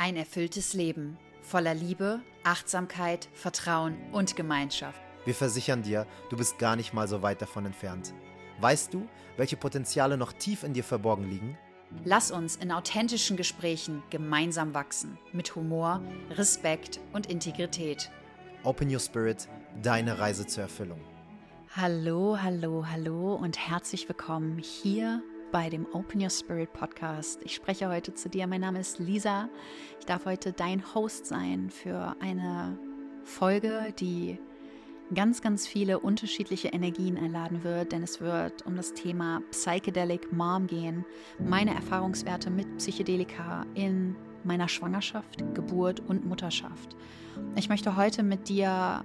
Ein 0.00 0.16
erfülltes 0.16 0.72
Leben 0.72 1.18
voller 1.42 1.74
Liebe, 1.74 2.20
Achtsamkeit, 2.42 3.28
Vertrauen 3.34 3.98
und 4.12 4.34
Gemeinschaft. 4.34 4.98
Wir 5.26 5.34
versichern 5.34 5.82
dir, 5.82 6.06
du 6.30 6.38
bist 6.38 6.58
gar 6.58 6.74
nicht 6.74 6.94
mal 6.94 7.06
so 7.06 7.20
weit 7.20 7.42
davon 7.42 7.66
entfernt. 7.66 8.14
Weißt 8.60 8.94
du, 8.94 9.06
welche 9.36 9.58
Potenziale 9.58 10.16
noch 10.16 10.32
tief 10.32 10.62
in 10.62 10.72
dir 10.72 10.84
verborgen 10.84 11.28
liegen? 11.28 11.58
Lass 12.02 12.30
uns 12.30 12.56
in 12.56 12.72
authentischen 12.72 13.36
Gesprächen 13.36 14.02
gemeinsam 14.08 14.72
wachsen, 14.72 15.18
mit 15.34 15.54
Humor, 15.54 16.00
Respekt 16.30 16.98
und 17.12 17.26
Integrität. 17.26 18.10
Open 18.64 18.90
Your 18.90 19.00
Spirit, 19.00 19.48
deine 19.82 20.18
Reise 20.18 20.46
zur 20.46 20.62
Erfüllung. 20.62 21.00
Hallo, 21.76 22.38
hallo, 22.40 22.86
hallo 22.90 23.34
und 23.34 23.58
herzlich 23.58 24.08
willkommen 24.08 24.56
hier 24.60 25.22
bei 25.50 25.68
dem 25.68 25.86
Open 25.92 26.22
Your 26.22 26.30
Spirit 26.30 26.72
Podcast. 26.72 27.40
Ich 27.44 27.54
spreche 27.54 27.88
heute 27.88 28.14
zu 28.14 28.28
dir. 28.28 28.46
Mein 28.46 28.60
Name 28.60 28.80
ist 28.80 28.98
Lisa. 28.98 29.48
Ich 29.98 30.06
darf 30.06 30.24
heute 30.24 30.52
dein 30.52 30.94
Host 30.94 31.26
sein 31.26 31.70
für 31.70 32.14
eine 32.20 32.78
Folge, 33.24 33.92
die 33.98 34.38
ganz, 35.12 35.42
ganz 35.42 35.66
viele 35.66 35.98
unterschiedliche 35.98 36.68
Energien 36.68 37.18
einladen 37.18 37.64
wird, 37.64 37.90
denn 37.92 38.02
es 38.02 38.20
wird 38.20 38.64
um 38.64 38.76
das 38.76 38.94
Thema 38.94 39.42
Psychedelic 39.50 40.32
Mom 40.32 40.68
gehen, 40.68 41.04
meine 41.40 41.74
Erfahrungswerte 41.74 42.50
mit 42.50 42.76
Psychedelika 42.76 43.66
in 43.74 44.14
meiner 44.44 44.68
Schwangerschaft, 44.68 45.42
Geburt 45.54 46.00
und 46.00 46.24
Mutterschaft. 46.24 46.96
Ich 47.56 47.68
möchte 47.68 47.96
heute 47.96 48.22
mit 48.22 48.48
dir 48.48 49.02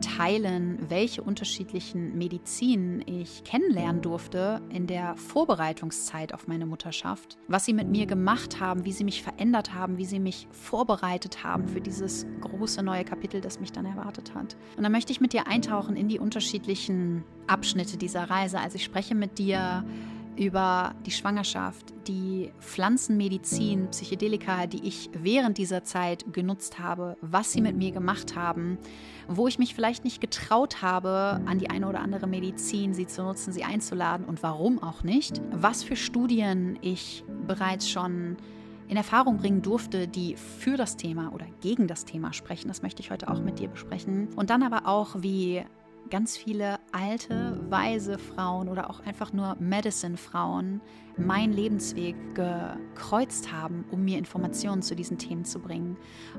teilen, 0.00 0.78
welche 0.88 1.22
unterschiedlichen 1.22 2.16
Medizinen 2.18 3.02
ich 3.06 3.44
kennenlernen 3.44 4.02
durfte 4.02 4.60
in 4.68 4.86
der 4.86 5.16
Vorbereitungszeit 5.16 6.34
auf 6.34 6.46
meine 6.48 6.66
Mutterschaft, 6.66 7.38
was 7.48 7.64
sie 7.64 7.72
mit 7.72 7.88
mir 7.88 8.06
gemacht 8.06 8.60
haben, 8.60 8.84
wie 8.84 8.92
sie 8.92 9.04
mich 9.04 9.22
verändert 9.22 9.74
haben, 9.74 9.98
wie 9.98 10.04
sie 10.04 10.20
mich 10.20 10.48
vorbereitet 10.50 11.44
haben 11.44 11.68
für 11.68 11.80
dieses 11.80 12.26
große 12.40 12.82
neue 12.82 13.04
Kapitel, 13.04 13.40
das 13.40 13.60
mich 13.60 13.72
dann 13.72 13.86
erwartet 13.86 14.34
hat. 14.34 14.56
Und 14.76 14.82
dann 14.82 14.92
möchte 14.92 15.12
ich 15.12 15.20
mit 15.20 15.32
dir 15.32 15.46
eintauchen 15.46 15.96
in 15.96 16.08
die 16.08 16.18
unterschiedlichen 16.18 17.24
Abschnitte 17.46 17.96
dieser 17.96 18.24
Reise. 18.30 18.60
Also 18.60 18.76
ich 18.76 18.84
spreche 18.84 19.14
mit 19.14 19.38
dir 19.38 19.84
über 20.36 20.94
die 21.04 21.10
Schwangerschaft, 21.10 21.92
die 22.06 22.52
Pflanzenmedizin, 22.60 23.88
Psychedelika, 23.90 24.66
die 24.66 24.86
ich 24.86 25.10
während 25.12 25.58
dieser 25.58 25.84
Zeit 25.84 26.32
genutzt 26.32 26.78
habe, 26.78 27.16
was 27.20 27.52
sie 27.52 27.60
mit 27.60 27.76
mir 27.76 27.92
gemacht 27.92 28.34
haben, 28.34 28.78
wo 29.28 29.46
ich 29.46 29.58
mich 29.58 29.74
vielleicht 29.74 30.04
nicht 30.04 30.20
getraut 30.20 30.82
habe, 30.82 31.40
an 31.46 31.58
die 31.58 31.70
eine 31.70 31.88
oder 31.88 32.00
andere 32.00 32.26
Medizin 32.26 32.94
sie 32.94 33.06
zu 33.06 33.22
nutzen, 33.22 33.52
sie 33.52 33.64
einzuladen 33.64 34.26
und 34.26 34.42
warum 34.42 34.82
auch 34.82 35.02
nicht, 35.02 35.40
was 35.50 35.82
für 35.82 35.96
Studien 35.96 36.78
ich 36.80 37.24
bereits 37.46 37.88
schon 37.88 38.36
in 38.88 38.96
Erfahrung 38.96 39.38
bringen 39.38 39.62
durfte, 39.62 40.08
die 40.08 40.36
für 40.36 40.76
das 40.76 40.96
Thema 40.96 41.32
oder 41.32 41.46
gegen 41.60 41.86
das 41.86 42.04
Thema 42.04 42.32
sprechen. 42.32 42.68
Das 42.68 42.82
möchte 42.82 43.00
ich 43.00 43.10
heute 43.10 43.30
auch 43.30 43.40
mit 43.40 43.58
dir 43.58 43.68
besprechen. 43.68 44.28
Und 44.36 44.50
dann 44.50 44.62
aber 44.62 44.86
auch, 44.86 45.16
wie 45.22 45.62
ganz 46.10 46.36
viele 46.36 46.78
alte, 46.92 47.58
weise 47.68 48.18
Frauen 48.18 48.68
oder 48.68 48.90
auch 48.90 49.00
einfach 49.00 49.32
nur 49.32 49.56
Medicine-Frauen 49.58 50.80
meinen 51.16 51.52
Lebensweg 51.52 52.16
gekreuzt 52.34 53.52
haben, 53.52 53.84
um 53.90 54.04
mir 54.04 54.18
Informationen 54.18 54.82
zu 54.82 54.94
diesen 54.94 55.18
Themen 55.18 55.44
zu 55.44 55.58
bringen, 55.58 55.96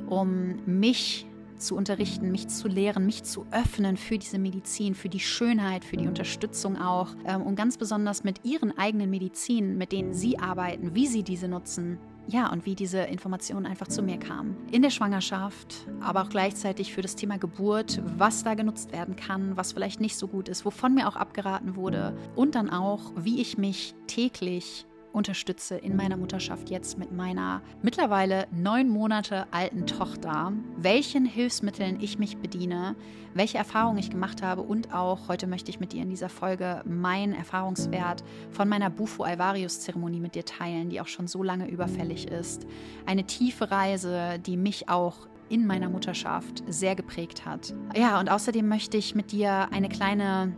um 0.10 0.56
mich 0.66 1.28
zu 1.58 1.76
unterrichten, 1.76 2.32
mich 2.32 2.48
zu 2.48 2.68
lehren, 2.68 3.06
mich 3.06 3.24
zu 3.24 3.46
öffnen 3.52 3.98
für 3.98 4.18
diese 4.18 4.38
Medizin, 4.38 4.96
für 4.96 5.10
die 5.10 5.20
Schönheit, 5.20 5.86
für 5.86 5.98
die 5.98 6.08
Unterstützung 6.08 6.78
auch 6.78 7.10
ähm, 7.26 7.42
und 7.42 7.56
ganz 7.56 7.78
besonders 7.78 8.24
mit 8.24 8.44
ihren 8.44 8.78
eigenen 8.78 9.10
Medizinen, 9.10 9.78
mit 9.78 9.92
denen 9.92 10.14
sie 10.14 10.40
arbeiten, 10.40 10.94
wie 10.96 11.08
sie 11.08 11.24
diese 11.24 11.48
nutzen, 11.48 12.00
ja, 12.28 12.52
und 12.52 12.66
wie 12.66 12.76
diese 12.76 13.00
Informationen 13.00 13.66
einfach 13.66 13.88
zu 13.88 14.02
mir 14.02 14.18
kamen. 14.18 14.56
In 14.72 14.82
der 14.82 14.90
Schwangerschaft, 14.90 15.88
aber 16.00 16.24
auch 16.24 16.30
gleichzeitig 16.30 16.94
für 16.94 17.02
das 17.02 17.16
Thema 17.16 17.38
Geburt, 17.38 18.02
was 18.18 18.44
da 18.44 18.54
genutzt 18.54 18.92
werden 18.92 19.16
kann, 19.16 19.58
was 19.58 19.74
vielleicht 19.74 20.00
nicht 20.00 20.16
so 20.16 20.28
gut 20.28 20.50
ist, 20.50 20.66
wovon 20.66 20.94
mir 20.94 21.08
auch 21.08 21.16
abgeraten 21.16 21.76
wurde 21.76 22.18
und 22.36 22.56
dann 22.56 22.70
auch, 22.70 23.12
wie 23.16 23.42
ich 23.42 23.58
mich 23.58 23.94
täglich 24.08 24.86
unterstütze 25.14 25.76
in 25.76 25.96
meiner 25.96 26.18
Mutterschaft 26.18 26.70
jetzt 26.70 26.98
mit 26.98 27.12
meiner 27.12 27.62
mittlerweile 27.82 28.48
neun 28.52 28.90
Monate 28.90 29.46
alten 29.52 29.86
Tochter, 29.86 30.52
welchen 30.78 31.26
Hilfsmitteln 31.26 32.00
ich 32.02 32.20
mich 32.20 32.38
bediene, 32.38 32.96
welche 33.34 33.58
Erfahrungen 33.58 34.00
ich 34.00 34.10
gemacht 34.10 34.42
habe 34.42 34.62
und 34.62 34.94
auch 34.94 35.28
heute 35.28 35.48
möchte 35.48 35.70
ich 35.72 35.80
mit 35.80 35.94
dir 35.94 36.02
in 36.02 36.10
dieser 36.10 36.30
Folge 36.30 36.82
meinen 36.86 37.34
Erfahrungswert 37.34 38.24
von 38.52 38.68
meiner 38.68 38.90
Bufo 38.90 39.24
Alvarius 39.24 39.80
Zeremonie 39.82 40.20
mit 40.20 40.36
dir 40.36 40.46
teilen, 40.46 40.90
die 40.90 41.00
auch 41.00 41.08
schon 41.08 41.28
so 41.28 41.44
lange 41.44 41.70
überfällig 41.70 42.28
ist. 42.28 42.66
Eine 43.06 43.26
tiefe 43.26 43.72
Reise, 43.72 44.40
die 44.40 44.58
mich 44.58 44.90
auch 44.90 45.28
in 45.50 45.68
meiner 45.68 45.90
Mutterschaft 45.90 46.64
sehr 46.68 46.96
geprägt 46.96 47.46
hat. 47.46 47.74
Ja, 47.96 48.20
und 48.20 48.30
außerdem 48.30 48.68
möchte 48.68 48.98
ich 48.98 49.14
mit 49.14 49.32
dir 49.32 49.68
eine 49.72 49.90
kleine 49.90 50.54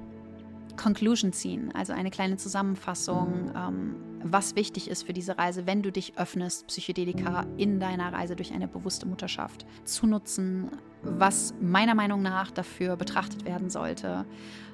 Conclusion 0.76 1.34
ziehen, 1.34 1.72
also 1.74 1.94
eine 1.94 2.12
kleine 2.12 2.38
Zusammenfassung, 2.38 3.52
ähm, 3.56 3.96
was 4.24 4.56
wichtig 4.56 4.90
ist 4.90 5.04
für 5.04 5.14
diese 5.14 5.38
Reise, 5.38 5.68
wenn 5.68 5.84
du 5.84 5.92
dich 5.92 6.18
öffnest, 6.18 6.68
Psychedelika 6.68 7.46
in 7.58 7.80
deiner 7.80 8.12
Reise 8.12 8.36
durch 8.36 8.54
eine 8.54 8.68
bewusste 8.68 9.08
Mutterschaft 9.08 9.66
zu 9.84 10.08
nutzen, 10.08 10.72
was 11.04 11.54
meiner 11.62 11.94
Meinung 11.94 12.22
nach 12.24 12.50
dafür 12.50 12.96
betrachtet 12.96 13.46
werden 13.46 13.70
sollte. 13.70 14.26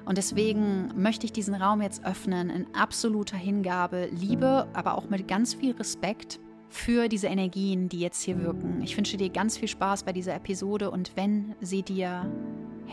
Und 0.06 0.16
deswegen 0.16 0.90
möchte 0.96 1.26
ich 1.26 1.32
diesen 1.32 1.54
Raum 1.54 1.82
jetzt 1.82 2.04
öffnen 2.04 2.48
in 2.48 2.66
absoluter 2.74 3.36
Hingabe, 3.36 4.08
Liebe, 4.10 4.66
aber 4.72 4.96
auch 4.96 5.10
mit 5.10 5.28
ganz 5.28 5.54
viel 5.54 5.72
Respekt 5.72 6.40
für 6.72 7.08
diese 7.08 7.26
Energien, 7.26 7.90
die 7.90 8.00
jetzt 8.00 8.22
hier 8.22 8.42
wirken. 8.42 8.80
Ich 8.82 8.96
wünsche 8.96 9.18
dir 9.18 9.28
ganz 9.28 9.58
viel 9.58 9.68
Spaß 9.68 10.04
bei 10.04 10.12
dieser 10.12 10.34
Episode 10.34 10.90
und 10.90 11.12
wenn 11.16 11.54
sie 11.60 11.82
dir 11.82 12.24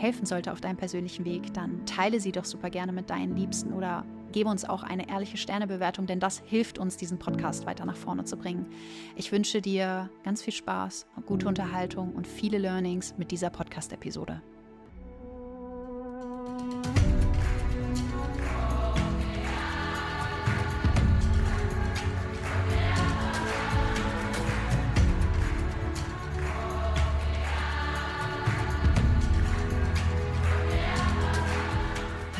helfen 0.00 0.26
sollte 0.26 0.52
auf 0.52 0.60
deinem 0.60 0.76
persönlichen 0.76 1.24
Weg, 1.24 1.52
dann 1.52 1.84
teile 1.86 2.20
sie 2.20 2.32
doch 2.32 2.44
super 2.44 2.70
gerne 2.70 2.92
mit 2.92 3.10
deinen 3.10 3.36
Liebsten 3.36 3.72
oder 3.72 4.04
gebe 4.32 4.48
uns 4.48 4.64
auch 4.64 4.82
eine 4.82 5.08
ehrliche 5.08 5.36
Sternebewertung, 5.36 6.06
denn 6.06 6.20
das 6.20 6.42
hilft 6.46 6.78
uns, 6.78 6.96
diesen 6.96 7.18
Podcast 7.18 7.66
weiter 7.66 7.84
nach 7.84 7.96
vorne 7.96 8.24
zu 8.24 8.36
bringen. 8.36 8.66
Ich 9.16 9.32
wünsche 9.32 9.60
dir 9.60 10.08
ganz 10.24 10.42
viel 10.42 10.52
Spaß, 10.52 11.06
gute 11.26 11.48
Unterhaltung 11.48 12.14
und 12.14 12.26
viele 12.26 12.58
Learnings 12.58 13.14
mit 13.18 13.30
dieser 13.30 13.50
Podcast-Episode. 13.50 14.40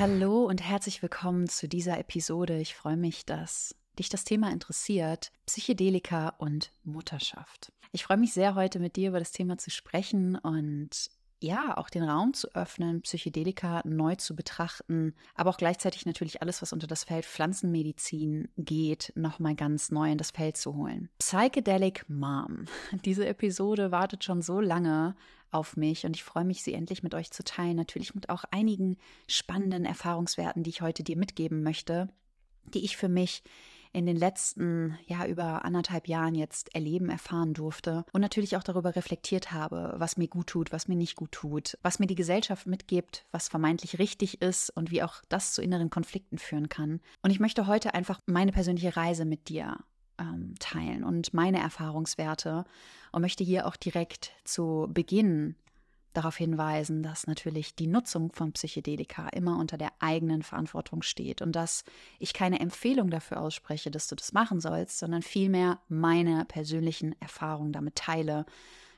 Hallo 0.00 0.46
und 0.46 0.62
herzlich 0.62 1.02
willkommen 1.02 1.46
zu 1.46 1.68
dieser 1.68 1.98
Episode. 1.98 2.56
Ich 2.56 2.74
freue 2.74 2.96
mich, 2.96 3.26
dass 3.26 3.76
dich 3.98 4.08
das 4.08 4.24
Thema 4.24 4.50
interessiert, 4.50 5.30
Psychedelika 5.44 6.30
und 6.38 6.72
Mutterschaft. 6.84 7.70
Ich 7.92 8.04
freue 8.04 8.16
mich 8.16 8.32
sehr, 8.32 8.54
heute 8.54 8.78
mit 8.78 8.96
dir 8.96 9.10
über 9.10 9.18
das 9.18 9.30
Thema 9.30 9.58
zu 9.58 9.70
sprechen 9.70 10.36
und 10.36 11.10
ja, 11.42 11.76
auch 11.76 11.90
den 11.90 12.02
Raum 12.02 12.32
zu 12.32 12.48
öffnen, 12.54 13.02
Psychedelika 13.02 13.82
neu 13.84 14.14
zu 14.14 14.34
betrachten, 14.34 15.14
aber 15.34 15.50
auch 15.50 15.58
gleichzeitig 15.58 16.06
natürlich 16.06 16.40
alles, 16.40 16.62
was 16.62 16.72
unter 16.72 16.86
das 16.86 17.04
Feld 17.04 17.26
Pflanzenmedizin 17.26 18.48
geht, 18.56 19.12
nochmal 19.16 19.54
ganz 19.54 19.90
neu 19.90 20.10
in 20.10 20.18
das 20.18 20.30
Feld 20.30 20.56
zu 20.56 20.76
holen. 20.76 21.10
Psychedelic 21.18 22.06
Mom. 22.08 22.64
Diese 23.04 23.26
Episode 23.26 23.90
wartet 23.90 24.24
schon 24.24 24.40
so 24.40 24.60
lange 24.60 25.14
auf 25.50 25.76
mich 25.76 26.04
und 26.06 26.16
ich 26.16 26.24
freue 26.24 26.44
mich, 26.44 26.62
sie 26.62 26.74
endlich 26.74 27.02
mit 27.02 27.14
euch 27.14 27.30
zu 27.30 27.44
teilen. 27.44 27.76
Natürlich 27.76 28.14
mit 28.14 28.28
auch 28.28 28.44
einigen 28.50 28.96
spannenden 29.26 29.84
Erfahrungswerten, 29.84 30.62
die 30.62 30.70
ich 30.70 30.82
heute 30.82 31.02
dir 31.02 31.16
mitgeben 31.16 31.62
möchte, 31.62 32.08
die 32.74 32.84
ich 32.84 32.96
für 32.96 33.08
mich 33.08 33.42
in 33.92 34.06
den 34.06 34.16
letzten, 34.16 34.96
ja, 35.06 35.26
über 35.26 35.64
anderthalb 35.64 36.06
Jahren 36.06 36.34
jetzt 36.34 36.74
erleben, 36.74 37.08
erfahren 37.08 37.54
durfte 37.54 38.04
und 38.12 38.20
natürlich 38.20 38.56
auch 38.56 38.62
darüber 38.62 38.94
reflektiert 38.94 39.52
habe, 39.52 39.94
was 39.96 40.16
mir 40.16 40.28
gut 40.28 40.46
tut, 40.46 40.72
was 40.72 40.86
mir 40.86 40.94
nicht 40.94 41.16
gut 41.16 41.32
tut, 41.32 41.76
was 41.82 41.98
mir 41.98 42.06
die 42.06 42.14
Gesellschaft 42.14 42.66
mitgibt, 42.66 43.26
was 43.32 43.48
vermeintlich 43.48 43.98
richtig 43.98 44.42
ist 44.42 44.70
und 44.70 44.90
wie 44.90 45.02
auch 45.02 45.22
das 45.28 45.54
zu 45.54 45.62
inneren 45.62 45.90
Konflikten 45.90 46.38
führen 46.38 46.68
kann. 46.68 47.00
Und 47.22 47.30
ich 47.30 47.40
möchte 47.40 47.66
heute 47.66 47.94
einfach 47.94 48.20
meine 48.26 48.52
persönliche 48.52 48.96
Reise 48.96 49.24
mit 49.24 49.48
dir 49.48 49.76
ähm, 50.20 50.54
teilen 50.58 51.02
und 51.02 51.34
meine 51.34 51.58
Erfahrungswerte 51.58 52.64
und 53.12 53.22
möchte 53.22 53.42
hier 53.42 53.66
auch 53.66 53.76
direkt 53.76 54.32
zu 54.44 54.86
Beginn 54.90 55.56
darauf 56.12 56.36
hinweisen, 56.36 57.02
dass 57.02 57.26
natürlich 57.26 57.74
die 57.74 57.86
Nutzung 57.86 58.32
von 58.32 58.52
Psychedelika 58.52 59.28
immer 59.28 59.58
unter 59.58 59.78
der 59.78 59.92
eigenen 60.00 60.42
Verantwortung 60.42 61.02
steht 61.02 61.40
und 61.40 61.52
dass 61.52 61.84
ich 62.18 62.32
keine 62.32 62.60
Empfehlung 62.60 63.10
dafür 63.10 63.40
ausspreche, 63.40 63.90
dass 63.90 64.08
du 64.08 64.16
das 64.16 64.32
machen 64.32 64.60
sollst, 64.60 64.98
sondern 64.98 65.22
vielmehr 65.22 65.80
meine 65.88 66.44
persönlichen 66.46 67.20
Erfahrungen 67.20 67.72
damit 67.72 67.94
teile, 67.94 68.44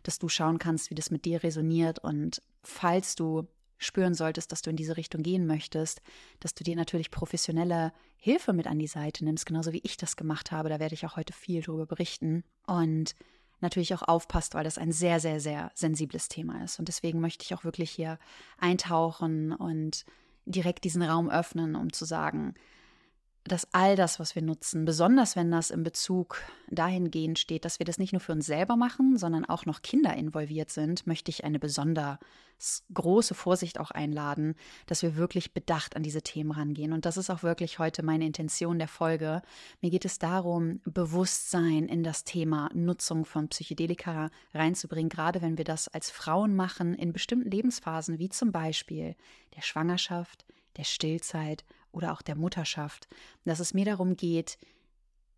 dass 0.02 0.18
du 0.18 0.28
schauen 0.28 0.58
kannst, 0.58 0.90
wie 0.90 0.94
das 0.94 1.10
mit 1.10 1.24
dir 1.24 1.42
resoniert 1.42 1.98
und 1.98 2.40
falls 2.62 3.14
du 3.14 3.46
spüren 3.82 4.14
solltest, 4.14 4.52
dass 4.52 4.62
du 4.62 4.70
in 4.70 4.76
diese 4.76 4.96
Richtung 4.96 5.22
gehen 5.22 5.46
möchtest, 5.46 6.02
dass 6.40 6.54
du 6.54 6.64
dir 6.64 6.76
natürlich 6.76 7.10
professionelle 7.10 7.92
Hilfe 8.16 8.52
mit 8.52 8.66
an 8.66 8.78
die 8.78 8.86
Seite 8.86 9.24
nimmst, 9.24 9.46
genauso 9.46 9.72
wie 9.72 9.80
ich 9.82 9.96
das 9.96 10.16
gemacht 10.16 10.52
habe. 10.52 10.68
Da 10.68 10.80
werde 10.80 10.94
ich 10.94 11.06
auch 11.06 11.16
heute 11.16 11.32
viel 11.32 11.62
darüber 11.62 11.86
berichten. 11.86 12.44
Und 12.66 13.14
natürlich 13.62 13.94
auch 13.94 14.02
aufpasst, 14.02 14.54
weil 14.54 14.64
das 14.64 14.76
ein 14.76 14.92
sehr, 14.92 15.20
sehr, 15.20 15.40
sehr 15.40 15.70
sensibles 15.74 16.28
Thema 16.28 16.62
ist. 16.64 16.78
Und 16.78 16.88
deswegen 16.88 17.20
möchte 17.20 17.44
ich 17.44 17.54
auch 17.54 17.64
wirklich 17.64 17.90
hier 17.90 18.18
eintauchen 18.58 19.52
und 19.52 20.04
direkt 20.44 20.84
diesen 20.84 21.02
Raum 21.02 21.30
öffnen, 21.30 21.76
um 21.76 21.92
zu 21.92 22.04
sagen, 22.04 22.54
dass 23.44 23.66
all 23.72 23.96
das, 23.96 24.20
was 24.20 24.34
wir 24.34 24.42
nutzen, 24.42 24.84
besonders 24.84 25.34
wenn 25.34 25.50
das 25.50 25.70
in 25.70 25.82
Bezug 25.82 26.40
dahingehend 26.70 27.38
steht, 27.38 27.64
dass 27.64 27.80
wir 27.80 27.86
das 27.86 27.98
nicht 27.98 28.12
nur 28.12 28.20
für 28.20 28.32
uns 28.32 28.46
selber 28.46 28.76
machen, 28.76 29.16
sondern 29.16 29.44
auch 29.44 29.66
noch 29.66 29.82
Kinder 29.82 30.14
involviert 30.14 30.70
sind, 30.70 31.06
möchte 31.06 31.30
ich 31.30 31.42
eine 31.42 31.58
besonders 31.58 32.18
große 32.94 33.34
Vorsicht 33.34 33.80
auch 33.80 33.90
einladen, 33.90 34.54
dass 34.86 35.02
wir 35.02 35.16
wirklich 35.16 35.52
bedacht 35.52 35.96
an 35.96 36.04
diese 36.04 36.22
Themen 36.22 36.52
rangehen. 36.52 36.92
Und 36.92 37.04
das 37.04 37.16
ist 37.16 37.30
auch 37.30 37.42
wirklich 37.42 37.80
heute 37.80 38.04
meine 38.04 38.26
Intention 38.26 38.78
der 38.78 38.86
Folge. 38.86 39.42
Mir 39.80 39.90
geht 39.90 40.04
es 40.04 40.20
darum, 40.20 40.80
Bewusstsein 40.84 41.88
in 41.88 42.04
das 42.04 42.22
Thema 42.22 42.70
Nutzung 42.74 43.24
von 43.24 43.48
Psychedelika 43.48 44.30
reinzubringen, 44.54 45.08
gerade 45.08 45.42
wenn 45.42 45.58
wir 45.58 45.64
das 45.64 45.88
als 45.88 46.10
Frauen 46.10 46.54
machen 46.54 46.94
in 46.94 47.12
bestimmten 47.12 47.50
Lebensphasen, 47.50 48.20
wie 48.20 48.28
zum 48.28 48.52
Beispiel 48.52 49.16
der 49.56 49.62
Schwangerschaft, 49.62 50.44
der 50.76 50.84
Stillzeit 50.84 51.64
oder 51.92 52.12
auch 52.12 52.22
der 52.22 52.36
Mutterschaft, 52.36 53.08
dass 53.44 53.60
es 53.60 53.74
mir 53.74 53.84
darum 53.84 54.16
geht, 54.16 54.58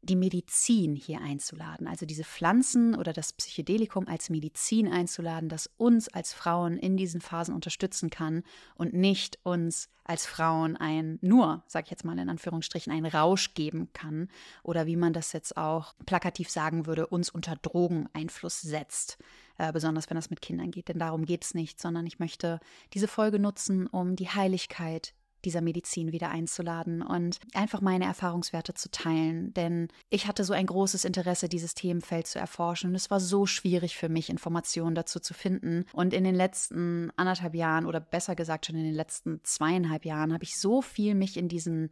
die 0.05 0.17
Medizin 0.17 0.97
hier 0.97 1.21
einzuladen, 1.21 1.87
also 1.87 2.07
diese 2.07 2.25
Pflanzen 2.25 2.95
oder 2.95 3.13
das 3.13 3.33
Psychedelikum 3.33 4.07
als 4.07 4.31
Medizin 4.31 4.89
einzuladen, 4.89 5.49
das 5.49 5.71
uns 5.77 6.09
als 6.09 6.33
Frauen 6.33 6.77
in 6.77 6.97
diesen 6.97 7.21
Phasen 7.21 7.55
unterstützen 7.55 8.11
kann 8.11 8.43
und 8.75 8.93
nicht 8.93 9.39
uns 9.43 9.89
als 10.05 10.27
Frauen 10.27 10.77
ein 10.77 11.19
nur, 11.23 11.65
sag 11.67 11.85
ich 11.85 11.91
jetzt 11.91 12.05
mal 12.05 12.19
in 12.19 12.29
Anführungsstrichen, 12.29 12.93
ein 12.93 13.07
Rausch 13.07 13.55
geben 13.55 13.89
kann 13.93 14.29
oder 14.63 14.87
wie 14.87 14.97
man 14.97 15.15
das 15.15 15.33
jetzt 15.33 15.57
auch 15.57 15.95
plakativ 16.05 16.51
sagen 16.51 16.87
würde, 16.87 17.07
uns 17.07 17.31
unter 17.31 17.57
Drogeneinfluss 17.57 18.61
setzt, 18.61 19.19
äh, 19.57 19.73
besonders 19.73 20.11
wenn 20.11 20.17
das 20.17 20.31
mit 20.31 20.43
Kindern 20.43 20.71
geht, 20.71 20.89
denn 20.89 20.99
darum 20.99 21.25
geht 21.25 21.45
es 21.45 21.55
nicht, 21.55 21.81
sondern 21.81 22.07
ich 22.07 22.19
möchte 22.19 22.61
diese 22.93 23.09
Folge 23.09 23.39
nutzen, 23.39 23.87
um 23.87 24.17
die 24.17 24.29
Heiligkeit 24.29 25.15
dieser 25.45 25.61
Medizin 25.61 26.13
wieder 26.13 26.31
einzuladen 26.31 27.03
und 27.03 27.39
einfach 27.55 27.81
meine 27.81 28.05
Erfahrungswerte 28.05 28.75
zu 28.75 28.91
teilen. 28.91 29.53
Denn 29.55 29.89
ich 30.11 30.27
hatte 30.27 30.45
so 30.45 30.53
ein 30.53 30.67
großes 30.67 31.05
Interesse, 31.05 31.49
dieses 31.49 31.75
Themenfeld 31.75 32.27
zu 32.27 32.39
erforschen. 32.39 32.91
Und 32.91 32.97
es 32.97 33.11
war 33.11 33.21
so 33.21 33.47
schwierig 33.47 33.97
für 33.97 34.09
mich, 34.09 34.31
Informationen 34.31 34.95
dazu 34.95 35.21
zu 35.21 35.35
finden. 35.35 35.85
Und 35.93 36.15
in 36.15 36.25
den 36.25 36.35
letzten 36.35 37.11
anderthalb 37.17 37.55
Jahren 37.55 37.87
oder 37.87 38.01
besser 38.01 38.35
gesagt 38.35 38.67
schon 38.67 38.77
in 38.77 38.85
den 38.85 38.95
letzten 38.95 39.41
zweieinhalb 39.45 40.05
Jahren 40.05 40.33
habe 40.33 40.45
ich 40.45 40.59
so 40.59 40.83
viel 40.83 41.15
mich 41.15 41.37
in 41.37 41.49
diesen 41.49 41.91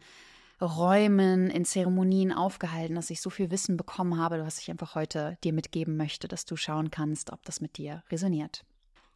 Räumen, 0.62 1.50
in 1.50 1.64
Zeremonien 1.64 2.32
aufgehalten, 2.32 2.94
dass 2.94 3.10
ich 3.10 3.20
so 3.20 3.30
viel 3.30 3.50
Wissen 3.50 3.76
bekommen 3.76 4.18
habe, 4.18 4.44
was 4.44 4.60
ich 4.60 4.70
einfach 4.70 4.94
heute 4.94 5.36
dir 5.42 5.52
mitgeben 5.52 5.96
möchte, 5.96 6.28
dass 6.28 6.44
du 6.44 6.56
schauen 6.56 6.90
kannst, 6.90 7.32
ob 7.32 7.44
das 7.44 7.60
mit 7.60 7.78
dir 7.78 8.04
resoniert. 8.10 8.64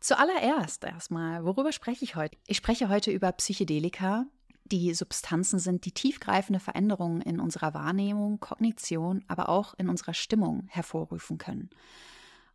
Zuallererst 0.07 0.85
erstmal, 0.85 1.45
worüber 1.45 1.73
spreche 1.73 2.05
ich 2.05 2.15
heute? 2.15 2.39
Ich 2.47 2.59
spreche 2.59 2.89
heute 2.89 3.11
über 3.11 3.33
Psychedelika, 3.33 4.25
die 4.65 4.95
Substanzen 4.95 5.59
sind, 5.59 5.85
die 5.85 5.91
tiefgreifende 5.91 6.61
Veränderungen 6.61 7.21
in 7.23 7.41
unserer 7.41 7.75
Wahrnehmung, 7.75 8.39
Kognition, 8.39 9.25
aber 9.27 9.49
auch 9.49 9.75
in 9.79 9.89
unserer 9.89 10.15
Stimmung 10.15 10.69
hervorrufen 10.69 11.39
können. 11.39 11.71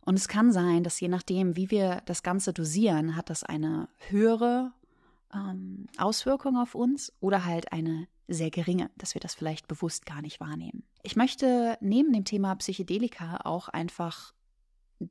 Und 0.00 0.14
es 0.14 0.28
kann 0.28 0.50
sein, 0.50 0.82
dass 0.82 0.98
je 0.98 1.08
nachdem, 1.08 1.54
wie 1.54 1.70
wir 1.70 2.00
das 2.06 2.22
Ganze 2.22 2.54
dosieren, 2.54 3.16
hat 3.16 3.28
das 3.28 3.44
eine 3.44 3.90
höhere 4.08 4.72
ähm, 5.34 5.88
Auswirkung 5.98 6.56
auf 6.56 6.74
uns 6.74 7.12
oder 7.20 7.44
halt 7.44 7.70
eine 7.70 8.08
sehr 8.28 8.50
geringe, 8.50 8.90
dass 8.96 9.12
wir 9.12 9.20
das 9.20 9.34
vielleicht 9.34 9.68
bewusst 9.68 10.06
gar 10.06 10.22
nicht 10.22 10.40
wahrnehmen. 10.40 10.84
Ich 11.02 11.16
möchte 11.16 11.76
neben 11.82 12.14
dem 12.14 12.24
Thema 12.24 12.54
Psychedelika 12.54 13.40
auch 13.44 13.68
einfach 13.68 14.32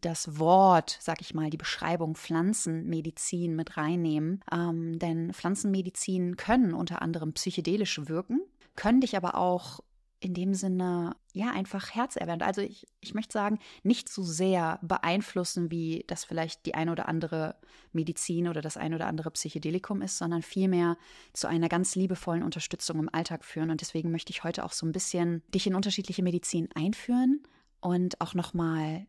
das 0.01 0.39
Wort, 0.39 0.97
sag 1.01 1.21
ich 1.21 1.33
mal, 1.33 1.49
die 1.49 1.57
Beschreibung 1.57 2.15
Pflanzenmedizin 2.15 3.55
mit 3.55 3.77
reinnehmen. 3.77 4.41
Ähm, 4.51 4.99
denn 4.99 5.33
Pflanzenmedizin 5.33 6.37
können 6.37 6.73
unter 6.73 7.01
anderem 7.01 7.33
psychedelisch 7.33 7.99
wirken, 8.07 8.41
können 8.75 9.01
dich 9.01 9.17
aber 9.17 9.35
auch 9.35 9.81
in 10.21 10.35
dem 10.35 10.53
Sinne, 10.53 11.15
ja, 11.33 11.49
einfach 11.51 11.95
herzerwärmend. 11.95 12.43
Also 12.43 12.61
ich, 12.61 12.85
ich 12.99 13.15
möchte 13.15 13.33
sagen, 13.33 13.57
nicht 13.81 14.07
so 14.07 14.21
sehr 14.21 14.77
beeinflussen, 14.83 15.71
wie 15.71 16.05
das 16.07 16.23
vielleicht 16.23 16.67
die 16.67 16.75
eine 16.75 16.91
oder 16.91 17.07
andere 17.07 17.55
Medizin 17.91 18.47
oder 18.47 18.61
das 18.61 18.77
eine 18.77 18.95
oder 18.95 19.07
andere 19.07 19.31
Psychedelikum 19.31 20.03
ist, 20.03 20.19
sondern 20.19 20.43
vielmehr 20.43 20.95
zu 21.33 21.47
einer 21.47 21.69
ganz 21.69 21.95
liebevollen 21.95 22.43
Unterstützung 22.43 22.99
im 22.99 23.09
Alltag 23.11 23.43
führen. 23.43 23.71
Und 23.71 23.81
deswegen 23.81 24.11
möchte 24.11 24.31
ich 24.31 24.43
heute 24.43 24.63
auch 24.63 24.73
so 24.73 24.85
ein 24.85 24.91
bisschen 24.91 25.41
dich 25.53 25.65
in 25.65 25.73
unterschiedliche 25.73 26.21
Medizin 26.21 26.69
einführen 26.75 27.41
und 27.79 28.21
auch 28.21 28.35
nochmal 28.35 29.07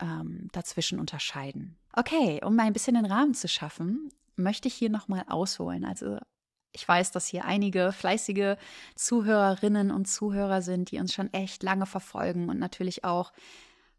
ähm, 0.00 0.48
dazwischen 0.52 1.00
unterscheiden. 1.00 1.76
Okay, 1.92 2.40
um 2.44 2.56
mal 2.56 2.64
ein 2.64 2.72
bisschen 2.72 2.94
den 2.94 3.06
Rahmen 3.06 3.34
zu 3.34 3.48
schaffen, 3.48 4.10
möchte 4.36 4.68
ich 4.68 4.74
hier 4.74 4.90
nochmal 4.90 5.24
ausholen. 5.28 5.84
Also 5.84 6.18
ich 6.72 6.86
weiß, 6.86 7.10
dass 7.12 7.26
hier 7.26 7.46
einige 7.46 7.90
fleißige 7.90 8.56
Zuhörerinnen 8.94 9.90
und 9.90 10.06
Zuhörer 10.06 10.60
sind, 10.60 10.90
die 10.90 10.98
uns 10.98 11.14
schon 11.14 11.32
echt 11.32 11.62
lange 11.62 11.86
verfolgen 11.86 12.50
und 12.50 12.58
natürlich 12.58 13.04
auch 13.04 13.32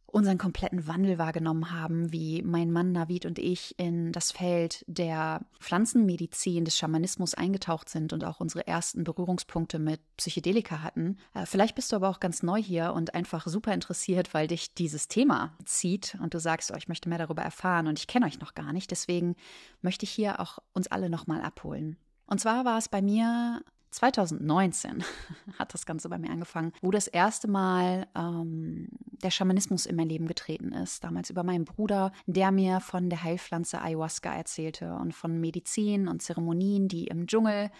unseren 0.07 0.38
kompletten 0.38 0.88
Wandel 0.88 1.18
wahrgenommen 1.18 1.71
haben, 1.71 2.12
wie 2.12 2.42
mein 2.42 2.71
Mann 2.71 2.94
Navid 2.94 3.25
und 3.25 3.39
ich 3.39 3.77
in 3.77 4.13
das 4.13 4.31
Feld 4.31 4.86
der 4.88 5.42
Pflanzenmedizin, 5.59 6.65
des 6.65 6.77
Schamanismus 6.77 7.33
eingetaucht 7.33 7.89
sind 7.89 8.13
und 8.13 8.24
auch 8.24 8.39
unsere 8.39 8.65
ersten 8.65 9.04
Berührungspunkte 9.04 9.80
mit 9.80 10.00
Psychedelika 10.15 10.81
hatten. 10.81 11.18
Äh, 11.33 11.45
vielleicht 11.45 11.75
bist 11.75 11.92
du 11.92 11.98
aber 11.98 12.09
auch 12.09 12.21
ganz 12.21 12.42
neu 12.42 12.62
hier 12.62 12.94
und 12.94 13.13
einfach 13.13 13.45
super 13.48 13.74
interessiert, 13.74 14.33
weil 14.33 14.48
dich 14.48 14.74
dieses 14.74 15.09
Thema 15.09 15.54
zieht 15.65 16.18
und 16.21 16.33
du 16.33 16.39
sagst, 16.39 16.71
oh, 16.71 16.77
ich 16.77 16.88
möchte 16.88 17.09
mehr 17.09 17.19
darüber 17.19 17.42
erfahren 17.42 17.88
und 17.88 18.00
ich 18.00 18.07
kenne 18.07 18.25
euch 18.25 18.39
noch 18.39 18.54
gar 18.54 18.71
nicht. 18.71 18.89
Deswegen 18.92 19.36
möchte 19.81 20.06
ich 20.06 20.12
hier 20.12 20.39
auch 20.39 20.59
uns 20.74 20.88
alle 20.88 21.09
nochmal 21.09 21.42
abholen. 21.42 21.98
Und 22.27 22.39
zwar 22.39 22.65
war 22.65 22.77
es 22.77 22.89
bei 22.89 23.01
mir 23.01 23.62
2019 23.97 25.03
hat 25.59 25.73
das 25.73 25.85
Ganze 25.85 26.09
bei 26.09 26.19
mir 26.19 26.29
angefangen, 26.29 26.71
wo 26.81 26.91
das 26.91 27.07
erste 27.07 27.47
Mal 27.47 28.07
ähm, 28.15 28.89
der 29.23 29.31
Schamanismus 29.31 29.88
in 29.88 29.95
mein 29.95 30.09
Leben 30.09 30.27
getreten 30.27 30.71
ist. 30.71 31.03
Damals 31.03 31.31
über 31.31 31.44
meinen 31.44 31.65
Bruder, 31.65 32.11
der 32.27 32.51
mir 32.51 32.79
von 32.79 33.09
der 33.09 33.23
Heilpflanze 33.23 33.81
Ayahuasca 33.81 34.33
erzählte 34.33 34.94
und 34.94 35.15
von 35.15 35.39
Medizin 35.39 36.07
und 36.07 36.21
Zeremonien, 36.21 36.88
die 36.88 37.07
im 37.07 37.25
Dschungel 37.25 37.71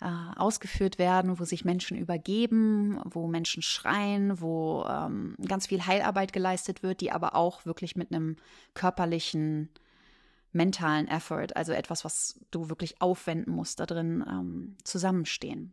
äh, 0.00 0.06
ausgeführt 0.36 0.98
werden, 0.98 1.38
wo 1.38 1.44
sich 1.44 1.64
Menschen 1.64 1.96
übergeben, 1.96 3.00
wo 3.04 3.28
Menschen 3.28 3.62
schreien, 3.62 4.40
wo 4.40 4.84
ähm, 4.88 5.36
ganz 5.46 5.68
viel 5.68 5.86
Heilarbeit 5.86 6.32
geleistet 6.32 6.82
wird, 6.82 7.00
die 7.00 7.12
aber 7.12 7.36
auch 7.36 7.64
wirklich 7.64 7.94
mit 7.94 8.12
einem 8.12 8.36
körperlichen 8.74 9.68
mentalen 10.52 11.08
Effort, 11.08 11.48
also 11.54 11.72
etwas, 11.72 12.04
was 12.04 12.40
du 12.50 12.68
wirklich 12.68 13.00
aufwenden 13.00 13.54
musst, 13.54 13.80
da 13.80 13.86
drin 13.86 14.24
ähm, 14.28 14.76
zusammenstehen. 14.84 15.72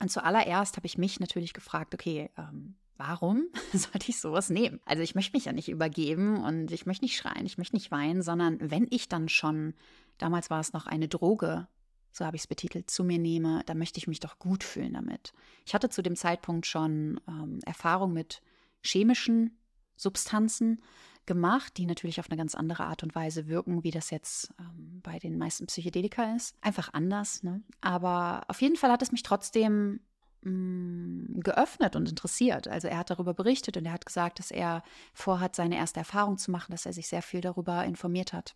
Und 0.00 0.10
zuallererst 0.10 0.76
habe 0.76 0.86
ich 0.86 0.98
mich 0.98 1.20
natürlich 1.20 1.54
gefragt, 1.54 1.94
okay, 1.94 2.30
ähm, 2.36 2.74
warum 2.96 3.46
sollte 3.72 4.10
ich 4.10 4.20
sowas 4.20 4.50
nehmen? 4.50 4.80
Also 4.84 5.02
ich 5.02 5.14
möchte 5.14 5.36
mich 5.36 5.46
ja 5.46 5.52
nicht 5.52 5.68
übergeben 5.68 6.42
und 6.42 6.70
ich 6.72 6.86
möchte 6.86 7.04
nicht 7.04 7.16
schreien, 7.16 7.46
ich 7.46 7.58
möchte 7.58 7.76
nicht 7.76 7.90
weinen, 7.90 8.22
sondern 8.22 8.58
wenn 8.60 8.86
ich 8.90 9.08
dann 9.08 9.28
schon, 9.28 9.74
damals 10.18 10.50
war 10.50 10.60
es 10.60 10.72
noch 10.72 10.86
eine 10.86 11.08
Droge, 11.08 11.68
so 12.12 12.26
habe 12.26 12.36
ich 12.36 12.42
es 12.42 12.46
betitelt, 12.46 12.90
zu 12.90 13.04
mir 13.04 13.18
nehme, 13.18 13.62
dann 13.66 13.78
möchte 13.78 13.98
ich 13.98 14.06
mich 14.06 14.20
doch 14.20 14.38
gut 14.38 14.64
fühlen 14.64 14.92
damit. 14.92 15.32
Ich 15.64 15.74
hatte 15.74 15.88
zu 15.88 16.02
dem 16.02 16.16
Zeitpunkt 16.16 16.66
schon 16.66 17.20
ähm, 17.26 17.60
Erfahrung 17.64 18.12
mit 18.12 18.42
chemischen 18.82 19.56
Substanzen 19.96 20.82
gemacht, 21.26 21.76
die 21.76 21.86
natürlich 21.86 22.20
auf 22.20 22.30
eine 22.30 22.36
ganz 22.36 22.54
andere 22.54 22.84
Art 22.84 23.02
und 23.02 23.14
Weise 23.14 23.46
wirken, 23.46 23.84
wie 23.84 23.90
das 23.90 24.10
jetzt 24.10 24.52
ähm, 24.58 25.00
bei 25.02 25.18
den 25.18 25.38
meisten 25.38 25.66
Psychedelika 25.66 26.34
ist. 26.34 26.56
Einfach 26.60 26.92
anders, 26.92 27.42
ne? 27.42 27.62
Aber 27.80 28.42
auf 28.48 28.60
jeden 28.60 28.76
Fall 28.76 28.90
hat 28.90 29.02
es 29.02 29.12
mich 29.12 29.22
trotzdem 29.22 30.00
mm, 30.42 31.40
geöffnet 31.40 31.94
und 31.96 32.08
interessiert. 32.08 32.66
Also 32.68 32.88
er 32.88 32.98
hat 32.98 33.10
darüber 33.10 33.34
berichtet 33.34 33.76
und 33.76 33.86
er 33.86 33.92
hat 33.92 34.06
gesagt, 34.06 34.38
dass 34.38 34.50
er 34.50 34.82
vorhat, 35.14 35.54
seine 35.54 35.76
erste 35.76 36.00
Erfahrung 36.00 36.38
zu 36.38 36.50
machen, 36.50 36.72
dass 36.72 36.86
er 36.86 36.92
sich 36.92 37.08
sehr 37.08 37.22
viel 37.22 37.40
darüber 37.40 37.84
informiert 37.84 38.32
hat. 38.32 38.54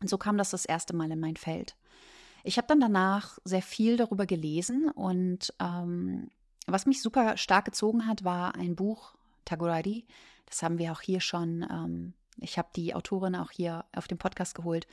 Und 0.00 0.08
so 0.08 0.18
kam 0.18 0.36
das 0.36 0.50
das 0.50 0.64
erste 0.64 0.94
Mal 0.94 1.10
in 1.10 1.20
mein 1.20 1.36
Feld. 1.36 1.76
Ich 2.44 2.58
habe 2.58 2.66
dann 2.66 2.80
danach 2.80 3.38
sehr 3.44 3.62
viel 3.62 3.96
darüber 3.96 4.26
gelesen 4.26 4.90
und 4.90 5.54
ähm, 5.60 6.28
was 6.66 6.86
mich 6.86 7.00
super 7.00 7.36
stark 7.36 7.64
gezogen 7.64 8.06
hat, 8.06 8.24
war 8.24 8.54
ein 8.56 8.76
Buch, 8.76 9.14
Tagorari, 9.44 10.06
das 10.46 10.62
haben 10.62 10.78
wir 10.78 10.92
auch 10.92 11.00
hier 11.00 11.20
schon. 11.20 11.66
Ähm, 11.70 12.14
ich 12.38 12.58
habe 12.58 12.68
die 12.74 12.94
Autorin 12.94 13.36
auch 13.36 13.50
hier 13.50 13.84
auf 13.94 14.08
dem 14.08 14.18
Podcast 14.18 14.54
geholt. 14.54 14.86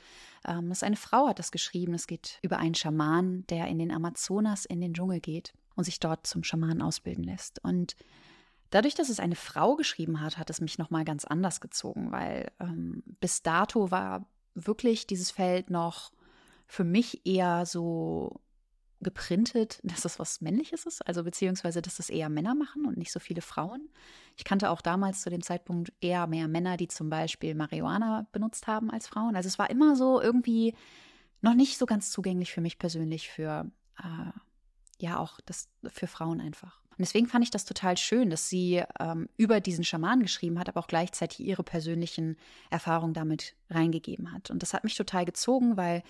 Ähm, 0.46 0.68
das 0.68 0.82
eine 0.82 0.96
Frau 0.96 1.28
hat 1.28 1.38
das 1.38 1.52
geschrieben. 1.52 1.94
Es 1.94 2.06
geht 2.06 2.38
über 2.42 2.58
einen 2.58 2.74
Schaman, 2.74 3.44
der 3.48 3.66
in 3.68 3.78
den 3.78 3.92
Amazonas 3.92 4.64
in 4.64 4.80
den 4.80 4.94
Dschungel 4.94 5.20
geht 5.20 5.52
und 5.74 5.84
sich 5.84 6.00
dort 6.00 6.26
zum 6.26 6.44
Schaman 6.44 6.82
ausbilden 6.82 7.24
lässt. 7.24 7.62
Und 7.64 7.96
dadurch, 8.70 8.94
dass 8.94 9.08
es 9.08 9.20
eine 9.20 9.36
Frau 9.36 9.76
geschrieben 9.76 10.20
hat, 10.20 10.38
hat 10.38 10.50
es 10.50 10.60
mich 10.60 10.78
noch 10.78 10.90
mal 10.90 11.04
ganz 11.04 11.24
anders 11.24 11.60
gezogen, 11.60 12.12
weil 12.12 12.50
ähm, 12.60 13.02
bis 13.20 13.42
dato 13.42 13.90
war 13.90 14.26
wirklich 14.54 15.06
dieses 15.06 15.30
Feld 15.30 15.70
noch 15.70 16.12
für 16.66 16.84
mich 16.84 17.26
eher 17.26 17.66
so 17.66 18.40
geprintet, 19.00 19.80
dass 19.82 20.02
das 20.02 20.18
was 20.18 20.40
Männliches 20.40 20.84
ist, 20.84 21.06
also 21.06 21.24
beziehungsweise, 21.24 21.80
dass 21.80 21.96
das 21.96 22.10
eher 22.10 22.28
Männer 22.28 22.54
machen 22.54 22.84
und 22.84 22.96
nicht 22.96 23.12
so 23.12 23.18
viele 23.18 23.40
Frauen. 23.40 23.88
Ich 24.36 24.44
kannte 24.44 24.70
auch 24.70 24.82
damals 24.82 25.22
zu 25.22 25.30
dem 25.30 25.42
Zeitpunkt 25.42 25.92
eher 26.00 26.26
mehr 26.26 26.48
Männer, 26.48 26.76
die 26.76 26.88
zum 26.88 27.08
Beispiel 27.08 27.54
Marihuana 27.54 28.26
benutzt 28.32 28.66
haben 28.66 28.90
als 28.90 29.06
Frauen. 29.06 29.36
Also 29.36 29.48
es 29.48 29.58
war 29.58 29.70
immer 29.70 29.96
so 29.96 30.20
irgendwie 30.20 30.74
noch 31.40 31.54
nicht 31.54 31.78
so 31.78 31.86
ganz 31.86 32.10
zugänglich 32.10 32.52
für 32.52 32.60
mich 32.60 32.78
persönlich, 32.78 33.30
für 33.30 33.70
äh, 33.98 34.32
ja 34.98 35.18
auch 35.18 35.40
das 35.46 35.68
für 35.88 36.06
Frauen 36.06 36.40
einfach. 36.40 36.80
Und 36.90 36.98
deswegen 37.06 37.26
fand 37.26 37.44
ich 37.44 37.50
das 37.50 37.64
total 37.64 37.96
schön, 37.96 38.28
dass 38.28 38.50
sie 38.50 38.82
ähm, 38.98 39.30
über 39.38 39.60
diesen 39.60 39.84
Schaman 39.84 40.20
geschrieben 40.20 40.58
hat, 40.58 40.68
aber 40.68 40.80
auch 40.80 40.86
gleichzeitig 40.86 41.40
ihre 41.40 41.62
persönlichen 41.62 42.36
Erfahrungen 42.68 43.14
damit 43.14 43.56
reingegeben 43.70 44.32
hat. 44.32 44.50
Und 44.50 44.62
das 44.62 44.74
hat 44.74 44.84
mich 44.84 44.96
total 44.96 45.24
gezogen, 45.24 45.78
weil 45.78 46.02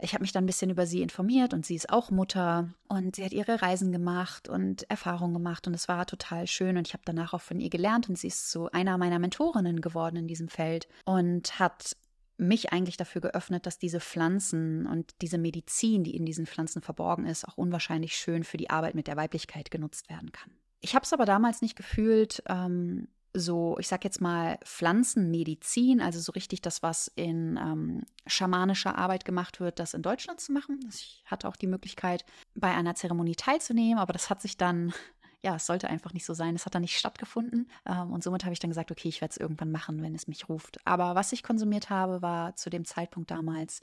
ich 0.00 0.14
habe 0.14 0.22
mich 0.22 0.32
dann 0.32 0.44
ein 0.44 0.46
bisschen 0.46 0.70
über 0.70 0.86
sie 0.86 1.02
informiert 1.02 1.54
und 1.54 1.66
sie 1.66 1.74
ist 1.74 1.90
auch 1.90 2.10
Mutter 2.10 2.72
und 2.88 3.16
sie 3.16 3.24
hat 3.24 3.32
ihre 3.32 3.60
Reisen 3.62 3.90
gemacht 3.90 4.48
und 4.48 4.88
Erfahrungen 4.90 5.34
gemacht 5.34 5.66
und 5.66 5.74
es 5.74 5.88
war 5.88 6.06
total 6.06 6.46
schön 6.46 6.76
und 6.76 6.86
ich 6.86 6.94
habe 6.94 7.02
danach 7.04 7.34
auch 7.34 7.40
von 7.40 7.60
ihr 7.60 7.70
gelernt 7.70 8.08
und 8.08 8.16
sie 8.16 8.28
ist 8.28 8.50
zu 8.50 8.70
einer 8.70 8.96
meiner 8.96 9.18
Mentorinnen 9.18 9.80
geworden 9.80 10.16
in 10.16 10.28
diesem 10.28 10.48
Feld 10.48 10.88
und 11.04 11.58
hat 11.58 11.96
mich 12.36 12.72
eigentlich 12.72 12.96
dafür 12.96 13.20
geöffnet, 13.20 13.66
dass 13.66 13.78
diese 13.78 13.98
Pflanzen 13.98 14.86
und 14.86 15.12
diese 15.20 15.38
Medizin, 15.38 16.04
die 16.04 16.16
in 16.16 16.24
diesen 16.24 16.46
Pflanzen 16.46 16.82
verborgen 16.82 17.26
ist, 17.26 17.46
auch 17.46 17.58
unwahrscheinlich 17.58 18.14
schön 18.14 18.44
für 18.44 18.56
die 18.56 18.70
Arbeit 18.70 18.94
mit 18.94 19.08
der 19.08 19.16
Weiblichkeit 19.16 19.72
genutzt 19.72 20.08
werden 20.08 20.30
kann. 20.30 20.52
Ich 20.80 20.94
habe 20.94 21.04
es 21.04 21.12
aber 21.12 21.24
damals 21.24 21.60
nicht 21.60 21.74
gefühlt, 21.74 22.40
ähm, 22.48 23.08
so, 23.34 23.76
ich 23.78 23.88
sag 23.88 24.04
jetzt 24.04 24.20
mal, 24.20 24.58
Pflanzenmedizin, 24.64 26.00
also 26.00 26.20
so 26.20 26.32
richtig 26.32 26.62
das, 26.62 26.82
was 26.82 27.08
in 27.14 27.56
ähm, 27.56 28.02
schamanischer 28.26 28.96
Arbeit 28.96 29.24
gemacht 29.24 29.60
wird, 29.60 29.78
das 29.78 29.94
in 29.94 30.02
Deutschland 30.02 30.40
zu 30.40 30.52
machen. 30.52 30.80
Ich 30.88 31.22
hatte 31.26 31.48
auch 31.48 31.56
die 31.56 31.66
Möglichkeit, 31.66 32.24
bei 32.54 32.74
einer 32.74 32.94
Zeremonie 32.94 33.36
teilzunehmen, 33.36 33.98
aber 33.98 34.12
das 34.12 34.30
hat 34.30 34.40
sich 34.40 34.56
dann, 34.56 34.92
ja, 35.42 35.56
es 35.56 35.66
sollte 35.66 35.88
einfach 35.88 36.12
nicht 36.14 36.24
so 36.24 36.34
sein. 36.34 36.54
Es 36.54 36.66
hat 36.66 36.74
dann 36.74 36.82
nicht 36.82 36.98
stattgefunden. 36.98 37.70
Ähm, 37.86 38.12
und 38.12 38.22
somit 38.24 38.44
habe 38.44 38.52
ich 38.52 38.58
dann 38.58 38.70
gesagt, 38.70 38.90
okay, 38.90 39.08
ich 39.08 39.20
werde 39.20 39.32
es 39.32 39.38
irgendwann 39.38 39.70
machen, 39.70 40.02
wenn 40.02 40.14
es 40.14 40.26
mich 40.26 40.48
ruft. 40.48 40.78
Aber 40.84 41.14
was 41.14 41.32
ich 41.32 41.42
konsumiert 41.42 41.90
habe, 41.90 42.22
war 42.22 42.56
zu 42.56 42.70
dem 42.70 42.84
Zeitpunkt 42.84 43.30
damals 43.30 43.82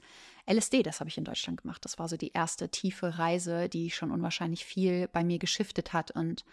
LSD. 0.50 0.82
Das 0.82 1.00
habe 1.00 1.08
ich 1.08 1.18
in 1.18 1.24
Deutschland 1.24 1.62
gemacht. 1.62 1.84
Das 1.84 1.98
war 1.98 2.08
so 2.08 2.16
die 2.16 2.32
erste 2.32 2.68
tiefe 2.68 3.18
Reise, 3.18 3.68
die 3.68 3.90
schon 3.90 4.10
unwahrscheinlich 4.10 4.64
viel 4.64 5.08
bei 5.08 5.24
mir 5.24 5.38
geschiftet 5.38 5.92
hat 5.92 6.10
und 6.10 6.44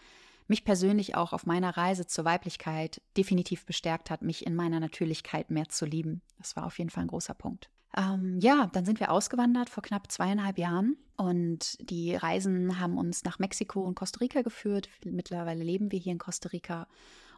mich 0.54 0.66
persönlich 0.66 1.16
auch 1.16 1.34
auf 1.34 1.48
meiner 1.48 1.76
Reise 1.76 2.06
zur 2.06 2.26
Weiblichkeit 2.26 3.02
definitiv 3.18 3.66
bestärkt 3.66 4.12
hat, 4.12 4.22
mich 4.22 4.46
in 4.46 4.54
meiner 4.54 4.80
Natürlichkeit 4.80 5.50
mehr 5.50 5.68
zu 5.68 5.88
lieben. 5.88 6.22
Das 6.38 6.56
war 6.56 6.68
auf 6.68 6.78
jeden 6.78 6.92
Fall 6.92 7.06
ein 7.06 7.08
großer 7.08 7.34
Punkt. 7.34 7.72
Ähm, 7.98 8.38
ja, 8.40 8.70
dann 8.72 8.86
sind 8.86 9.00
wir 9.00 9.10
ausgewandert 9.10 9.72
vor 9.72 9.82
knapp 9.82 10.12
zweieinhalb 10.12 10.60
Jahren 10.60 10.96
und 11.18 11.76
die 11.90 12.16
Reisen 12.16 12.80
haben 12.80 13.00
uns 13.00 13.24
nach 13.24 13.40
Mexiko 13.40 13.82
und 13.82 13.96
Costa 13.96 14.20
Rica 14.20 14.44
geführt. 14.44 14.90
Mittlerweile 15.04 15.64
leben 15.64 15.92
wir 15.92 15.98
hier 15.98 16.12
in 16.12 16.20
Costa 16.20 16.50
Rica. 16.50 16.88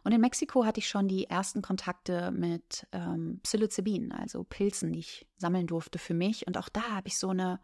Und 0.04 0.12
in 0.12 0.20
Mexiko 0.20 0.66
hatte 0.66 0.80
ich 0.80 0.88
schon 0.88 1.08
die 1.08 1.24
ersten 1.24 1.62
Kontakte 1.62 2.32
mit 2.32 2.86
ähm, 2.92 3.40
Psilocybin, 3.44 4.12
also 4.12 4.44
Pilzen, 4.44 4.92
die 4.92 4.98
ich 4.98 5.26
sammeln 5.38 5.66
durfte 5.66 5.98
für 5.98 6.14
mich. 6.14 6.46
Und 6.46 6.58
auch 6.58 6.68
da 6.68 6.82
habe 6.90 7.08
ich 7.08 7.18
so 7.18 7.30
eine, 7.30 7.60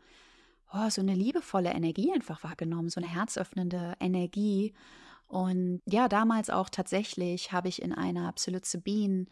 oh, 0.73 0.89
so 0.89 1.03
eine 1.03 1.15
liebevolle 1.15 1.73
Energie 1.73 2.11
einfach 2.11 2.43
wahrgenommen, 2.43 2.89
so 2.89 3.03
eine 3.03 3.13
herzöffnende 3.13 3.97
Energie. 4.01 4.73
Und 5.33 5.81
ja, 5.87 6.09
damals 6.09 6.51
auch 6.51 6.69
tatsächlich 6.69 7.53
habe 7.53 7.67
ich 7.67 7.81
in 7.81 7.95
einer 7.95 8.31
Psilocybin 8.33 9.31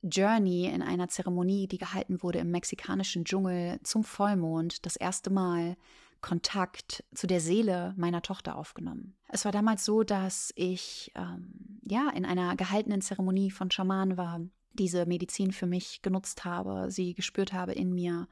Journey, 0.00 0.66
in 0.66 0.80
einer 0.80 1.08
Zeremonie, 1.08 1.66
die 1.66 1.78
gehalten 1.78 2.22
wurde 2.22 2.38
im 2.38 2.52
mexikanischen 2.52 3.24
Dschungel 3.24 3.80
zum 3.82 4.04
Vollmond, 4.04 4.86
das 4.86 4.94
erste 4.94 5.30
Mal 5.30 5.76
Kontakt 6.20 7.02
zu 7.16 7.26
der 7.26 7.40
Seele 7.40 7.94
meiner 7.96 8.22
Tochter 8.22 8.56
aufgenommen. 8.56 9.16
Es 9.28 9.44
war 9.44 9.50
damals 9.50 9.84
so, 9.84 10.04
dass 10.04 10.52
ich 10.54 11.10
ähm, 11.16 11.80
ja 11.82 12.10
in 12.14 12.24
einer 12.24 12.54
gehaltenen 12.54 13.00
Zeremonie 13.00 13.50
von 13.50 13.72
Schamanen 13.72 14.16
war, 14.16 14.40
diese 14.72 15.04
Medizin 15.04 15.50
für 15.50 15.66
mich 15.66 16.00
genutzt 16.00 16.44
habe, 16.44 16.92
sie 16.92 17.12
gespürt 17.12 17.52
habe 17.52 17.72
in 17.72 17.92
mir 17.92 18.28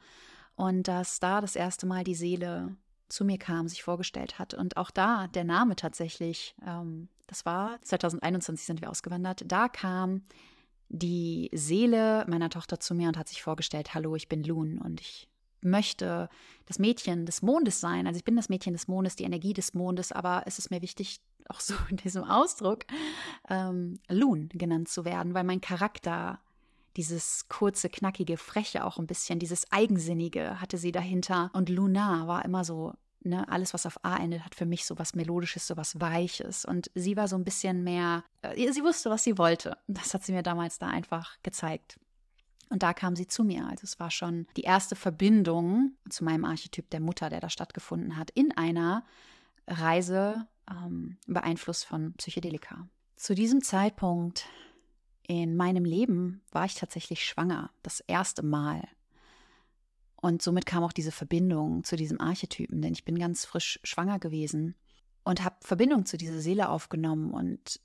und 0.54 0.87
dass 0.87 1.18
da 1.18 1.40
das 1.40 1.56
erste 1.56 1.85
Mal 1.85 2.04
die 2.04 2.14
Seele 2.14 2.76
zu 3.12 3.25
mir 3.25 3.38
kam, 3.38 3.69
sich 3.69 3.83
vorgestellt 3.83 4.38
hat. 4.38 4.54
Und 4.54 4.76
auch 4.76 4.90
da 4.90 5.28
der 5.28 5.45
Name 5.45 5.76
tatsächlich, 5.76 6.54
ähm, 6.66 7.09
das 7.26 7.45
war 7.45 7.81
2021 7.83 8.66
sind 8.66 8.81
wir 8.81 8.90
ausgewandert, 8.90 9.45
da 9.47 9.69
kam 9.69 10.23
die 10.88 11.50
Seele 11.52 12.25
meiner 12.28 12.50
Tochter 12.50 12.81
zu 12.81 12.95
mir 12.95 13.09
und 13.09 13.16
hat 13.16 13.28
sich 13.28 13.42
vorgestellt, 13.42 13.95
hallo, 13.95 14.14
ich 14.14 14.28
bin 14.28 14.45
Loon 14.45 14.78
und 14.78 15.00
ich 15.00 15.28
möchte 15.62 16.28
das 16.66 16.78
Mädchen 16.78 17.25
des 17.25 17.40
Mondes 17.40 17.81
sein. 17.81 18.07
Also 18.07 18.19
ich 18.19 18.25
bin 18.25 18.37
das 18.37 18.49
Mädchen 18.49 18.73
des 18.73 18.88
Mondes, 18.88 19.16
die 19.16 19.25
Energie 19.25 19.52
des 19.52 19.75
Mondes, 19.75 20.12
aber 20.12 20.42
es 20.47 20.59
ist 20.59 20.71
mir 20.71 20.83
wichtig, 20.83 21.21
auch 21.49 21.61
so 21.61 21.75
in 21.90 21.97
diesem 21.97 22.25
Ausdruck, 22.25 22.85
ähm, 23.49 23.99
Loon 24.09 24.49
genannt 24.50 24.88
zu 24.88 25.04
werden, 25.04 25.35
weil 25.35 25.45
mein 25.45 25.61
Charakter 25.61 26.40
dieses 26.97 27.49
kurze, 27.49 27.88
knackige, 27.88 28.37
freche 28.37 28.85
auch 28.85 28.99
ein 28.99 29.07
bisschen, 29.07 29.38
dieses 29.38 29.71
Eigensinnige 29.73 30.61
hatte 30.61 30.78
sie 30.78 30.92
dahinter. 30.92 31.50
Und 31.54 31.69
Luna 31.69 32.26
war 32.26 32.45
immer 32.45 32.64
so, 32.64 32.92
ne, 33.25 33.49
alles, 33.49 33.75
was 33.75 33.87
auf 33.87 34.05
A 34.05 34.17
endet, 34.17 34.45
hat 34.45 34.55
für 34.55 34.67
mich 34.67 34.85
so 34.85 34.99
was 34.99 35.14
Melodisches, 35.14 35.67
so 35.67 35.76
was 35.76 36.00
Weiches. 36.00 36.64
Und 36.64 36.91
sie 36.95 37.17
war 37.17 37.29
so 37.29 37.37
ein 37.37 37.45
bisschen 37.45 37.83
mehr, 37.85 38.25
äh, 38.43 38.73
sie 38.73 38.83
wusste, 38.83 39.11
was 39.11 39.25
sie 39.25 39.38
wollte. 39.38 39.76
Das 39.87 40.14
hat 40.14 40.25
sie 40.25 40.33
mir 40.33 40.43
damals 40.43 40.79
da 40.79 40.88
einfach 40.88 41.37
gezeigt. 41.43 41.99
Und 42.69 42.83
da 42.83 42.95
kam 42.95 43.17
sie 43.17 43.26
zu 43.26 43.45
mir. 43.45 43.67
Also 43.67 43.85
es 43.85 44.00
war 44.00 44.11
schon 44.11 44.47
die 44.57 44.62
erste 44.62 44.97
Verbindung 44.97 45.93
zu 46.09 46.25
meinem 46.25 46.45
Archetyp 46.47 46.88
der 46.91 47.00
Mutter, 47.00 47.29
der 47.29 47.41
da 47.41 47.50
stattgefunden 47.50 48.17
hat, 48.17 48.31
in 48.31 48.57
einer 48.57 49.05
Reise 49.67 50.47
ähm, 50.71 51.19
beeinflusst 51.26 51.85
von 51.85 52.14
Psychedelika. 52.14 52.88
Zu 53.17 53.35
diesem 53.35 53.62
Zeitpunkt 53.62 54.47
in 55.26 55.55
meinem 55.55 55.85
Leben 55.85 56.41
war 56.50 56.64
ich 56.64 56.75
tatsächlich 56.75 57.25
schwanger, 57.25 57.71
das 57.83 58.00
erste 58.00 58.43
Mal. 58.43 58.83
Und 60.23 60.41
somit 60.41 60.67
kam 60.67 60.85
auch 60.85 60.93
diese 60.93 61.11
Verbindung 61.11 61.83
zu 61.83 61.97
diesem 61.97 62.21
Archetypen, 62.21 62.81
denn 62.81 62.93
ich 62.93 63.05
bin 63.05 63.19
ganz 63.19 63.45
frisch 63.45 63.81
schwanger 63.83 64.21
gewesen 64.21 64.76
und 65.25 65.45
habe 65.45 65.57
Verbindung 65.61 66.07
zu 66.07 66.17
dieser 66.17 66.41
Seele 66.41 66.69
aufgenommen. 66.69 67.33
Und 67.33 67.81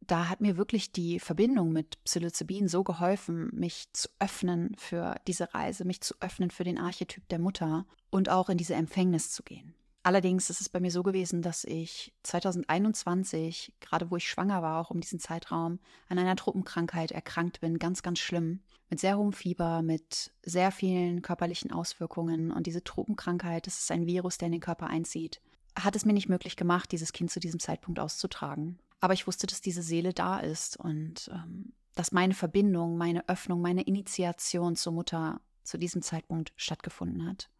da 0.00 0.30
hat 0.30 0.40
mir 0.40 0.56
wirklich 0.56 0.92
die 0.92 1.20
Verbindung 1.20 1.70
mit 1.70 2.02
Psilocybin 2.04 2.68
so 2.68 2.84
geholfen, 2.84 3.50
mich 3.52 3.92
zu 3.92 4.08
öffnen 4.18 4.74
für 4.78 5.16
diese 5.26 5.52
Reise, 5.52 5.84
mich 5.84 6.00
zu 6.00 6.14
öffnen 6.20 6.50
für 6.50 6.64
den 6.64 6.78
Archetyp 6.78 7.28
der 7.28 7.38
Mutter 7.38 7.84
und 8.08 8.30
auch 8.30 8.48
in 8.48 8.56
diese 8.56 8.74
Empfängnis 8.74 9.30
zu 9.30 9.42
gehen. 9.42 9.74
Allerdings 10.02 10.48
ist 10.48 10.60
es 10.60 10.68
bei 10.68 10.80
mir 10.80 10.90
so 10.90 11.02
gewesen, 11.02 11.42
dass 11.42 11.64
ich 11.64 12.14
2021, 12.22 13.74
gerade 13.80 14.10
wo 14.10 14.16
ich 14.16 14.28
schwanger 14.28 14.62
war, 14.62 14.80
auch 14.80 14.90
um 14.90 15.00
diesen 15.00 15.18
Zeitraum, 15.18 15.80
an 16.08 16.18
einer 16.18 16.36
Truppenkrankheit 16.36 17.10
erkrankt 17.10 17.60
bin, 17.60 17.78
ganz, 17.78 18.02
ganz 18.02 18.18
schlimm. 18.18 18.60
Mit 18.90 19.00
sehr 19.00 19.18
hohem 19.18 19.32
Fieber, 19.32 19.82
mit 19.82 20.32
sehr 20.42 20.70
vielen 20.70 21.20
körperlichen 21.20 21.72
Auswirkungen. 21.72 22.52
Und 22.52 22.66
diese 22.66 22.82
Tropenkrankheit, 22.82 23.66
das 23.66 23.78
ist 23.80 23.90
ein 23.90 24.06
Virus, 24.06 24.38
der 24.38 24.46
in 24.46 24.52
den 24.52 24.60
Körper 24.60 24.86
einzieht, 24.86 25.42
hat 25.78 25.94
es 25.94 26.04
mir 26.04 26.14
nicht 26.14 26.28
möglich 26.28 26.56
gemacht, 26.56 26.90
dieses 26.92 27.12
Kind 27.12 27.30
zu 27.30 27.40
diesem 27.40 27.60
Zeitpunkt 27.60 28.00
auszutragen. 28.00 28.78
Aber 29.00 29.14
ich 29.14 29.26
wusste, 29.26 29.46
dass 29.46 29.60
diese 29.60 29.82
Seele 29.82 30.12
da 30.12 30.38
ist 30.38 30.76
und 30.78 31.30
ähm, 31.32 31.72
dass 31.94 32.12
meine 32.12 32.34
Verbindung, 32.34 32.96
meine 32.96 33.28
Öffnung, 33.28 33.60
meine 33.60 33.82
Initiation 33.82 34.76
zur 34.76 34.92
Mutter 34.92 35.40
zu 35.64 35.78
diesem 35.78 36.00
Zeitpunkt 36.02 36.52
stattgefunden 36.56 37.26
hat. 37.26 37.50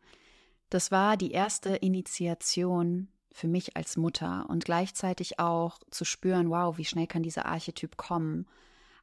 Das 0.70 0.90
war 0.90 1.16
die 1.16 1.30
erste 1.30 1.76
Initiation 1.76 3.08
für 3.32 3.48
mich 3.48 3.76
als 3.76 3.96
Mutter 3.96 4.46
und 4.48 4.64
gleichzeitig 4.64 5.38
auch 5.38 5.78
zu 5.90 6.04
spüren, 6.04 6.50
wow, 6.50 6.76
wie 6.76 6.84
schnell 6.84 7.06
kann 7.06 7.22
dieser 7.22 7.46
Archetyp 7.46 7.96
kommen. 7.96 8.46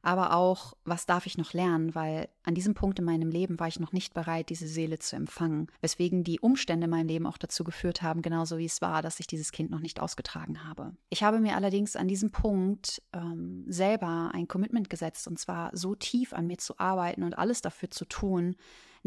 Aber 0.02 0.34
auch, 0.36 0.74
was 0.84 1.04
darf 1.04 1.26
ich 1.26 1.36
noch 1.36 1.52
lernen, 1.52 1.96
weil 1.96 2.28
an 2.44 2.54
diesem 2.54 2.74
Punkt 2.74 3.00
in 3.00 3.04
meinem 3.04 3.28
Leben 3.28 3.58
war 3.58 3.66
ich 3.66 3.80
noch 3.80 3.90
nicht 3.90 4.14
bereit, 4.14 4.50
diese 4.50 4.68
Seele 4.68 5.00
zu 5.00 5.16
empfangen, 5.16 5.66
weswegen 5.80 6.22
die 6.22 6.38
Umstände 6.38 6.84
in 6.84 6.90
meinem 6.90 7.08
Leben 7.08 7.26
auch 7.26 7.38
dazu 7.38 7.64
geführt 7.64 8.02
haben, 8.02 8.22
genauso 8.22 8.56
wie 8.58 8.66
es 8.66 8.80
war, 8.80 9.02
dass 9.02 9.18
ich 9.18 9.26
dieses 9.26 9.50
Kind 9.50 9.70
noch 9.70 9.80
nicht 9.80 9.98
ausgetragen 9.98 10.62
habe. 10.62 10.94
Ich 11.08 11.24
habe 11.24 11.40
mir 11.40 11.56
allerdings 11.56 11.96
an 11.96 12.06
diesem 12.06 12.30
Punkt 12.30 13.02
ähm, 13.12 13.64
selber 13.66 14.30
ein 14.32 14.46
Commitment 14.46 14.90
gesetzt, 14.90 15.26
und 15.26 15.40
zwar 15.40 15.76
so 15.76 15.96
tief 15.96 16.34
an 16.34 16.46
mir 16.46 16.58
zu 16.58 16.78
arbeiten 16.78 17.24
und 17.24 17.36
alles 17.36 17.60
dafür 17.60 17.90
zu 17.90 18.04
tun, 18.04 18.54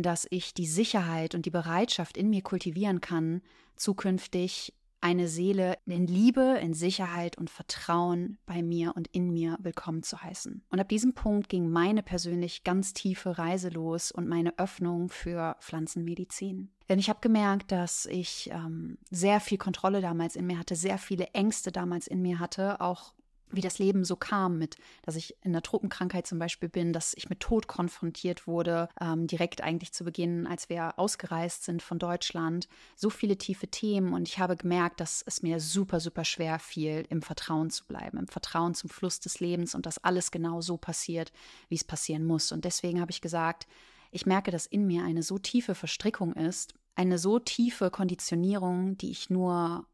dass 0.03 0.27
ich 0.29 0.53
die 0.53 0.67
Sicherheit 0.67 1.35
und 1.35 1.45
die 1.45 1.51
Bereitschaft 1.51 2.17
in 2.17 2.29
mir 2.29 2.41
kultivieren 2.41 3.01
kann, 3.01 3.41
zukünftig 3.75 4.73
eine 5.01 5.27
Seele 5.27 5.77
in 5.85 6.07
Liebe, 6.07 6.59
in 6.61 6.73
Sicherheit 6.73 7.37
und 7.37 7.49
Vertrauen 7.49 8.37
bei 8.45 8.61
mir 8.61 8.95
und 8.95 9.07
in 9.07 9.31
mir 9.31 9.57
willkommen 9.61 10.03
zu 10.03 10.21
heißen. 10.21 10.61
Und 10.69 10.79
ab 10.79 10.89
diesem 10.89 11.13
Punkt 11.13 11.49
ging 11.49 11.69
meine 11.69 12.03
persönlich 12.03 12.63
ganz 12.63 12.93
tiefe 12.93 13.37
Reise 13.37 13.69
los 13.69 14.11
und 14.11 14.27
meine 14.27 14.57
Öffnung 14.59 15.09
für 15.09 15.55
Pflanzenmedizin. 15.61 16.69
Denn 16.89 16.99
ich 16.99 17.09
habe 17.09 17.19
gemerkt, 17.21 17.71
dass 17.71 18.07
ich 18.07 18.49
ähm, 18.51 18.97
sehr 19.09 19.39
viel 19.39 19.57
Kontrolle 19.57 20.01
damals 20.01 20.35
in 20.35 20.47
mir 20.47 20.59
hatte, 20.59 20.75
sehr 20.75 20.97
viele 20.97 21.27
Ängste 21.27 21.71
damals 21.71 22.07
in 22.07 22.21
mir 22.21 22.39
hatte, 22.39 22.81
auch 22.81 23.13
wie 23.51 23.61
das 23.61 23.79
Leben 23.79 24.05
so 24.05 24.15
kam, 24.15 24.57
mit, 24.57 24.77
dass 25.03 25.15
ich 25.15 25.35
in 25.41 25.51
einer 25.51 25.61
Tropenkrankheit 25.61 26.27
zum 26.27 26.39
Beispiel 26.39 26.69
bin, 26.69 26.93
dass 26.93 27.13
ich 27.13 27.29
mit 27.29 27.39
Tod 27.39 27.67
konfrontiert 27.67 28.47
wurde, 28.47 28.89
ähm, 28.99 29.27
direkt 29.27 29.61
eigentlich 29.61 29.91
zu 29.91 30.03
Beginn, 30.03 30.47
als 30.47 30.69
wir 30.69 30.97
ausgereist 30.97 31.63
sind 31.63 31.81
von 31.81 31.99
Deutschland. 31.99 32.67
So 32.95 33.09
viele 33.09 33.37
tiefe 33.37 33.67
Themen 33.67 34.13
und 34.13 34.27
ich 34.27 34.39
habe 34.39 34.55
gemerkt, 34.55 34.99
dass 34.99 35.23
es 35.25 35.41
mir 35.41 35.59
super, 35.59 35.99
super 35.99 36.25
schwer 36.25 36.59
fiel, 36.59 37.05
im 37.09 37.21
Vertrauen 37.21 37.69
zu 37.69 37.85
bleiben, 37.85 38.17
im 38.17 38.27
Vertrauen 38.27 38.75
zum 38.75 38.89
Fluss 38.89 39.19
des 39.19 39.39
Lebens 39.39 39.75
und 39.75 39.85
dass 39.85 40.03
alles 40.03 40.31
genau 40.31 40.61
so 40.61 40.77
passiert, 40.77 41.31
wie 41.67 41.75
es 41.75 41.83
passieren 41.83 42.25
muss. 42.25 42.51
Und 42.51 42.65
deswegen 42.65 43.01
habe 43.01 43.11
ich 43.11 43.21
gesagt, 43.21 43.67
ich 44.11 44.25
merke, 44.25 44.51
dass 44.51 44.65
in 44.65 44.87
mir 44.87 45.03
eine 45.03 45.23
so 45.23 45.37
tiefe 45.37 45.75
Verstrickung 45.75 46.33
ist, 46.33 46.73
eine 46.95 47.17
so 47.17 47.39
tiefe 47.39 47.91
Konditionierung, 47.91 48.97
die 48.97 49.11
ich 49.11 49.29
nur 49.29 49.85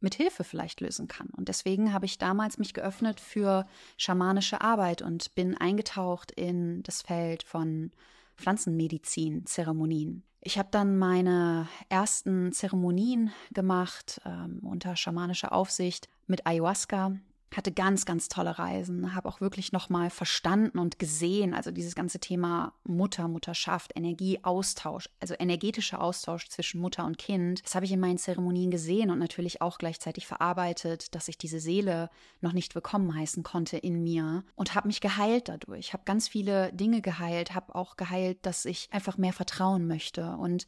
mit 0.00 0.14
Hilfe 0.14 0.44
vielleicht 0.44 0.80
lösen 0.80 1.08
kann. 1.08 1.28
Und 1.36 1.48
deswegen 1.48 1.92
habe 1.92 2.06
ich 2.06 2.18
damals 2.18 2.58
mich 2.58 2.74
geöffnet 2.74 3.20
für 3.20 3.66
schamanische 3.96 4.60
Arbeit 4.60 5.02
und 5.02 5.34
bin 5.34 5.56
eingetaucht 5.56 6.32
in 6.32 6.82
das 6.82 7.02
Feld 7.02 7.42
von 7.42 7.90
Pflanzenmedizin, 8.36 9.46
Zeremonien. 9.46 10.24
Ich 10.42 10.58
habe 10.58 10.68
dann 10.70 10.96
meine 10.96 11.68
ersten 11.90 12.52
Zeremonien 12.52 13.30
gemacht 13.52 14.20
ähm, 14.24 14.60
unter 14.62 14.96
schamanischer 14.96 15.52
Aufsicht 15.52 16.08
mit 16.26 16.46
Ayahuasca 16.46 17.12
hatte 17.56 17.72
ganz, 17.72 18.04
ganz 18.04 18.28
tolle 18.28 18.58
Reisen, 18.58 19.14
habe 19.14 19.28
auch 19.28 19.40
wirklich 19.40 19.72
nochmal 19.72 20.10
verstanden 20.10 20.78
und 20.78 20.98
gesehen, 20.98 21.52
also 21.54 21.70
dieses 21.70 21.94
ganze 21.94 22.20
Thema 22.20 22.74
Mutter, 22.84 23.26
Mutterschaft, 23.28 23.92
Energieaustausch, 23.96 25.08
also 25.20 25.34
energetischer 25.38 26.00
Austausch 26.00 26.48
zwischen 26.48 26.80
Mutter 26.80 27.04
und 27.04 27.18
Kind, 27.18 27.64
das 27.64 27.74
habe 27.74 27.84
ich 27.84 27.92
in 27.92 28.00
meinen 28.00 28.18
Zeremonien 28.18 28.70
gesehen 28.70 29.10
und 29.10 29.18
natürlich 29.18 29.60
auch 29.62 29.78
gleichzeitig 29.78 30.26
verarbeitet, 30.26 31.14
dass 31.14 31.28
ich 31.28 31.38
diese 31.38 31.60
Seele 31.60 32.08
noch 32.40 32.52
nicht 32.52 32.74
willkommen 32.74 33.14
heißen 33.14 33.42
konnte 33.42 33.76
in 33.76 34.02
mir 34.02 34.44
und 34.54 34.74
habe 34.74 34.86
mich 34.86 35.00
geheilt 35.00 35.48
dadurch, 35.48 35.92
habe 35.92 36.04
ganz 36.04 36.28
viele 36.28 36.72
Dinge 36.72 37.02
geheilt, 37.02 37.54
habe 37.54 37.74
auch 37.74 37.96
geheilt, 37.96 38.38
dass 38.42 38.64
ich 38.64 38.88
einfach 38.92 39.18
mehr 39.18 39.32
vertrauen 39.32 39.86
möchte 39.86 40.36
und 40.36 40.66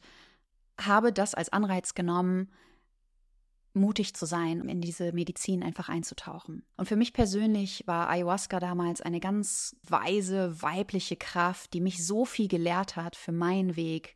habe 0.79 1.13
das 1.13 1.33
als 1.35 1.49
Anreiz 1.49 1.93
genommen, 1.93 2.49
mutig 3.73 4.15
zu 4.15 4.25
sein, 4.25 4.61
um 4.61 4.67
in 4.67 4.81
diese 4.81 5.11
Medizin 5.13 5.63
einfach 5.63 5.89
einzutauchen. 5.89 6.63
Und 6.77 6.87
für 6.87 6.95
mich 6.95 7.13
persönlich 7.13 7.83
war 7.87 8.09
Ayahuasca 8.09 8.59
damals 8.59 9.01
eine 9.01 9.19
ganz 9.19 9.75
weise, 9.83 10.61
weibliche 10.61 11.15
Kraft, 11.15 11.73
die 11.73 11.81
mich 11.81 12.05
so 12.05 12.25
viel 12.25 12.47
gelehrt 12.47 12.95
hat 12.95 13.15
für 13.15 13.31
meinen 13.31 13.75
Weg 13.75 14.15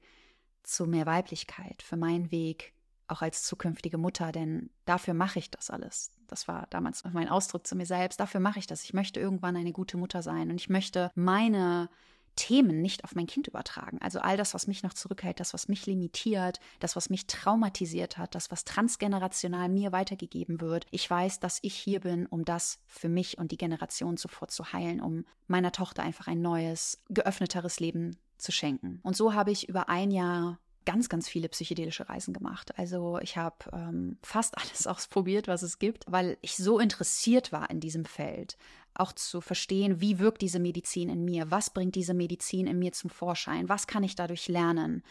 zu 0.64 0.86
mehr 0.86 1.06
Weiblichkeit, 1.06 1.82
für 1.82 1.98
meinen 1.98 2.32
Weg 2.32 2.74
auch 3.08 3.22
als 3.22 3.44
zukünftige 3.44 3.98
Mutter, 3.98 4.32
denn 4.32 4.70
dafür 4.86 5.14
mache 5.14 5.40
ich 5.40 5.50
das 5.50 5.70
alles. 5.70 6.12
Das 6.28 6.48
war 6.48 6.68
damals 6.70 7.04
mein 7.14 7.30
Ausdruck 7.30 7.66
zu 7.66 7.76
mir 7.76 7.86
selbst. 7.86 8.20
Dafür 8.20 8.42
mache 8.42 8.60
ich 8.60 8.68
das. 8.68 8.84
Ich 8.84 8.94
möchte 8.94 9.20
irgendwann 9.20 9.56
eine 9.56 9.72
gute 9.72 9.98
Mutter 9.98 10.22
sein 10.22 10.50
und 10.50 10.60
ich 10.60 10.68
möchte 10.68 11.12
meine 11.16 11.90
Themen 12.38 12.82
nicht 12.82 13.04
auf 13.04 13.16
mein 13.16 13.28
Kind 13.28 13.48
übertragen. 13.48 13.98
Also 14.02 14.20
all 14.20 14.38
das, 14.38 14.54
was 14.54 14.68
mich 14.68 14.84
noch 14.84 14.94
zurückhält, 14.94 15.42
das, 15.42 15.54
was 15.54 15.68
mich 15.68 15.86
limitiert, 15.86 16.62
das, 16.80 16.96
was 16.96 17.10
mich 17.10 17.28
traumatisiert 17.28 18.18
hat, 18.18 18.34
das, 18.36 18.50
was 18.50 18.64
transgenerational 18.64 19.68
mir 19.68 19.92
weitergegeben 19.92 20.62
wird. 20.62 20.86
Ich 20.92 21.10
weiß, 21.10 21.42
dass 21.42 21.60
ich 21.64 21.76
hier 21.76 22.00
bin, 22.00 22.26
um 22.26 22.46
das 22.46 22.80
für 22.86 23.10
mich 23.10 23.38
und 23.38 23.52
die 23.52 23.58
Generation 23.58 24.16
zuvor 24.16 24.48
zu 24.48 24.72
heilen, 24.72 25.02
um 25.02 25.26
meiner 25.48 25.74
Tochter 25.74 26.04
einfach 26.04 26.28
ein 26.28 26.42
neues, 26.42 27.04
geöffneteres 27.10 27.82
Leben 27.82 28.16
zu 28.38 28.52
schenken. 28.54 29.00
Und 29.04 29.18
so 29.18 29.34
habe 29.34 29.52
ich 29.52 29.68
über 29.68 29.90
ein 29.90 30.12
Jahr 30.12 30.60
ganz, 30.88 31.10
ganz 31.10 31.28
viele 31.28 31.50
psychedelische 31.50 32.08
Reisen 32.08 32.34
gemacht. 32.34 32.80
Also 32.80 33.20
ich 33.20 33.36
habe 33.36 33.58
ähm, 33.74 34.18
fast 34.24 34.58
alles 34.62 34.88
ausprobiert, 34.88 35.48
was 35.50 35.62
es 35.62 35.80
gibt, 35.80 36.06
weil 36.08 36.38
ich 36.42 36.56
so 36.56 36.80
interessiert 36.80 37.52
war 37.52 37.70
in 37.70 37.82
diesem 37.82 38.06
Feld 38.06 38.58
auch 38.94 39.12
zu 39.12 39.42
verstehen, 39.42 40.02
wie 40.02 40.18
wirkt 40.18 40.42
diese 40.42 40.60
Medizin 40.60 41.10
in 41.10 41.24
mir, 41.24 41.52
was 41.52 41.70
bringt 41.70 41.94
diese 41.94 42.16
Medizin 42.16 42.66
in 42.66 42.80
mir 42.80 42.94
zum 42.94 43.10
Vorschein, 43.10 43.70
was 43.70 43.86
kann 43.86 44.04
ich 44.04 44.16
dadurch 44.16 44.48
lernen. 44.48 45.04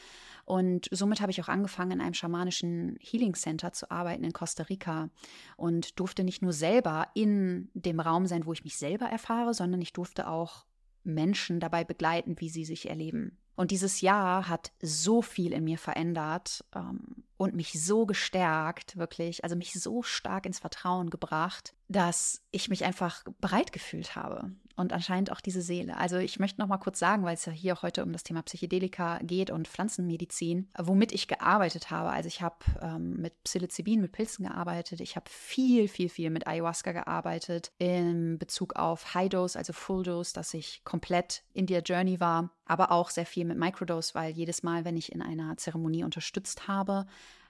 Und 0.44 0.88
somit 0.90 1.20
habe 1.20 1.30
ich 1.30 1.40
auch 1.42 1.48
angefangen, 1.48 1.92
in 1.92 2.00
einem 2.00 2.14
schamanischen 2.14 2.96
Healing 2.98 3.34
Center 3.34 3.72
zu 3.72 3.90
arbeiten 3.90 4.24
in 4.24 4.32
Costa 4.32 4.64
Rica 4.64 5.10
und 5.56 6.00
durfte 6.00 6.24
nicht 6.24 6.40
nur 6.40 6.52
selber 6.52 7.08
in 7.14 7.68
dem 7.74 8.00
Raum 8.00 8.26
sein, 8.26 8.46
wo 8.46 8.52
ich 8.52 8.64
mich 8.64 8.78
selber 8.78 9.06
erfahre, 9.06 9.54
sondern 9.54 9.82
ich 9.82 9.92
durfte 9.92 10.26
auch 10.26 10.64
Menschen 11.04 11.60
dabei 11.60 11.84
begleiten, 11.84 12.40
wie 12.40 12.48
sie 12.48 12.64
sich 12.64 12.88
erleben. 12.88 13.38
Und 13.56 13.70
dieses 13.70 14.02
Jahr 14.02 14.48
hat 14.48 14.72
so 14.80 15.22
viel 15.22 15.52
in 15.52 15.64
mir 15.64 15.78
verändert 15.78 16.64
ähm, 16.74 17.24
und 17.36 17.54
mich 17.54 17.72
so 17.82 18.06
gestärkt, 18.06 18.96
wirklich, 18.96 19.44
also 19.44 19.56
mich 19.56 19.72
so 19.74 20.02
stark 20.02 20.46
ins 20.46 20.58
Vertrauen 20.58 21.10
gebracht, 21.10 21.74
dass 21.88 22.42
ich 22.50 22.68
mich 22.68 22.84
einfach 22.84 23.24
bereit 23.40 23.72
gefühlt 23.72 24.16
habe 24.16 24.52
und 24.76 24.92
anscheinend 24.92 25.32
auch 25.32 25.40
diese 25.40 25.62
Seele. 25.62 25.96
Also 25.96 26.18
ich 26.18 26.38
möchte 26.38 26.60
noch 26.60 26.68
mal 26.68 26.76
kurz 26.78 26.98
sagen, 26.98 27.24
weil 27.24 27.34
es 27.34 27.46
ja 27.46 27.52
hier 27.52 27.80
heute 27.82 28.02
um 28.02 28.12
das 28.12 28.22
Thema 28.22 28.42
Psychedelika 28.42 29.18
geht 29.22 29.50
und 29.50 29.66
Pflanzenmedizin, 29.66 30.68
womit 30.78 31.12
ich 31.12 31.28
gearbeitet 31.28 31.90
habe. 31.90 32.10
Also 32.10 32.28
ich 32.28 32.42
habe 32.42 32.56
ähm, 32.82 33.16
mit 33.16 33.42
Psilocybin, 33.44 34.00
mit 34.00 34.12
Pilzen 34.12 34.46
gearbeitet. 34.46 35.00
Ich 35.00 35.16
habe 35.16 35.28
viel, 35.30 35.88
viel, 35.88 36.08
viel 36.08 36.30
mit 36.30 36.46
Ayahuasca 36.46 36.92
gearbeitet 36.92 37.72
in 37.78 38.38
Bezug 38.38 38.76
auf 38.76 39.14
High 39.14 39.30
Dose, 39.30 39.58
also 39.58 39.72
Full 39.72 40.04
Dose, 40.04 40.34
dass 40.34 40.52
ich 40.52 40.82
komplett 40.84 41.42
in 41.54 41.66
der 41.66 41.80
Journey 41.80 42.20
war, 42.20 42.50
aber 42.66 42.92
auch 42.92 43.10
sehr 43.10 43.26
viel 43.26 43.46
mit 43.46 43.56
Microdose, 43.56 44.14
weil 44.14 44.32
jedes 44.32 44.62
Mal, 44.62 44.84
wenn 44.84 44.96
ich 44.96 45.12
in 45.12 45.22
einer 45.22 45.56
Zeremonie 45.56 46.04
unterstützt 46.04 46.68
habe, 46.68 47.06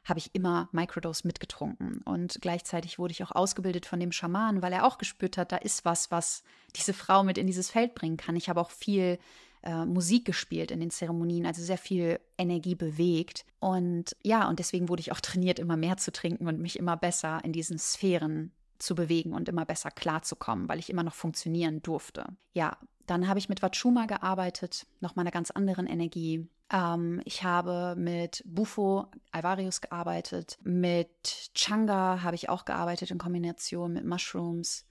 habe 0.06 0.18
ich 0.18 0.34
immer 0.34 0.68
Microdose 0.72 1.26
mitgetrunken. 1.26 2.00
Und 2.04 2.38
gleichzeitig 2.40 2.98
wurde 2.98 3.12
ich 3.12 3.22
auch 3.24 3.32
ausgebildet 3.32 3.86
von 3.86 4.00
dem 4.00 4.12
Schaman, 4.12 4.62
weil 4.62 4.72
er 4.72 4.86
auch 4.86 4.98
gespürt 4.98 5.36
hat, 5.36 5.52
da 5.52 5.56
ist 5.56 5.84
was, 5.84 6.10
was 6.10 6.42
diese 6.76 6.94
Frau 6.94 7.22
mit 7.22 7.38
in 7.38 7.46
dieses 7.46 7.70
Feld 7.70 7.94
bringen 7.94 8.16
kann. 8.16 8.36
Ich 8.36 8.48
habe 8.48 8.60
auch 8.60 8.70
viel 8.70 9.18
äh, 9.62 9.84
Musik 9.84 10.24
gespielt 10.24 10.70
in 10.70 10.78
den 10.78 10.90
Zeremonien, 10.90 11.44
also 11.44 11.62
sehr 11.62 11.78
viel 11.78 12.20
Energie 12.38 12.76
bewegt. 12.76 13.44
Und 13.58 14.16
ja, 14.22 14.48
und 14.48 14.60
deswegen 14.60 14.88
wurde 14.88 15.00
ich 15.00 15.10
auch 15.10 15.20
trainiert, 15.20 15.58
immer 15.58 15.76
mehr 15.76 15.96
zu 15.96 16.12
trinken 16.12 16.46
und 16.46 16.60
mich 16.60 16.78
immer 16.78 16.96
besser 16.96 17.40
in 17.44 17.52
diesen 17.52 17.78
Sphären 17.78 18.52
zu 18.78 18.94
bewegen 18.94 19.32
und 19.32 19.48
immer 19.48 19.64
besser 19.64 19.90
klarzukommen, 19.90 20.68
weil 20.68 20.78
ich 20.78 20.90
immer 20.90 21.02
noch 21.02 21.14
funktionieren 21.14 21.82
durfte. 21.82 22.26
Ja, 22.52 22.76
dann 23.06 23.28
habe 23.28 23.38
ich 23.38 23.48
mit 23.48 23.62
Wachuma 23.62 24.06
gearbeitet, 24.06 24.86
noch 25.00 25.16
mal 25.16 25.22
einer 25.22 25.30
ganz 25.30 25.50
anderen 25.50 25.86
Energie. 25.86 26.48
Ähm, 26.72 27.20
ich 27.24 27.44
habe 27.44 27.94
mit 27.96 28.42
Bufo 28.44 29.06
Alvarius 29.30 29.80
gearbeitet, 29.80 30.58
mit 30.62 31.50
Changa 31.54 32.22
habe 32.22 32.34
ich 32.34 32.48
auch 32.48 32.64
gearbeitet 32.64 33.10
in 33.10 33.18
Kombination 33.18 33.92
mit 33.92 34.04
Mushrooms. 34.04 34.84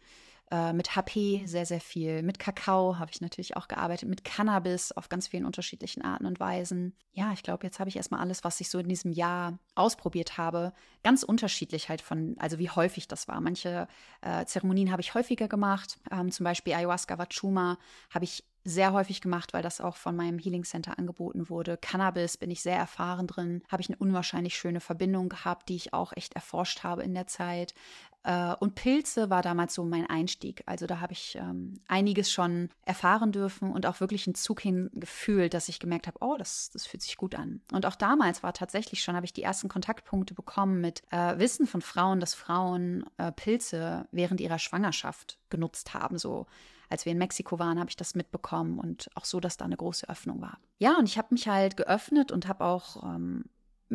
Äh, 0.51 0.73
mit 0.73 0.95
HP 0.95 1.43
sehr, 1.45 1.65
sehr 1.65 1.81
viel. 1.81 2.21
Mit 2.21 2.37
Kakao 2.37 2.99
habe 2.99 3.09
ich 3.11 3.19
natürlich 3.19 3.57
auch 3.57 3.67
gearbeitet. 3.67 4.07
Mit 4.07 4.23
Cannabis 4.23 4.91
auf 4.91 5.09
ganz 5.09 5.27
vielen 5.27 5.43
unterschiedlichen 5.43 6.03
Arten 6.03 6.27
und 6.27 6.39
Weisen. 6.39 6.95
Ja, 7.13 7.33
ich 7.33 7.41
glaube, 7.41 7.65
jetzt 7.65 7.79
habe 7.79 7.89
ich 7.89 7.95
erstmal 7.95 8.19
alles, 8.19 8.43
was 8.43 8.61
ich 8.61 8.69
so 8.69 8.77
in 8.77 8.87
diesem 8.87 9.11
Jahr 9.11 9.57
ausprobiert 9.73 10.37
habe. 10.37 10.73
Ganz 11.03 11.23
unterschiedlich 11.23 11.89
halt 11.89 12.01
von, 12.01 12.35
also 12.37 12.59
wie 12.59 12.69
häufig 12.69 13.07
das 13.07 13.27
war. 13.27 13.41
Manche 13.41 13.87
äh, 14.21 14.45
Zeremonien 14.45 14.91
habe 14.91 15.01
ich 15.01 15.15
häufiger 15.15 15.47
gemacht. 15.47 15.97
Ähm, 16.11 16.31
zum 16.31 16.43
Beispiel 16.43 16.73
Ayahuasca 16.73 17.17
Wachuma 17.17 17.79
habe 18.11 18.25
ich 18.25 18.43
sehr 18.65 18.93
häufig 18.93 19.21
gemacht, 19.21 19.53
weil 19.53 19.61
das 19.61 19.79
auch 19.79 19.95
von 19.95 20.15
meinem 20.15 20.39
Healing 20.39 20.63
Center 20.63 20.97
angeboten 20.97 21.49
wurde. 21.49 21.77
Cannabis 21.77 22.35
bin 22.35 22.49
ich 22.49 22.63
sehr 22.63 22.75
erfahren 22.75 23.27
drin, 23.27 23.61
habe 23.71 23.81
ich 23.81 23.89
eine 23.89 23.97
unwahrscheinlich 23.97 24.57
schöne 24.57 24.79
Verbindung 24.79 25.29
gehabt, 25.29 25.69
die 25.69 25.75
ich 25.75 25.93
auch 25.93 26.11
echt 26.15 26.33
erforscht 26.33 26.83
habe 26.83 27.03
in 27.03 27.13
der 27.13 27.27
Zeit. 27.27 27.75
Äh, 28.23 28.55
und 28.55 28.73
Pilze 28.73 29.29
war 29.29 29.43
damals 29.43 29.75
so 29.75 29.85
mein 29.85 30.07
Einstieg. 30.07 30.63
Also 30.65 30.87
da 30.87 30.99
habe 30.99 31.13
ich 31.13 31.37
ähm, 31.39 31.79
einiges 31.87 32.31
schon 32.31 32.69
erfahren 32.85 33.31
dürfen 33.31 33.71
und 33.71 33.85
auch 33.85 33.99
wirklich 33.99 34.25
einen 34.25 34.35
Zug 34.35 34.61
hingefühlt, 34.61 35.53
dass 35.53 35.69
ich 35.69 35.79
gemerkt 35.79 36.07
habe, 36.07 36.17
oh, 36.21 36.35
das, 36.37 36.71
das 36.71 36.87
fühlt 36.87 37.03
sich 37.03 37.17
gut 37.17 37.35
an. 37.35 37.61
Und 37.71 37.85
auch 37.85 37.95
damals 37.95 38.41
war 38.41 38.53
tatsächlich 38.53 39.03
schon, 39.03 39.15
habe 39.15 39.27
ich 39.27 39.33
die 39.33 39.43
ersten 39.43 39.69
Kontaktpunkte 39.69 40.33
bekommen 40.33 40.81
mit 40.81 41.03
äh, 41.11 41.37
Wissen 41.37 41.67
von 41.67 41.81
Frauen, 41.81 42.19
dass 42.19 42.33
Frauen 42.33 43.05
äh, 43.17 43.31
Pilze 43.31 44.07
während 44.11 44.41
ihrer 44.41 44.57
Schwangerschaft 44.57 45.37
genutzt 45.49 45.93
haben, 45.93 46.17
so 46.17 46.47
als 46.89 47.05
wir 47.05 47.11
in 47.11 47.17
Mexiko 47.17 47.59
waren, 47.59 47.79
habe 47.79 47.89
ich 47.89 47.95
das 47.95 48.15
mitbekommen 48.15 48.79
und 48.79 49.09
auch 49.15 49.25
so, 49.25 49.39
dass 49.39 49.57
da 49.57 49.65
eine 49.65 49.77
große 49.77 50.07
Öffnung 50.09 50.41
war. 50.41 50.57
Ja, 50.77 50.97
und 50.97 51.05
ich 51.05 51.17
habe 51.17 51.29
mich 51.31 51.47
halt 51.47 51.77
geöffnet 51.77 52.31
und 52.31 52.47
habe 52.47 52.65
auch 52.65 53.03
ähm, 53.03 53.45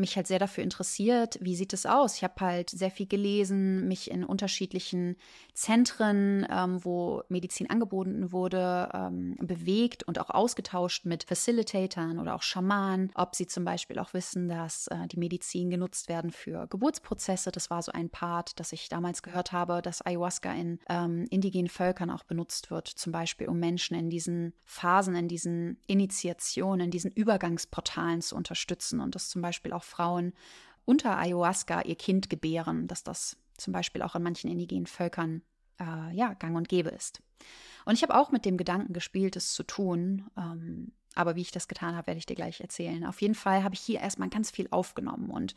mich 0.01 0.17
halt 0.17 0.27
sehr 0.27 0.39
dafür 0.39 0.65
interessiert, 0.65 1.39
wie 1.41 1.55
sieht 1.55 1.73
es 1.73 1.87
aus. 1.87 2.17
Ich 2.17 2.25
habe 2.25 2.35
halt 2.41 2.71
sehr 2.71 2.91
viel 2.91 3.07
gelesen, 3.07 3.87
mich 3.87 4.11
in 4.11 4.25
unterschiedlichen 4.25 5.17
Zentren, 5.55 6.47
ähm, 6.51 6.85
wo 6.85 7.23
Medizin 7.29 7.69
angeboten 7.69 8.33
wurde, 8.33 8.89
ähm, 8.95 9.37
bewegt 9.41 10.03
und 10.05 10.19
auch 10.19 10.31
ausgetauscht 10.31 11.05
mit 11.05 11.25
Facilitatern 11.25 12.19
oder 12.19 12.35
auch 12.35 12.43
Schamanen, 12.43 13.11
ob 13.15 13.37
sie 13.37 13.47
zum 13.47 13.65
Beispiel 13.65 13.99
auch 13.99 14.15
wissen, 14.15 14.49
dass 14.49 14.87
äh, 14.89 15.07
die 15.09 15.19
Medizin 15.19 15.71
genutzt 15.71 16.09
werden 16.09 16.31
für 16.31 16.67
Geburtsprozesse. 16.67 17.53
Das 17.53 17.71
war 17.71 17.83
so 17.83 17.93
ein 17.93 18.11
Part, 18.11 18.59
das 18.59 18.73
ich 18.73 18.89
damals 18.89 19.23
gehört 19.23 19.53
habe, 19.53 19.83
dass 19.83 20.05
Ayahuasca 20.05 20.53
in 20.53 20.79
ähm, 20.89 21.27
indigenen 21.31 21.69
Völkern 21.69 22.11
auch 22.11 22.25
benutzt 22.25 22.71
wird, 22.71 22.89
zum 22.89 23.13
Beispiel 23.13 23.49
um 23.49 23.59
Menschen 23.59 23.97
in 23.97 24.11
diesen 24.11 24.55
Phasen, 24.65 25.15
in 25.15 25.29
diesen 25.29 25.79
Initiationen, 25.87 26.87
in 26.87 26.91
diesen 26.91 27.11
Übergangsportalen 27.11 28.23
zu 28.23 28.37
unterstützen 28.37 29.01
und 29.01 29.15
das 29.15 29.29
zum 29.29 29.43
Beispiel 29.43 29.73
auch 29.73 29.85
Frauen 29.91 30.33
unter 30.85 31.19
Ayahuasca 31.19 31.83
ihr 31.83 31.97
Kind 31.97 32.31
gebären, 32.31 32.87
dass 32.87 33.05
das 33.05 33.37
zum 33.57 33.73
Beispiel 33.73 34.03
auch 34.03 34.15
in 34.15 34.23
manchen 34.23 34.51
indigenen 34.51 34.87
Völkern 34.87 35.43
äh, 35.79 36.15
ja, 36.15 36.35
gang 36.35 36.57
und 36.57 36.69
gäbe 36.69 36.91
ist. 36.91 37.23
Und 37.85 37.95
ich 37.95 38.03
habe 38.03 38.15
auch 38.15 38.31
mit 38.31 38.45
dem 38.45 38.57
Gedanken 38.57 38.93
gespielt, 38.93 39.37
es 39.37 39.53
zu 39.53 39.63
tun. 39.63 40.31
Ähm, 40.37 40.93
aber 41.15 41.37
wie 41.37 41.43
ich 41.43 41.51
das 41.51 41.69
getan 41.69 41.97
habe, 41.97 42.09
werde 42.09 42.19
ich 42.19 42.27
dir 42.27 42.37
gleich 42.37 42.61
erzählen. 42.61 43.05
Auf 43.05 43.21
jeden 43.21 43.35
Fall 43.35 43.65
habe 43.65 43.75
ich 43.75 43.81
hier 43.81 44.01
erstmal 44.01 44.29
ganz 44.29 44.51
viel 44.51 44.69
aufgenommen 44.71 45.31
und 45.31 45.55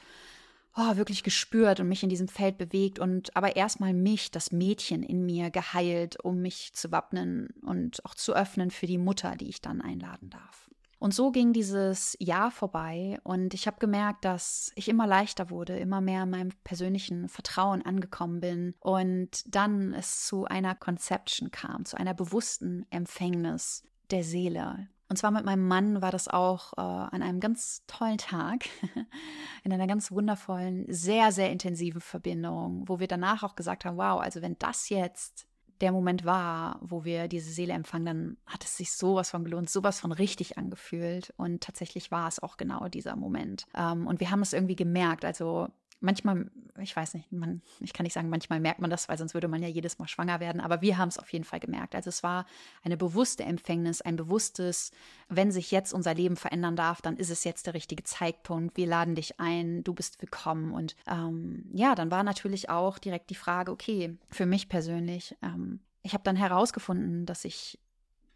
oh, 0.75 0.95
wirklich 0.95 1.23
gespürt 1.23 1.79
und 1.79 1.87
mich 1.87 2.01
in 2.01 2.09
diesem 2.09 2.27
Feld 2.27 2.57
bewegt 2.57 2.97
und 2.97 3.35
aber 3.35 3.55
erstmal 3.55 3.93
mich, 3.93 4.31
das 4.31 4.51
Mädchen 4.51 5.03
in 5.03 5.25
mir 5.25 5.51
geheilt, 5.51 6.23
um 6.23 6.41
mich 6.41 6.73
zu 6.73 6.91
wappnen 6.91 7.49
und 7.61 8.03
auch 8.05 8.15
zu 8.15 8.33
öffnen 8.33 8.71
für 8.71 8.87
die 8.87 8.97
Mutter, 8.97 9.35
die 9.35 9.49
ich 9.49 9.61
dann 9.61 9.81
einladen 9.81 10.31
darf. 10.31 10.69
Und 11.03 11.13
so 11.13 11.31
ging 11.31 11.51
dieses 11.51 12.15
Jahr 12.21 12.49
vorbei 12.49 13.19
und 13.23 13.53
ich 13.53 13.67
habe 13.67 13.75
gemerkt, 13.77 14.23
dass 14.23 14.71
ich 14.75 14.87
immer 14.87 15.05
leichter 15.05 15.49
wurde, 15.49 15.77
immer 15.77 15.99
mehr 15.99 16.23
in 16.23 16.29
meinem 16.29 16.51
persönlichen 16.63 17.27
Vertrauen 17.27 17.81
angekommen 17.81 18.39
bin 18.39 18.73
und 18.79 19.43
dann 19.53 19.93
es 19.93 20.25
zu 20.25 20.45
einer 20.45 20.75
Conception 20.75 21.51
kam, 21.51 21.83
zu 21.83 21.97
einer 21.97 22.13
bewussten 22.13 22.85
Empfängnis 22.89 23.83
der 24.11 24.23
Seele, 24.23 24.87
und 25.09 25.17
zwar 25.17 25.31
mit 25.31 25.43
meinem 25.43 25.67
Mann 25.67 26.01
war 26.01 26.11
das 26.11 26.29
auch 26.29 26.71
äh, 26.77 26.81
an 26.81 27.21
einem 27.21 27.41
ganz 27.41 27.83
tollen 27.85 28.17
Tag, 28.17 28.65
in 29.63 29.73
einer 29.73 29.87
ganz 29.87 30.09
wundervollen, 30.09 30.85
sehr, 30.87 31.33
sehr 31.33 31.51
intensiven 31.51 31.99
Verbindung, 32.01 32.85
wo 32.87 32.99
wir 32.99 33.07
danach 33.07 33.43
auch 33.43 33.55
gesagt 33.55 33.83
haben, 33.83 33.97
wow, 33.97 34.21
also 34.21 34.41
wenn 34.41 34.57
das 34.57 34.87
jetzt 34.87 35.47
der 35.83 35.91
Moment 35.91 36.23
war, 36.23 36.79
wo 36.81 37.03
wir 37.03 37.27
diese 37.27 37.51
Seele 37.51 37.73
empfangen, 37.73 38.05
dann 38.05 38.37
hat 38.47 38.63
es 38.63 38.77
sich 38.77 38.93
sowas 38.93 39.29
von 39.29 39.43
gelohnt, 39.43 39.69
sowas 39.69 39.99
von 39.99 40.13
richtig 40.13 40.57
angefühlt. 40.57 41.33
Und 41.35 41.61
tatsächlich 41.61 42.09
war 42.09 42.29
es 42.29 42.41
auch 42.41 42.55
genau 42.55 42.87
dieser 42.87 43.17
Moment. 43.17 43.65
Ähm, 43.75 44.07
und 44.07 44.21
wir 44.21 44.31
haben 44.31 44.41
es 44.41 44.53
irgendwie 44.53 44.77
gemerkt. 44.77 45.25
Also 45.25 45.67
manchmal, 46.03 46.51
ich 46.79 46.95
weiß 46.95 47.13
nicht, 47.15 47.31
man, 47.31 47.61
ich 47.79 47.93
kann 47.93 48.03
nicht 48.03 48.13
sagen, 48.13 48.29
manchmal 48.29 48.59
merkt 48.59 48.81
man 48.81 48.89
das, 48.89 49.09
weil 49.09 49.17
sonst 49.17 49.33
würde 49.33 49.47
man 49.47 49.63
ja 49.63 49.69
jedes 49.69 49.97
Mal 49.97 50.07
schwanger 50.07 50.39
werden, 50.39 50.61
aber 50.61 50.81
wir 50.81 50.97
haben 50.97 51.07
es 51.07 51.17
auf 51.17 51.31
jeden 51.31 51.45
Fall 51.45 51.59
gemerkt. 51.59 51.95
Also 51.95 52.09
es 52.09 52.21
war 52.21 52.45
eine 52.83 52.97
bewusste 52.97 53.43
Empfängnis, 53.43 54.01
ein 54.01 54.15
bewusstes, 54.15 54.91
wenn 55.29 55.51
sich 55.51 55.71
jetzt 55.71 55.93
unser 55.93 56.13
Leben 56.13 56.35
verändern 56.35 56.75
darf, 56.75 57.01
dann 57.01 57.17
ist 57.17 57.29
es 57.29 57.43
jetzt 57.43 57.67
der 57.67 57.73
richtige 57.73 58.03
Zeitpunkt. 58.03 58.77
Wir 58.77 58.87
laden 58.87 59.15
dich 59.15 59.39
ein, 59.39 59.83
du 59.83 59.93
bist 59.93 60.21
willkommen. 60.21 60.73
Und 60.73 60.95
ähm, 61.07 61.65
ja, 61.73 61.95
dann 61.95 62.11
war 62.11 62.23
natürlich 62.23 62.69
auch 62.69 62.99
direkt 62.99 63.29
die 63.29 63.35
Frage, 63.35 63.71
okay, 63.71 64.17
für 64.29 64.45
mich 64.45 64.69
persönlich, 64.69 65.35
ähm, 65.41 65.79
ich 66.01 66.13
habe 66.13 66.23
dann 66.23 66.35
herausgefunden, 66.35 67.25
dass 67.25 67.45
ich 67.45 67.79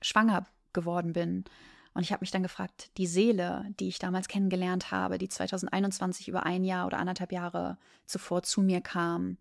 schwanger 0.02 0.48
geworden 0.74 1.14
bin 1.14 1.44
und 1.98 2.04
ich 2.04 2.12
habe 2.12 2.22
mich 2.22 2.30
dann 2.30 2.44
gefragt, 2.44 2.92
die 2.98 3.08
Seele, 3.08 3.66
die 3.80 3.88
ich 3.88 3.98
damals 3.98 4.28
kennengelernt 4.28 4.92
habe, 4.92 5.18
die 5.18 5.30
2021 5.30 6.28
über 6.28 6.46
ein 6.46 6.64
Jahr 6.64 6.86
oder 6.86 7.00
anderthalb 7.00 7.32
Jahre 7.32 7.80
zuvor 8.06 8.44
zu 8.44 8.62
mir 8.62 8.82
kam, 8.82 9.40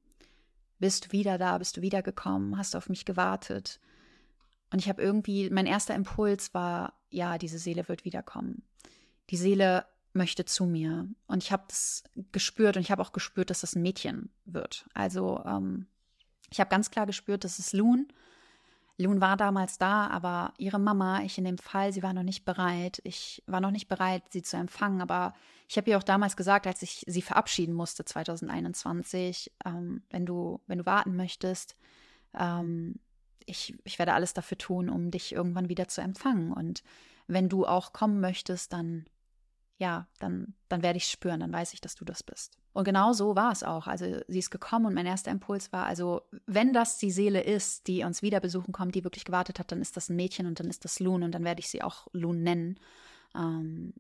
bist 0.79 1.05
du 1.05 1.13
wieder 1.13 1.37
da, 1.37 1.59
bist 1.59 1.77
du 1.77 1.83
wiedergekommen, 1.83 2.57
hast 2.57 2.73
du 2.73 2.79
auf 2.79 2.89
mich 2.89 3.05
gewartet? 3.05 3.79
Und 4.73 4.79
ich 4.79 4.89
habe 4.89 5.03
irgendwie, 5.03 5.51
mein 5.51 5.67
erster 5.67 5.95
Impuls 5.95 6.55
war, 6.55 6.95
ja, 7.11 7.37
diese 7.37 7.59
Seele 7.59 7.91
wird 7.91 8.07
wiederkommen. 8.07 8.63
Die 9.29 9.37
Seele 9.37 9.85
möchte 10.15 10.47
zu 10.47 10.65
mir. 10.65 11.11
Und 11.27 11.43
ich 11.43 11.53
habe 11.53 11.65
das 11.69 12.05
gespürt 12.33 12.79
und 12.79 12.83
ich 12.83 12.91
habe 12.91 13.03
auch 13.03 13.13
gespürt, 13.13 13.51
dass 13.51 13.61
das 13.61 13.77
ein 13.77 13.83
Mädchen 13.83 14.31
wird. 14.47 14.87
Also 14.95 15.45
ähm, 15.45 15.89
ich 16.51 16.59
habe 16.59 16.71
ganz 16.71 16.91
klar 16.91 17.05
gespürt, 17.05 17.45
dass 17.45 17.59
es 17.59 17.75
Loon 17.75 18.09
Loon 18.99 19.21
war 19.21 19.37
damals 19.37 19.77
da, 19.77 20.07
aber 20.07 20.55
ihre 20.57 20.79
Mama, 20.79 21.21
ich 21.23 21.37
in 21.37 21.45
dem 21.45 21.59
Fall, 21.59 21.93
sie 21.93 22.03
war 22.03 22.15
noch 22.15 22.23
nicht 22.23 22.47
bereit. 22.47 23.01
Ich 23.05 23.43
war 23.47 23.61
noch 23.61 23.71
nicht 23.71 23.89
bereit, 23.89 24.23
sie 24.31 24.43
zu 24.43 24.57
empfangen. 24.57 25.03
Aber 25.03 25.35
ich 25.69 25.77
habe 25.77 25.91
ihr 25.91 25.99
auch 25.99 26.03
damals 26.03 26.37
gesagt, 26.37 26.67
als 26.67 26.81
ich 26.83 27.05
sie 27.07 27.21
verabschieden 27.21 27.75
musste, 27.75 28.07
2021, 28.07 29.53
ähm, 29.67 30.03
wenn, 30.09 30.25
du, 30.25 30.61
wenn 30.67 30.79
du 30.79 30.87
warten 30.87 31.15
möchtest, 31.15 31.77
ähm, 32.35 32.99
ich, 33.45 33.75
ich 33.85 33.99
werde 33.99 34.15
alles 34.15 34.33
dafür 34.33 34.57
tun, 34.57 34.89
um 34.89 35.11
dich 35.11 35.33
irgendwann 35.33 35.69
wieder 35.69 35.89
zu 35.89 36.01
empfangen. 36.01 36.53
Und 36.53 36.83
wenn 37.27 37.51
du 37.51 37.67
auch 37.67 37.93
kommen 37.93 38.21
möchtest, 38.21 38.73
dann 38.73 39.05
ja, 39.79 40.07
dann, 40.19 40.55
dann 40.69 40.83
werde 40.83 40.97
ich 40.97 41.07
spüren, 41.07 41.41
dann 41.41 41.53
weiß 41.53 41.75
ich, 41.75 41.81
dass 41.81 41.95
du 41.95 42.05
das 42.05 42.23
bist. 42.23 42.57
Und 42.73 42.85
genau 42.85 43.13
so 43.13 43.37
war 43.37 43.53
es 43.53 43.63
auch. 43.63 43.87
Also 43.87 44.21
sie 44.29 44.39
ist 44.39 44.51
gekommen 44.51 44.87
und 44.87 44.95
mein 44.95 45.07
erster 45.07 45.31
Impuls 45.31 45.73
war, 45.73 45.87
also 45.87 46.23
wenn 46.47 46.73
das 46.73 46.99
die 46.99 47.11
Seele 47.11 47.43
ist, 47.43 47.87
die 47.87 48.03
uns 48.03 48.23
wieder 48.23 48.41
besuchen 48.41 48.73
kommt, 48.73 48.95
die 48.95 49.05
wirklich 49.05 49.25
gewartet 49.25 49.59
hat, 49.59 49.73
dann 49.73 49.83
ist 49.83 49.97
das 49.97 50.09
ein 50.09 50.17
Mädchen 50.17 50.47
und 50.47 50.61
dann 50.61 50.69
ist 50.69 50.85
das 50.85 51.01
Loon 51.01 51.23
und 51.23 51.33
dann 51.33 51.45
werde 51.45 51.61
ich 51.61 51.69
sie 51.69 51.83
auch 51.83 52.07
Loon 52.13 52.43
nennen. 52.43 52.79
Ähm, 53.35 53.93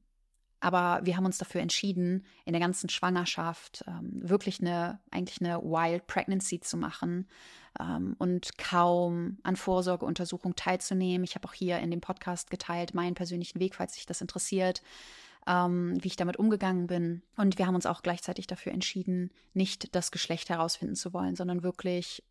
aber 0.60 1.04
wir 1.04 1.16
haben 1.16 1.26
uns 1.26 1.36
dafür 1.36 1.60
entschieden, 1.60 2.24
in 2.46 2.52
der 2.54 2.60
ganzen 2.60 2.88
Schwangerschaft 2.88 3.84
ähm, 3.86 4.10
wirklich 4.14 4.60
eine, 4.60 4.98
eigentlich 5.10 5.40
eine 5.40 5.60
Wild 5.62 6.06
Pregnancy 6.06 6.60
zu 6.60 6.78
machen 6.78 7.28
ähm, 7.78 8.16
und 8.18 8.56
kaum 8.56 9.38
an 9.42 9.56
Vorsorgeuntersuchungen 9.56 10.56
teilzunehmen. 10.56 11.24
Ich 11.24 11.34
habe 11.34 11.46
auch 11.46 11.52
hier 11.52 11.78
in 11.80 11.90
dem 11.90 12.00
Podcast 12.00 12.50
geteilt 12.50 12.94
meinen 12.94 13.14
persönlichen 13.14 13.60
Weg, 13.60 13.74
falls 13.74 13.94
sich 13.94 14.06
das 14.06 14.22
interessiert 14.22 14.82
ähm, 15.46 15.96
wie 16.02 16.08
ich 16.08 16.16
damit 16.16 16.36
umgegangen 16.36 16.86
bin. 16.86 17.22
Und 17.36 17.58
wir 17.58 17.66
haben 17.66 17.74
uns 17.74 17.86
auch 17.86 18.02
gleichzeitig 18.02 18.46
dafür 18.46 18.72
entschieden, 18.72 19.30
nicht 19.54 19.94
das 19.94 20.10
Geschlecht 20.10 20.48
herausfinden 20.48 20.96
zu 20.96 21.12
wollen, 21.12 21.36
sondern 21.36 21.62
wirklich 21.62 22.22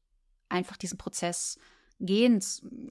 einfach 0.50 0.78
diesen 0.78 0.98
Prozess 0.98 1.58
gehen, 2.00 2.44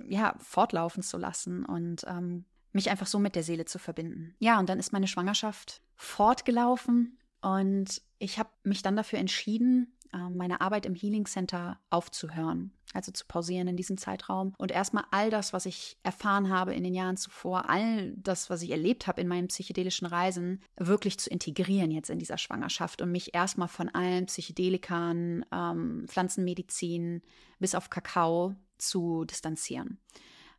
ja, 0.08 0.34
fortlaufen 0.38 1.02
zu 1.02 1.18
lassen 1.18 1.64
und 1.64 2.04
ähm, 2.08 2.44
mich 2.72 2.90
einfach 2.90 3.06
so 3.06 3.18
mit 3.18 3.37
der 3.37 3.42
Seele 3.42 3.66
zu 3.66 3.78
verbinden. 3.78 4.34
Ja, 4.38 4.58
und 4.58 4.68
dann 4.68 4.78
ist 4.78 4.92
meine 4.92 5.06
Schwangerschaft 5.06 5.82
fortgelaufen 5.94 7.18
und 7.40 8.00
ich 8.18 8.38
habe 8.38 8.48
mich 8.62 8.82
dann 8.82 8.96
dafür 8.96 9.18
entschieden, 9.18 9.92
meine 10.18 10.61
Arbeit 10.61 10.87
im 10.87 10.94
Healing 10.94 11.27
Center 11.27 11.79
aufzuhören, 11.90 12.72
also 12.92 13.12
zu 13.12 13.24
pausieren 13.27 13.68
in 13.68 13.77
diesem 13.77 13.98
Zeitraum 13.98 14.55
und 14.59 14.70
erstmal 14.70 15.05
all 15.11 15.31
das, 15.31 15.53
was 15.53 15.66
ich 15.66 15.96
erfahren 16.03 16.50
habe 16.50 16.74
in 16.74 16.85
den 16.85 16.94
Jahren 16.94 17.16
zuvor, 17.16 17.68
all 17.68 18.12
das, 18.16 18.50
was 18.50 18.62
ich 18.62 18.70
erlebt 18.70 19.07
habe 19.07 19.20
in 19.20 19.29
meinen 19.29 19.48
psychedelischen 19.48 20.07
Reisen, 20.07 20.62
wirklich 20.77 21.18
zu 21.18 21.31
integrieren 21.31 21.90
jetzt 21.90 22.11
in 22.11 22.18
dieser 22.18 22.38
Schwangerschaft 22.38 23.03
und 23.03 23.11
mich 23.11 23.35
erstmal 23.35 23.68
von 23.68 23.88
allen 23.88 24.27
Psychedelikern, 24.27 25.44
ähm, 25.53 26.05
Pflanzenmedizin 26.09 27.22
bis 27.59 27.74
auf 27.74 27.90
Kakao 27.90 28.55
zu 28.79 29.24
distanzieren. 29.24 29.98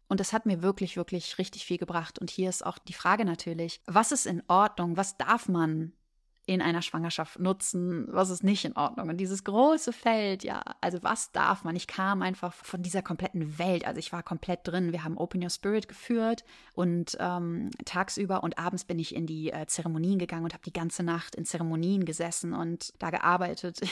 Und 0.08 0.20
das 0.20 0.34
hat 0.34 0.46
mir 0.46 0.62
wirklich, 0.62 0.98
wirklich 0.98 1.38
richtig 1.39 1.65
viel 1.65 1.78
gebracht. 1.78 2.20
Und 2.20 2.30
hier 2.30 2.50
ist 2.50 2.65
auch 2.65 2.78
die 2.78 2.94
Frage 2.94 3.26
natürlich, 3.26 3.82
was 3.88 4.12
ist 4.12 4.28
in 4.28 4.44
Ordnung? 4.48 4.98
Was 4.98 5.18
darf 5.18 5.50
man 5.50 5.94
in 6.47 6.62
einer 6.62 6.81
Schwangerschaft 6.81 7.39
nutzen, 7.39 8.05
was 8.10 8.29
ist 8.29 8.43
nicht 8.43 8.65
in 8.65 8.75
Ordnung. 8.75 9.10
Und 9.10 9.17
dieses 9.17 9.43
große 9.43 9.91
Feld, 9.91 10.43
ja, 10.43 10.62
also 10.79 11.01
was 11.01 11.31
darf 11.31 11.63
man? 11.63 11.75
Ich 11.75 11.88
kam 11.88 12.21
einfach 12.21 12.53
von 12.53 12.84
dieser 12.84 13.01
kompletten 13.01 13.58
Welt, 13.58 13.86
also 13.86 13.97
ich 13.97 14.12
war 14.12 14.21
komplett 14.21 14.60
drin. 14.63 14.91
Wir 14.91 15.03
haben 15.03 15.17
Open 15.17 15.41
Your 15.41 15.49
Spirit 15.49 15.88
geführt 15.88 16.43
und 16.73 17.17
ähm, 17.19 17.71
tagsüber 17.86 18.43
und 18.43 18.60
abends 18.60 18.86
bin 18.86 18.99
ich 18.99 19.15
in 19.15 19.25
die 19.25 19.51
äh, 19.51 19.65
Zeremonien 19.65 20.19
gegangen 20.19 20.43
und 20.43 20.53
habe 20.53 20.63
die 20.63 20.73
ganze 20.73 21.01
Nacht 21.01 21.36
in 21.36 21.45
Zeremonien 21.45 22.05
gesessen 22.05 22.53
und 22.53 22.93
da 22.99 23.10
gearbeitet. 23.10 23.81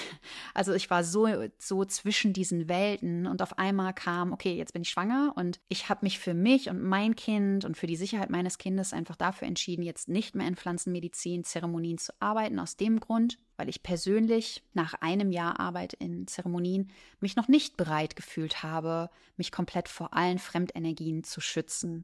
Also 0.53 0.73
ich 0.73 0.89
war 0.89 1.03
so, 1.03 1.27
so 1.57 1.83
zwischen 1.85 2.33
diesen 2.33 2.69
Welten 2.69 3.27
und 3.27 3.41
auf 3.41 3.57
einmal 3.57 3.93
kam, 3.93 4.31
okay, 4.31 4.55
jetzt 4.55 4.73
bin 4.73 4.83
ich 4.83 4.89
schwanger 4.89 5.33
und 5.35 5.59
ich 5.67 5.89
habe 5.89 6.01
mich 6.03 6.19
für 6.19 6.33
mich 6.33 6.69
und 6.69 6.81
mein 6.81 7.15
Kind 7.15 7.65
und 7.65 7.75
für 7.75 7.87
die 7.87 7.95
Sicherheit 7.95 8.29
meines 8.29 8.57
Kindes 8.57 8.93
einfach 8.93 9.15
dafür 9.15 9.47
entschieden, 9.47 9.81
jetzt 9.81 10.09
nicht 10.09 10.35
mehr 10.35 10.47
in 10.47 10.55
Pflanzenmedizin, 10.55 11.43
Zeremonien 11.43 11.97
zu 11.97 12.13
arbeiten 12.19 12.42
arbeiten 12.43 12.59
aus 12.59 12.75
dem 12.75 12.99
Grund, 12.99 13.37
weil 13.55 13.69
ich 13.69 13.83
persönlich 13.83 14.63
nach 14.73 14.95
einem 14.95 15.31
Jahr 15.31 15.59
Arbeit 15.59 15.93
in 15.93 16.27
Zeremonien 16.27 16.89
mich 17.21 17.37
noch 17.37 17.47
nicht 17.47 17.77
bereit 17.77 18.17
gefühlt 18.17 18.63
habe, 18.63 19.09
mich 19.37 19.51
komplett 19.51 19.87
vor 19.87 20.13
allen 20.13 20.39
Fremdenergien 20.39 21.23
zu 21.23 21.39
schützen. 21.39 22.03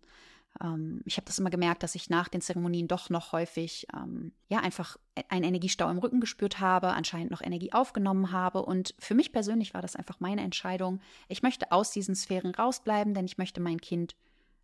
Ähm, 0.63 1.01
ich 1.05 1.17
habe 1.17 1.25
das 1.25 1.39
immer 1.39 1.49
gemerkt, 1.49 1.83
dass 1.83 1.95
ich 1.95 2.09
nach 2.09 2.29
den 2.29 2.39
Zeremonien 2.39 2.87
doch 2.87 3.09
noch 3.09 3.33
häufig 3.33 3.85
ähm, 3.93 4.31
ja 4.47 4.59
einfach 4.59 4.97
einen 5.27 5.43
Energiestau 5.43 5.89
im 5.89 5.97
Rücken 5.97 6.21
gespürt 6.21 6.61
habe, 6.61 6.89
anscheinend 6.89 7.31
noch 7.31 7.41
Energie 7.41 7.73
aufgenommen 7.73 8.31
habe. 8.31 8.63
Und 8.63 8.95
für 8.97 9.13
mich 9.13 9.33
persönlich 9.33 9.73
war 9.73 9.81
das 9.81 9.97
einfach 9.97 10.21
meine 10.21 10.41
Entscheidung. 10.41 11.01
Ich 11.27 11.43
möchte 11.43 11.73
aus 11.73 11.91
diesen 11.91 12.15
Sphären 12.15 12.55
rausbleiben, 12.55 13.13
denn 13.13 13.25
ich 13.25 13.37
möchte 13.37 13.59
mein 13.59 13.81
Kind 13.81 14.15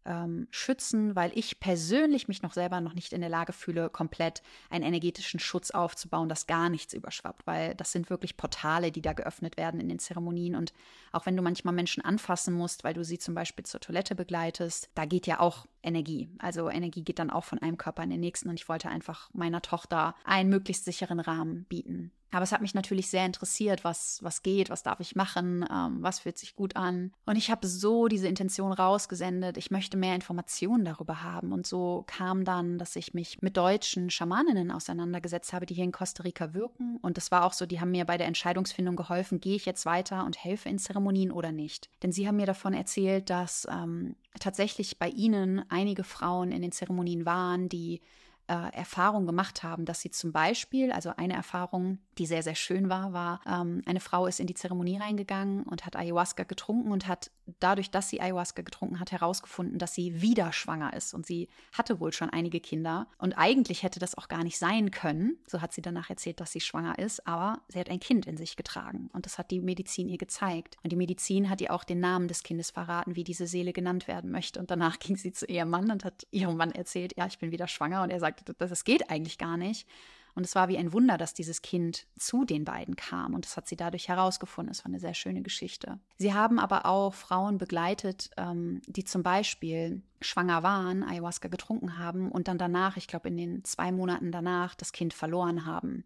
ähm, 0.05 0.47
schützen, 0.51 1.15
weil 1.15 1.31
ich 1.35 1.59
persönlich 1.59 2.27
mich 2.27 2.41
noch 2.41 2.53
selber 2.53 2.81
noch 2.81 2.93
nicht 2.93 3.13
in 3.13 3.21
der 3.21 3.29
Lage 3.29 3.53
fühle, 3.53 3.89
komplett 3.89 4.41
einen 4.69 4.85
energetischen 4.85 5.39
Schutz 5.39 5.71
aufzubauen, 5.71 6.29
dass 6.29 6.47
gar 6.47 6.69
nichts 6.69 6.93
überschwappt, 6.93 7.45
weil 7.47 7.75
das 7.75 7.91
sind 7.91 8.09
wirklich 8.09 8.37
Portale, 8.37 8.91
die 8.91 9.01
da 9.01 9.13
geöffnet 9.13 9.57
werden 9.57 9.79
in 9.79 9.89
den 9.89 9.99
Zeremonien. 9.99 10.55
Und 10.55 10.73
auch 11.11 11.25
wenn 11.25 11.35
du 11.35 11.43
manchmal 11.43 11.73
Menschen 11.73 12.03
anfassen 12.03 12.53
musst, 12.53 12.83
weil 12.83 12.93
du 12.93 13.03
sie 13.03 13.17
zum 13.17 13.35
Beispiel 13.35 13.65
zur 13.65 13.79
Toilette 13.79 14.15
begleitest, 14.15 14.89
da 14.95 15.05
geht 15.05 15.27
ja 15.27 15.39
auch 15.39 15.65
Energie. 15.85 16.29
Also 16.39 16.69
Energie 16.69 17.03
geht 17.03 17.19
dann 17.19 17.29
auch 17.29 17.43
von 17.43 17.59
einem 17.59 17.77
Körper 17.77 18.03
in 18.03 18.09
den 18.09 18.19
nächsten 18.19 18.49
und 18.49 18.59
ich 18.59 18.67
wollte 18.67 18.89
einfach 18.89 19.29
meiner 19.33 19.61
Tochter 19.61 20.15
einen 20.23 20.49
möglichst 20.49 20.85
sicheren 20.85 21.19
Rahmen 21.19 21.65
bieten. 21.65 22.11
Aber 22.35 22.43
es 22.43 22.51
hat 22.51 22.59
mich 22.59 22.73
natürlich 22.73 23.09
sehr 23.09 23.25
interessiert, 23.25 23.85
was, 23.85 24.19
was 24.21 24.43
geht, 24.43 24.69
was 24.69 24.83
darf 24.83 24.99
ich 24.99 25.15
machen, 25.15 25.65
ähm, 25.71 25.99
was 26.01 26.19
fühlt 26.19 26.37
sich 26.37 26.53
gut 26.53 26.75
an. 26.75 27.13
Und 27.25 27.37
ich 27.37 27.49
habe 27.49 27.65
so 27.65 28.09
diese 28.09 28.27
Intention 28.27 28.73
rausgesendet, 28.73 29.55
ich 29.55 29.71
möchte 29.71 29.95
mehr 29.95 30.15
Informationen 30.15 30.83
darüber 30.83 31.23
haben. 31.23 31.53
Und 31.53 31.65
so 31.65 32.03
kam 32.07 32.43
dann, 32.43 32.77
dass 32.77 32.97
ich 32.97 33.13
mich 33.13 33.41
mit 33.41 33.55
deutschen 33.55 34.09
Schamaninnen 34.09 34.69
auseinandergesetzt 34.69 35.53
habe, 35.53 35.65
die 35.65 35.75
hier 35.75 35.85
in 35.85 35.93
Costa 35.93 36.23
Rica 36.23 36.53
wirken. 36.53 36.97
Und 36.97 37.15
das 37.15 37.31
war 37.31 37.45
auch 37.45 37.53
so, 37.53 37.65
die 37.65 37.79
haben 37.79 37.91
mir 37.91 38.03
bei 38.03 38.17
der 38.17 38.27
Entscheidungsfindung 38.27 38.97
geholfen, 38.97 39.39
gehe 39.39 39.55
ich 39.55 39.65
jetzt 39.65 39.85
weiter 39.85 40.25
und 40.25 40.43
helfe 40.43 40.67
in 40.67 40.77
Zeremonien 40.77 41.31
oder 41.31 41.53
nicht. 41.53 41.89
Denn 42.03 42.11
sie 42.11 42.27
haben 42.27 42.35
mir 42.35 42.47
davon 42.47 42.73
erzählt, 42.73 43.29
dass 43.29 43.65
ähm, 43.71 44.17
tatsächlich 44.39 44.97
bei 44.97 45.09
ihnen 45.09 45.63
einige 45.69 46.03
Frauen 46.03 46.51
in 46.51 46.61
den 46.61 46.71
Zeremonien 46.71 47.25
waren, 47.25 47.69
die 47.69 48.01
äh, 48.47 48.73
Erfahrung 48.73 49.25
gemacht 49.25 49.63
haben, 49.63 49.85
dass 49.85 50.01
sie 50.01 50.11
zum 50.11 50.31
Beispiel, 50.31 50.91
also 50.91 51.11
eine 51.15 51.33
Erfahrung, 51.33 51.99
die 52.17 52.25
sehr, 52.25 52.43
sehr 52.43 52.55
schön 52.55 52.89
war, 52.89 53.13
war, 53.13 53.41
ähm, 53.45 53.81
eine 53.85 53.99
Frau 53.99 54.27
ist 54.27 54.39
in 54.39 54.47
die 54.47 54.53
Zeremonie 54.53 54.97
reingegangen 54.97 55.63
und 55.63 55.85
hat 55.85 55.95
Ayahuasca 55.95 56.43
getrunken 56.43 56.91
und 56.91 57.07
hat 57.07 57.31
dadurch, 57.59 57.91
dass 57.91 58.09
sie 58.09 58.21
Ayahuasca 58.21 58.61
getrunken 58.61 58.99
hat, 58.99 59.11
herausgefunden, 59.11 59.77
dass 59.77 59.93
sie 59.93 60.21
wieder 60.21 60.51
schwanger 60.51 60.93
ist. 60.93 61.13
Und 61.13 61.25
sie 61.25 61.47
hatte 61.73 61.99
wohl 61.99 62.13
schon 62.13 62.29
einige 62.29 62.59
Kinder. 62.59 63.07
Und 63.17 63.33
eigentlich 63.33 63.83
hätte 63.83 63.99
das 63.99 64.17
auch 64.17 64.27
gar 64.27 64.43
nicht 64.43 64.57
sein 64.57 64.91
können. 64.91 65.37
So 65.47 65.61
hat 65.61 65.73
sie 65.73 65.81
danach 65.81 66.09
erzählt, 66.09 66.39
dass 66.39 66.51
sie 66.51 66.61
schwanger 66.61 66.97
ist. 66.99 67.27
Aber 67.27 67.61
sie 67.67 67.79
hat 67.79 67.89
ein 67.89 67.99
Kind 67.99 68.25
in 68.25 68.37
sich 68.37 68.55
getragen. 68.55 69.09
Und 69.13 69.25
das 69.25 69.37
hat 69.37 69.51
die 69.51 69.61
Medizin 69.61 70.09
ihr 70.09 70.17
gezeigt. 70.17 70.77
Und 70.83 70.91
die 70.91 70.95
Medizin 70.95 71.49
hat 71.49 71.61
ihr 71.61 71.71
auch 71.71 71.83
den 71.83 71.99
Namen 71.99 72.27
des 72.27 72.43
Kindes 72.43 72.71
verraten, 72.71 73.15
wie 73.15 73.23
diese 73.23 73.47
Seele 73.47 73.73
genannt 73.73 74.07
werden 74.07 74.31
möchte. 74.31 74.59
Und 74.59 74.71
danach 74.71 74.99
ging 74.99 75.15
sie 75.15 75.31
zu 75.31 75.45
ihrem 75.45 75.69
Mann 75.69 75.91
und 75.91 76.03
hat 76.03 76.25
ihrem 76.31 76.57
Mann 76.57 76.71
erzählt, 76.71 77.15
ja, 77.17 77.27
ich 77.27 77.39
bin 77.39 77.51
wieder 77.51 77.67
schwanger. 77.67 78.01
Und 78.03 78.09
er 78.09 78.19
sagte, 78.39 78.53
das 78.67 78.83
geht 78.83 79.09
eigentlich 79.09 79.37
gar 79.37 79.57
nicht. 79.57 79.87
Und 80.35 80.43
es 80.43 80.53
war 80.53 80.67
wie 80.67 80.77
ein 80.77 80.91
Wunder, 80.91 81.17
dass 81.17 81.33
dieses 81.33 81.61
Kind 81.61 82.07
zu 82.19 82.43
den 82.43 82.65
beiden 82.65 82.97
kam. 82.97 83.33
Und 83.33 83.45
das 83.45 83.55
hat 83.55 83.69
sie 83.69 83.77
dadurch 83.77 84.09
herausgefunden. 84.09 84.71
Es 84.71 84.83
war 84.83 84.87
eine 84.87 84.99
sehr 84.99 85.13
schöne 85.13 85.41
Geschichte. 85.41 85.97
Sie 86.17 86.33
haben 86.33 86.59
aber 86.59 86.85
auch 86.85 87.13
Frauen 87.13 87.57
begleitet, 87.57 88.31
ähm, 88.35 88.81
die 88.85 89.05
zum 89.05 89.23
Beispiel 89.23 90.01
schwanger 90.19 90.61
waren, 90.61 91.03
Ayahuasca 91.03 91.47
getrunken 91.47 91.97
haben 91.99 92.33
und 92.33 92.49
dann 92.49 92.57
danach, 92.57 92.97
ich 92.97 93.07
glaube 93.07 93.29
in 93.29 93.37
den 93.37 93.63
zwei 93.63 93.93
Monaten 93.93 94.33
danach, 94.33 94.75
das 94.75 94.91
Kind 94.91 95.13
verloren 95.13 95.65
haben. 95.65 96.03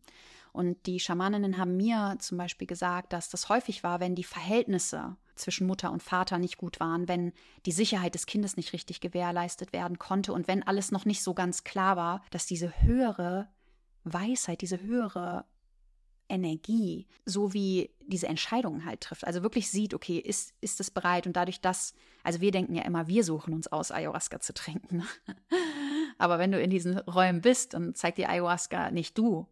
Und 0.52 0.86
die 0.86 1.00
Schamaninnen 1.00 1.58
haben 1.58 1.76
mir 1.76 2.16
zum 2.20 2.38
Beispiel 2.38 2.68
gesagt, 2.68 3.14
dass 3.14 3.30
das 3.30 3.50
häufig 3.50 3.84
war, 3.84 4.00
wenn 4.00 4.14
die 4.14 4.24
Verhältnisse 4.24 5.16
zwischen 5.40 5.68
Mutter 5.68 5.92
und 5.92 6.04
Vater 6.04 6.38
nicht 6.38 6.58
gut 6.58 6.80
waren, 6.80 7.08
wenn 7.08 7.34
die 7.66 7.72
Sicherheit 7.72 8.16
des 8.16 8.26
Kindes 8.26 8.58
nicht 8.58 8.74
richtig 8.74 9.02
gewährleistet 9.02 9.74
werden 9.74 10.00
konnte 10.00 10.34
und 10.34 10.48
wenn 10.48 10.64
alles 10.64 10.92
noch 10.92 11.06
nicht 11.06 11.24
so 11.24 11.34
ganz 11.34 11.64
klar 11.64 11.98
war, 11.98 12.24
dass 12.32 12.46
diese 12.46 12.82
höhere 12.82 13.48
Weisheit, 14.04 14.62
diese 14.62 14.82
höhere 14.82 15.46
Energie, 16.30 17.08
so 17.26 17.54
wie 17.54 17.90
diese 18.06 18.28
Entscheidungen 18.28 18.86
halt 18.86 19.02
trifft. 19.02 19.26
Also 19.26 19.42
wirklich 19.42 19.70
sieht, 19.70 19.94
okay, 19.94 20.20
ist, 20.20 20.54
ist 20.62 20.80
es 20.80 20.92
bereit 20.92 21.26
und 21.26 21.36
dadurch, 21.36 21.60
dass, 21.60 21.94
also 22.24 22.40
wir 22.40 22.52
denken 22.52 22.76
ja 22.76 22.84
immer, 22.84 23.08
wir 23.08 23.24
suchen 23.24 23.54
uns 23.54 23.68
aus, 23.68 23.92
Ayahuasca 23.92 24.40
zu 24.40 24.54
trinken. 24.54 25.04
Aber 26.18 26.38
wenn 26.38 26.52
du 26.52 26.62
in 26.62 26.70
diesen 26.70 27.00
Räumen 27.00 27.42
bist, 27.42 27.74
dann 27.74 27.96
zeigt 27.96 28.20
dir 28.20 28.30
Ayahuasca 28.30 28.92
nicht 28.92 29.18
du 29.18 29.48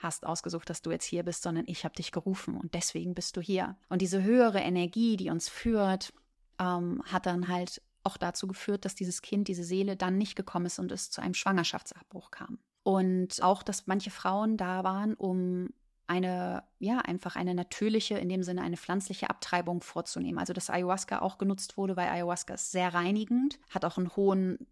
hast 0.00 0.26
ausgesucht, 0.26 0.68
dass 0.70 0.82
du 0.82 0.90
jetzt 0.90 1.04
hier 1.04 1.22
bist, 1.22 1.42
sondern 1.42 1.64
ich 1.66 1.84
habe 1.84 1.94
dich 1.94 2.10
gerufen 2.10 2.56
und 2.56 2.74
deswegen 2.74 3.14
bist 3.14 3.36
du 3.36 3.40
hier. 3.40 3.76
Und 3.88 4.02
diese 4.02 4.22
höhere 4.22 4.60
Energie, 4.60 5.16
die 5.16 5.30
uns 5.30 5.48
führt, 5.48 6.12
ähm, 6.58 7.02
hat 7.04 7.26
dann 7.26 7.48
halt 7.48 7.82
auch 8.02 8.16
dazu 8.16 8.46
geführt, 8.46 8.84
dass 8.84 8.94
dieses 8.94 9.22
Kind, 9.22 9.48
diese 9.48 9.64
Seele 9.64 9.96
dann 9.96 10.16
nicht 10.16 10.36
gekommen 10.36 10.66
ist 10.66 10.78
und 10.78 10.90
es 10.90 11.10
zu 11.10 11.20
einem 11.20 11.34
Schwangerschaftsabbruch 11.34 12.30
kam. 12.30 12.58
Und 12.82 13.42
auch, 13.42 13.62
dass 13.62 13.86
manche 13.86 14.10
Frauen 14.10 14.56
da 14.56 14.84
waren, 14.84 15.14
um 15.14 15.68
eine, 16.06 16.64
ja, 16.78 16.98
einfach 16.98 17.36
eine 17.36 17.54
natürliche, 17.54 18.18
in 18.18 18.28
dem 18.28 18.42
Sinne 18.42 18.62
eine 18.62 18.76
pflanzliche 18.76 19.30
Abtreibung 19.30 19.80
vorzunehmen. 19.80 20.38
Also, 20.38 20.52
dass 20.52 20.70
Ayahuasca 20.70 21.20
auch 21.20 21.38
genutzt 21.38 21.76
wurde, 21.76 21.96
weil 21.96 22.08
Ayahuasca 22.08 22.54
ist 22.54 22.72
sehr 22.72 22.94
reinigend, 22.94 23.60
hat 23.68 23.84
auch 23.84 23.96
einen 23.96 24.16
hohen 24.16 24.66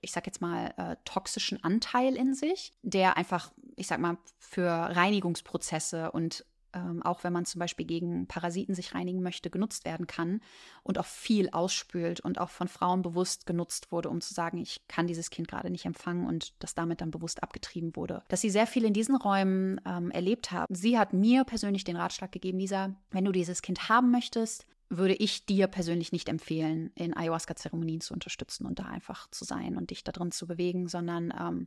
ich 0.00 0.12
sag 0.12 0.26
jetzt 0.26 0.40
mal, 0.40 0.72
äh, 0.76 0.96
toxischen 1.04 1.62
Anteil 1.62 2.16
in 2.16 2.34
sich, 2.34 2.72
der 2.82 3.16
einfach, 3.16 3.52
ich 3.76 3.86
sag 3.86 4.00
mal, 4.00 4.18
für 4.38 4.68
Reinigungsprozesse 4.68 6.10
und 6.12 6.44
ähm, 6.72 7.02
auch 7.02 7.24
wenn 7.24 7.32
man 7.32 7.44
zum 7.44 7.58
Beispiel 7.58 7.86
gegen 7.86 8.26
Parasiten 8.26 8.74
sich 8.74 8.94
reinigen 8.94 9.22
möchte, 9.22 9.50
genutzt 9.50 9.84
werden 9.84 10.06
kann 10.06 10.40
und 10.82 10.98
auch 10.98 11.06
viel 11.06 11.50
ausspült 11.50 12.20
und 12.20 12.38
auch 12.38 12.50
von 12.50 12.68
Frauen 12.68 13.02
bewusst 13.02 13.46
genutzt 13.46 13.90
wurde, 13.92 14.08
um 14.08 14.20
zu 14.20 14.34
sagen, 14.34 14.58
ich 14.58 14.80
kann 14.88 15.06
dieses 15.06 15.30
Kind 15.30 15.48
gerade 15.48 15.70
nicht 15.70 15.84
empfangen 15.84 16.26
und 16.26 16.54
das 16.62 16.74
damit 16.74 17.00
dann 17.00 17.10
bewusst 17.10 17.42
abgetrieben 17.42 17.96
wurde. 17.96 18.22
Dass 18.28 18.40
sie 18.40 18.50
sehr 18.50 18.66
viel 18.66 18.84
in 18.84 18.92
diesen 18.92 19.16
Räumen 19.16 19.80
ähm, 19.86 20.10
erlebt 20.10 20.52
haben. 20.52 20.72
Sie 20.74 20.98
hat 20.98 21.12
mir 21.12 21.44
persönlich 21.44 21.84
den 21.84 21.96
Ratschlag 21.96 22.32
gegeben, 22.32 22.58
Lisa, 22.58 22.94
wenn 23.10 23.24
du 23.24 23.32
dieses 23.32 23.62
Kind 23.62 23.88
haben 23.88 24.10
möchtest, 24.10 24.66
würde 24.90 25.14
ich 25.14 25.46
dir 25.46 25.68
persönlich 25.68 26.10
nicht 26.12 26.28
empfehlen, 26.28 26.90
in 26.96 27.16
Ayahuasca-Zeremonien 27.16 28.00
zu 28.00 28.12
unterstützen 28.12 28.66
und 28.66 28.80
da 28.80 28.84
einfach 28.84 29.30
zu 29.30 29.44
sein 29.44 29.76
und 29.76 29.90
dich 29.90 30.04
da 30.04 30.10
drin 30.10 30.32
zu 30.32 30.48
bewegen, 30.48 30.88
sondern 30.88 31.32
ähm, 31.38 31.66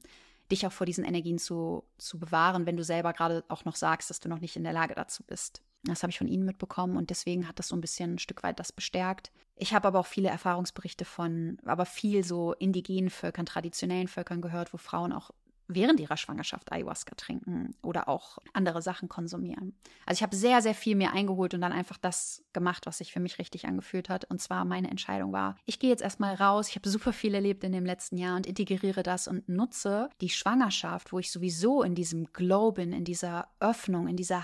dich 0.51 0.67
auch 0.67 0.73
vor 0.73 0.85
diesen 0.85 1.05
Energien 1.05 1.37
zu, 1.37 1.85
zu 1.97 2.19
bewahren, 2.19 2.65
wenn 2.65 2.75
du 2.75 2.83
selber 2.83 3.13
gerade 3.13 3.45
auch 3.47 3.63
noch 3.63 3.77
sagst, 3.77 4.09
dass 4.09 4.19
du 4.19 4.27
noch 4.27 4.39
nicht 4.39 4.57
in 4.57 4.63
der 4.63 4.73
Lage 4.73 4.93
dazu 4.93 5.23
bist. 5.23 5.61
Das 5.85 6.03
habe 6.03 6.11
ich 6.11 6.17
von 6.17 6.27
ihnen 6.27 6.45
mitbekommen 6.45 6.97
und 6.97 7.09
deswegen 7.09 7.47
hat 7.47 7.59
das 7.59 7.69
so 7.69 7.75
ein 7.75 7.81
bisschen 7.81 8.15
ein 8.15 8.19
Stück 8.19 8.43
weit 8.43 8.59
das 8.59 8.71
bestärkt. 8.71 9.31
Ich 9.55 9.73
habe 9.73 9.87
aber 9.87 9.99
auch 9.99 10.05
viele 10.05 10.29
Erfahrungsberichte 10.29 11.05
von, 11.05 11.57
aber 11.65 11.85
viel 11.85 12.23
so 12.23 12.53
indigenen 12.53 13.09
Völkern, 13.09 13.45
traditionellen 13.45 14.07
Völkern 14.07 14.41
gehört, 14.41 14.73
wo 14.73 14.77
Frauen 14.77 15.13
auch 15.13 15.31
während 15.67 15.99
ihrer 15.99 16.17
Schwangerschaft 16.17 16.71
Ayahuasca 16.71 17.15
trinken 17.15 17.75
oder 17.81 18.07
auch 18.09 18.37
andere 18.53 18.81
Sachen 18.81 19.09
konsumieren. 19.09 19.73
Also 20.05 20.19
ich 20.19 20.23
habe 20.23 20.35
sehr, 20.35 20.61
sehr 20.61 20.75
viel 20.75 20.95
mir 20.95 21.13
eingeholt 21.13 21.53
und 21.53 21.61
dann 21.61 21.71
einfach 21.71 21.97
das 21.97 22.43
gemacht, 22.53 22.85
was 22.85 22.97
sich 22.97 23.11
für 23.11 23.19
mich 23.19 23.39
richtig 23.39 23.65
angefühlt 23.65 24.09
hat. 24.09 24.25
Und 24.25 24.41
zwar 24.41 24.65
meine 24.65 24.89
Entscheidung 24.89 25.31
war, 25.33 25.55
ich 25.65 25.79
gehe 25.79 25.89
jetzt 25.89 26.03
erstmal 26.03 26.35
raus, 26.35 26.69
ich 26.69 26.75
habe 26.75 26.89
super 26.89 27.13
viel 27.13 27.33
erlebt 27.33 27.63
in 27.63 27.71
dem 27.71 27.85
letzten 27.85 28.17
Jahr 28.17 28.35
und 28.35 28.45
integriere 28.45 29.03
das 29.03 29.27
und 29.27 29.47
nutze 29.47 30.09
die 30.21 30.29
Schwangerschaft, 30.29 31.13
wo 31.13 31.19
ich 31.19 31.31
sowieso 31.31 31.83
in 31.83 31.95
diesem 31.95 32.31
Glow 32.33 32.71
bin, 32.71 32.93
in 32.93 33.05
dieser 33.05 33.47
Öffnung, 33.59 34.07
in 34.07 34.17
dieser 34.17 34.43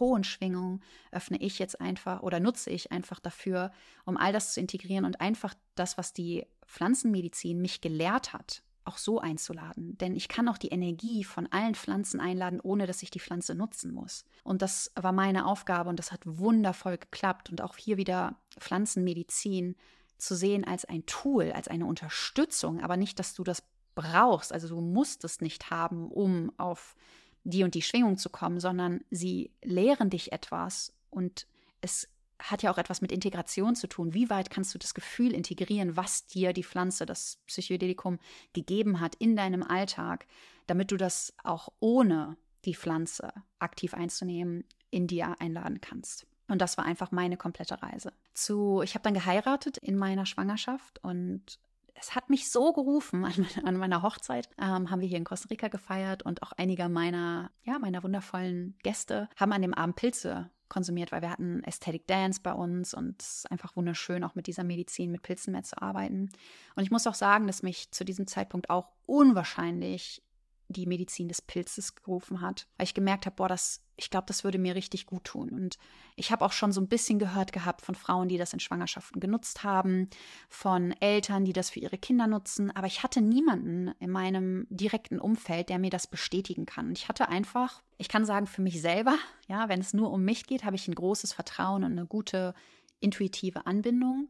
hohen 0.00 0.24
Schwingung 0.24 0.80
öffne 1.10 1.38
ich 1.40 1.58
jetzt 1.58 1.80
einfach 1.80 2.22
oder 2.22 2.40
nutze 2.40 2.70
ich 2.70 2.92
einfach 2.92 3.20
dafür, 3.20 3.72
um 4.04 4.16
all 4.16 4.32
das 4.32 4.54
zu 4.54 4.60
integrieren 4.60 5.04
und 5.04 5.20
einfach 5.20 5.54
das, 5.74 5.98
was 5.98 6.12
die 6.12 6.46
Pflanzenmedizin 6.66 7.60
mich 7.60 7.80
gelehrt 7.80 8.32
hat, 8.32 8.62
auch 8.88 8.98
so 8.98 9.20
einzuladen. 9.20 9.96
Denn 9.98 10.16
ich 10.16 10.28
kann 10.28 10.48
auch 10.48 10.58
die 10.58 10.68
Energie 10.68 11.22
von 11.22 11.46
allen 11.52 11.74
Pflanzen 11.74 12.20
einladen, 12.20 12.60
ohne 12.60 12.86
dass 12.86 13.02
ich 13.02 13.10
die 13.10 13.20
Pflanze 13.20 13.54
nutzen 13.54 13.92
muss. 13.92 14.24
Und 14.42 14.62
das 14.62 14.90
war 14.96 15.12
meine 15.12 15.46
Aufgabe 15.46 15.90
und 15.90 15.98
das 15.98 16.10
hat 16.10 16.20
wundervoll 16.24 16.98
geklappt. 16.98 17.50
Und 17.50 17.60
auch 17.60 17.76
hier 17.76 17.96
wieder 17.96 18.36
Pflanzenmedizin 18.58 19.76
zu 20.16 20.34
sehen 20.34 20.64
als 20.64 20.84
ein 20.84 21.06
Tool, 21.06 21.52
als 21.52 21.68
eine 21.68 21.86
Unterstützung, 21.86 22.80
aber 22.80 22.96
nicht, 22.96 23.18
dass 23.18 23.34
du 23.34 23.44
das 23.44 23.62
brauchst. 23.94 24.52
Also 24.52 24.68
du 24.68 24.80
musst 24.80 25.24
es 25.24 25.40
nicht 25.40 25.70
haben, 25.70 26.10
um 26.10 26.52
auf 26.56 26.96
die 27.44 27.64
und 27.64 27.74
die 27.74 27.82
Schwingung 27.82 28.18
zu 28.18 28.30
kommen, 28.30 28.60
sondern 28.60 29.00
sie 29.10 29.52
lehren 29.62 30.10
dich 30.10 30.32
etwas 30.32 30.92
und 31.10 31.46
es 31.80 32.08
hat 32.38 32.62
ja 32.62 32.72
auch 32.72 32.78
etwas 32.78 33.00
mit 33.00 33.12
Integration 33.12 33.74
zu 33.74 33.88
tun. 33.88 34.14
Wie 34.14 34.30
weit 34.30 34.50
kannst 34.50 34.74
du 34.74 34.78
das 34.78 34.94
Gefühl 34.94 35.32
integrieren, 35.32 35.96
was 35.96 36.26
dir 36.26 36.52
die 36.52 36.64
Pflanze, 36.64 37.06
das 37.06 37.38
Psychedelikum 37.46 38.18
gegeben 38.52 39.00
hat 39.00 39.14
in 39.16 39.36
deinem 39.36 39.62
Alltag, 39.62 40.26
damit 40.66 40.90
du 40.92 40.96
das 40.96 41.34
auch 41.42 41.68
ohne 41.80 42.36
die 42.64 42.74
Pflanze 42.74 43.32
aktiv 43.58 43.94
einzunehmen 43.94 44.64
in 44.90 45.06
dir 45.06 45.40
einladen 45.40 45.80
kannst. 45.80 46.26
Und 46.48 46.62
das 46.62 46.78
war 46.78 46.84
einfach 46.84 47.10
meine 47.10 47.36
komplette 47.36 47.82
Reise. 47.82 48.12
Zu, 48.34 48.80
ich 48.82 48.94
habe 48.94 49.02
dann 49.02 49.14
geheiratet 49.14 49.76
in 49.78 49.96
meiner 49.96 50.24
Schwangerschaft 50.24 51.02
und 51.04 51.58
es 51.94 52.14
hat 52.14 52.30
mich 52.30 52.50
so 52.50 52.72
gerufen 52.72 53.24
an, 53.24 53.34
meine, 53.36 53.66
an 53.66 53.76
meiner 53.76 54.02
Hochzeit. 54.02 54.48
Ähm, 54.58 54.90
haben 54.90 55.00
wir 55.00 55.08
hier 55.08 55.18
in 55.18 55.24
Costa 55.24 55.48
Rica 55.48 55.68
gefeiert 55.68 56.22
und 56.22 56.42
auch 56.42 56.52
einige 56.52 56.88
meiner, 56.88 57.50
ja, 57.64 57.78
meiner 57.78 58.02
wundervollen 58.02 58.76
Gäste 58.82 59.28
haben 59.36 59.52
an 59.52 59.62
dem 59.62 59.74
Abend 59.74 59.96
Pilze 59.96 60.50
konsumiert, 60.68 61.12
weil 61.12 61.22
wir 61.22 61.30
hatten 61.30 61.62
Aesthetic 61.64 62.06
Dance 62.06 62.40
bei 62.42 62.52
uns 62.52 62.94
und 62.94 63.20
es 63.22 63.38
ist 63.38 63.50
einfach 63.50 63.76
wunderschön, 63.76 64.24
auch 64.24 64.34
mit 64.34 64.46
dieser 64.46 64.64
Medizin, 64.64 65.10
mit 65.10 65.22
Pilzen 65.22 65.52
mehr 65.52 65.62
zu 65.62 65.80
arbeiten. 65.80 66.30
Und 66.76 66.82
ich 66.82 66.90
muss 66.90 67.06
auch 67.06 67.14
sagen, 67.14 67.46
dass 67.46 67.62
mich 67.62 67.90
zu 67.90 68.04
diesem 68.04 68.26
Zeitpunkt 68.26 68.70
auch 68.70 68.88
unwahrscheinlich 69.06 70.22
die 70.68 70.86
Medizin 70.86 71.28
des 71.28 71.42
Pilzes 71.42 71.94
gerufen 71.94 72.40
hat, 72.40 72.66
weil 72.76 72.84
ich 72.84 72.94
gemerkt 72.94 73.26
habe, 73.26 73.36
boah, 73.36 73.48
das, 73.48 73.82
ich 73.96 74.10
glaube, 74.10 74.26
das 74.26 74.44
würde 74.44 74.58
mir 74.58 74.74
richtig 74.74 75.06
gut 75.06 75.24
tun. 75.24 75.48
Und 75.48 75.78
ich 76.14 76.30
habe 76.30 76.44
auch 76.44 76.52
schon 76.52 76.72
so 76.72 76.80
ein 76.80 76.88
bisschen 76.88 77.18
gehört 77.18 77.52
gehabt 77.52 77.82
von 77.82 77.94
Frauen, 77.94 78.28
die 78.28 78.36
das 78.36 78.52
in 78.52 78.60
Schwangerschaften 78.60 79.20
genutzt 79.20 79.64
haben, 79.64 80.08
von 80.48 80.92
Eltern, 81.00 81.44
die 81.44 81.54
das 81.54 81.70
für 81.70 81.80
ihre 81.80 81.98
Kinder 81.98 82.26
nutzen, 82.26 82.70
aber 82.70 82.86
ich 82.86 83.02
hatte 83.02 83.20
niemanden 83.22 83.92
in 83.98 84.10
meinem 84.10 84.66
direkten 84.68 85.18
Umfeld, 85.18 85.70
der 85.70 85.78
mir 85.78 85.90
das 85.90 86.06
bestätigen 86.06 86.66
kann. 86.66 86.88
Und 86.88 86.98
ich 86.98 87.08
hatte 87.08 87.28
einfach, 87.28 87.82
ich 87.96 88.08
kann 88.08 88.26
sagen, 88.26 88.46
für 88.46 88.62
mich 88.62 88.80
selber, 88.80 89.16
ja, 89.48 89.68
wenn 89.68 89.80
es 89.80 89.94
nur 89.94 90.10
um 90.10 90.22
mich 90.22 90.46
geht, 90.46 90.64
habe 90.64 90.76
ich 90.76 90.86
ein 90.86 90.94
großes 90.94 91.32
Vertrauen 91.32 91.84
und 91.84 91.92
eine 91.92 92.06
gute 92.06 92.54
intuitive 93.00 93.66
Anbindung. 93.66 94.28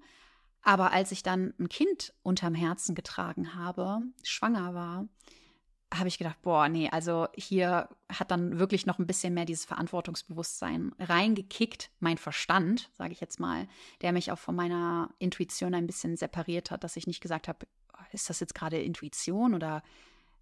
Aber 0.62 0.92
als 0.92 1.12
ich 1.12 1.22
dann 1.22 1.55
ein 1.59 1.68
Kind 1.68 2.12
unterm 2.22 2.55
Herzen 2.55 2.94
getragen 2.94 3.55
habe, 3.55 4.03
schwanger 4.22 4.74
war, 4.74 5.09
habe 5.94 6.09
ich 6.09 6.18
gedacht, 6.18 6.40
boah, 6.42 6.68
nee, 6.68 6.88
also 6.90 7.29
hier 7.35 7.88
hat 8.12 8.31
dann 8.31 8.59
wirklich 8.59 8.85
noch 8.85 8.98
ein 8.98 9.07
bisschen 9.07 9.35
mehr 9.35 9.46
dieses 9.46 9.64
Verantwortungsbewusstsein 9.64 10.92
reingekickt, 10.98 11.90
mein 12.01 12.18
Verstand, 12.18 12.90
sage 12.94 13.12
ich 13.12 13.20
jetzt 13.20 13.40
mal, 13.40 13.66
der 14.03 14.12
mich 14.12 14.31
auch 14.31 14.38
von 14.38 14.55
meiner 14.55 15.11
Intuition 15.18 15.74
ein 15.74 15.87
bisschen 15.87 16.16
separiert 16.16 16.70
hat, 16.70 16.85
dass 16.85 16.96
ich 16.96 17.07
nicht 17.07 17.22
gesagt 17.22 17.48
habe, 17.48 17.66
ist 18.12 18.29
das 18.29 18.40
jetzt 18.40 18.55
gerade 18.55 18.79
Intuition 18.79 19.55
oder 19.55 19.83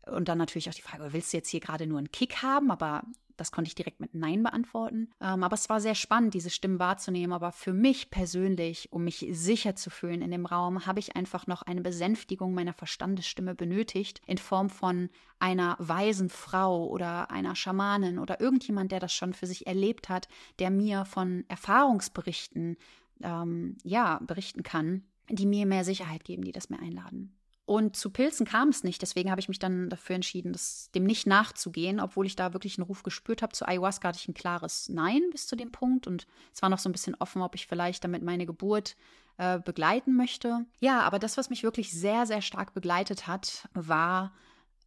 und 0.06 0.28
dann 0.28 0.38
natürlich 0.38 0.68
auch 0.68 0.74
die 0.74 0.82
Frage, 0.82 1.12
willst 1.12 1.32
du 1.32 1.36
jetzt 1.36 1.48
hier 1.48 1.60
gerade 1.60 1.86
nur 1.86 1.98
einen 1.98 2.12
Kick 2.12 2.42
haben? 2.42 2.70
Aber 2.70 3.02
das 3.36 3.52
konnte 3.52 3.68
ich 3.68 3.74
direkt 3.74 4.00
mit 4.00 4.14
Nein 4.14 4.42
beantworten. 4.42 5.10
Ähm, 5.20 5.44
aber 5.44 5.54
es 5.54 5.68
war 5.68 5.80
sehr 5.80 5.94
spannend, 5.94 6.34
diese 6.34 6.50
Stimmen 6.50 6.78
wahrzunehmen. 6.78 7.32
Aber 7.32 7.52
für 7.52 7.72
mich 7.72 8.10
persönlich, 8.10 8.92
um 8.92 9.04
mich 9.04 9.26
sicher 9.30 9.76
zu 9.76 9.90
fühlen 9.90 10.22
in 10.22 10.30
dem 10.30 10.46
Raum, 10.46 10.86
habe 10.86 11.00
ich 11.00 11.16
einfach 11.16 11.46
noch 11.46 11.62
eine 11.62 11.82
Besänftigung 11.82 12.54
meiner 12.54 12.72
Verstandesstimme 12.72 13.54
benötigt, 13.54 14.20
in 14.26 14.38
Form 14.38 14.70
von 14.70 15.10
einer 15.38 15.76
weisen 15.78 16.30
Frau 16.30 16.86
oder 16.86 17.30
einer 17.30 17.54
Schamanin 17.54 18.18
oder 18.18 18.40
irgendjemand, 18.40 18.92
der 18.92 19.00
das 19.00 19.12
schon 19.12 19.34
für 19.34 19.46
sich 19.46 19.66
erlebt 19.66 20.08
hat, 20.08 20.28
der 20.58 20.70
mir 20.70 21.04
von 21.04 21.44
Erfahrungsberichten 21.48 22.76
ähm, 23.22 23.76
ja, 23.84 24.20
berichten 24.26 24.62
kann, 24.62 25.04
die 25.28 25.46
mir 25.46 25.66
mehr 25.66 25.84
Sicherheit 25.84 26.24
geben, 26.24 26.44
die 26.44 26.52
das 26.52 26.70
mir 26.70 26.78
einladen. 26.78 27.35
Und 27.66 27.96
zu 27.96 28.10
Pilzen 28.10 28.46
kam 28.46 28.68
es 28.68 28.84
nicht. 28.84 29.02
Deswegen 29.02 29.30
habe 29.30 29.40
ich 29.40 29.48
mich 29.48 29.58
dann 29.58 29.90
dafür 29.90 30.14
entschieden, 30.14 30.52
das, 30.52 30.90
dem 30.94 31.02
nicht 31.02 31.26
nachzugehen, 31.26 31.98
obwohl 31.98 32.24
ich 32.24 32.36
da 32.36 32.52
wirklich 32.52 32.78
einen 32.78 32.86
Ruf 32.86 33.02
gespürt 33.02 33.42
habe. 33.42 33.52
Zu 33.52 33.66
Ayahuasca 33.66 34.08
hatte 34.08 34.18
ich 34.20 34.28
ein 34.28 34.34
klares 34.34 34.88
Nein 34.88 35.22
bis 35.32 35.48
zu 35.48 35.56
dem 35.56 35.72
Punkt. 35.72 36.06
Und 36.06 36.28
es 36.54 36.62
war 36.62 36.68
noch 36.68 36.78
so 36.78 36.88
ein 36.88 36.92
bisschen 36.92 37.16
offen, 37.16 37.42
ob 37.42 37.56
ich 37.56 37.66
vielleicht 37.66 38.04
damit 38.04 38.22
meine 38.22 38.46
Geburt 38.46 38.96
äh, 39.36 39.58
begleiten 39.58 40.14
möchte. 40.14 40.64
Ja, 40.78 41.00
aber 41.00 41.18
das, 41.18 41.36
was 41.36 41.50
mich 41.50 41.64
wirklich 41.64 41.92
sehr, 41.92 42.24
sehr 42.24 42.40
stark 42.40 42.72
begleitet 42.72 43.26
hat, 43.26 43.68
war 43.74 44.32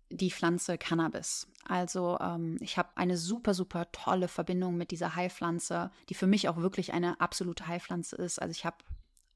die 0.09 0.31
Pflanze 0.31 0.77
Cannabis. 0.77 1.47
Also 1.67 2.17
ähm, 2.19 2.57
ich 2.61 2.77
habe 2.77 2.89
eine 2.95 3.17
super, 3.17 3.53
super 3.53 3.91
tolle 3.91 4.29
Verbindung 4.29 4.77
mit 4.77 4.91
dieser 4.91 5.15
Heilpflanze, 5.15 5.91
die 6.07 6.15
für 6.15 6.27
mich 6.27 6.47
auch 6.47 6.57
wirklich 6.57 6.93
eine 6.93 7.19
absolute 7.19 7.67
Heilpflanze 7.67 8.15
ist. 8.15 8.41
Also 8.41 8.51
ich 8.51 8.65
habe 8.65 8.77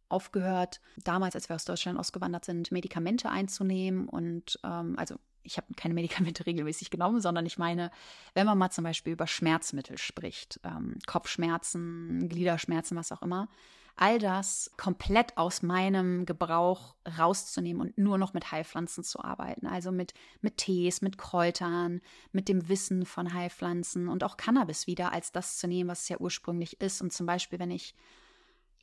aufgehört, 0.10 0.82
damals, 1.04 1.36
als 1.36 1.50
wir 1.50 1.56
aus 1.56 1.66
Deutschland 1.66 1.98
ausgewandert 1.98 2.46
sind, 2.46 2.72
Medikamente 2.72 3.30
einzunehmen. 3.30 4.08
Und 4.08 4.60
ähm, 4.64 4.96
also 4.98 5.16
ich 5.44 5.58
habe 5.58 5.68
keine 5.76 5.94
Medikamente 5.94 6.46
regelmäßig 6.46 6.90
genommen, 6.90 7.22
sondern 7.22 7.46
ich 7.46 7.58
meine, 7.58 7.92
wenn 8.34 8.46
man 8.46 8.58
mal 8.58 8.72
zum 8.72 8.84
Beispiel 8.84 9.14
über 9.14 9.28
Schmerzmittel 9.28 9.98
spricht, 9.98 10.60
ähm, 10.64 10.98
Kopfschmerzen, 11.06 12.28
Gliederschmerzen, 12.30 12.98
was 12.98 13.12
auch 13.12 13.22
immer, 13.22 13.50
all 13.96 14.18
das 14.18 14.72
komplett 14.76 15.38
aus 15.38 15.62
meinem 15.62 16.26
Gebrauch 16.26 16.96
rauszunehmen 17.18 17.82
und 17.82 17.98
nur 17.98 18.18
noch 18.18 18.34
mit 18.34 18.52
Heilpflanzen 18.52 19.04
zu 19.04 19.24
arbeiten. 19.24 19.68
Also 19.68 19.92
mit, 19.92 20.14
mit 20.42 20.58
Tees, 20.58 21.02
mit 21.02 21.18
Kräutern, 21.18 22.02
mit 22.32 22.50
dem 22.50 22.70
Wissen 22.70 23.06
von 23.06 23.34
Heilpflanzen 23.34 24.08
und 24.08 24.24
auch 24.24 24.38
Cannabis 24.38 24.88
wieder 24.88 25.14
als 25.14 25.32
das 25.32 25.58
zu 25.58 25.68
nehmen, 25.68 25.90
was 25.90 26.04
es 26.04 26.10
ja 26.10 26.18
ursprünglich 26.18 26.82
ist. 26.82 27.02
Und 27.02 27.14
zum 27.14 27.28
Beispiel, 27.28 27.60
wenn 27.60 27.72
ich 27.72 27.94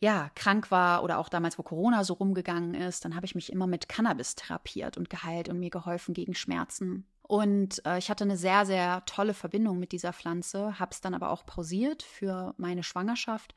ja, 0.00 0.30
krank 0.34 0.70
war 0.70 1.04
oder 1.04 1.18
auch 1.18 1.28
damals, 1.28 1.58
wo 1.58 1.62
Corona 1.62 2.04
so 2.04 2.14
rumgegangen 2.14 2.74
ist, 2.74 3.04
dann 3.04 3.14
habe 3.14 3.26
ich 3.26 3.34
mich 3.34 3.52
immer 3.52 3.66
mit 3.66 3.88
Cannabis 3.88 4.34
therapiert 4.34 4.96
und 4.96 5.10
geheilt 5.10 5.48
und 5.48 5.58
mir 5.58 5.70
geholfen 5.70 6.14
gegen 6.14 6.34
Schmerzen. 6.34 7.06
Und 7.22 7.84
äh, 7.86 7.98
ich 7.98 8.10
hatte 8.10 8.24
eine 8.24 8.38
sehr, 8.38 8.66
sehr 8.66 9.04
tolle 9.04 9.34
Verbindung 9.34 9.78
mit 9.78 9.92
dieser 9.92 10.12
Pflanze, 10.12 10.80
habe 10.80 10.90
es 10.92 11.00
dann 11.00 11.14
aber 11.14 11.30
auch 11.30 11.46
pausiert 11.46 12.02
für 12.02 12.54
meine 12.56 12.82
Schwangerschaft 12.82 13.54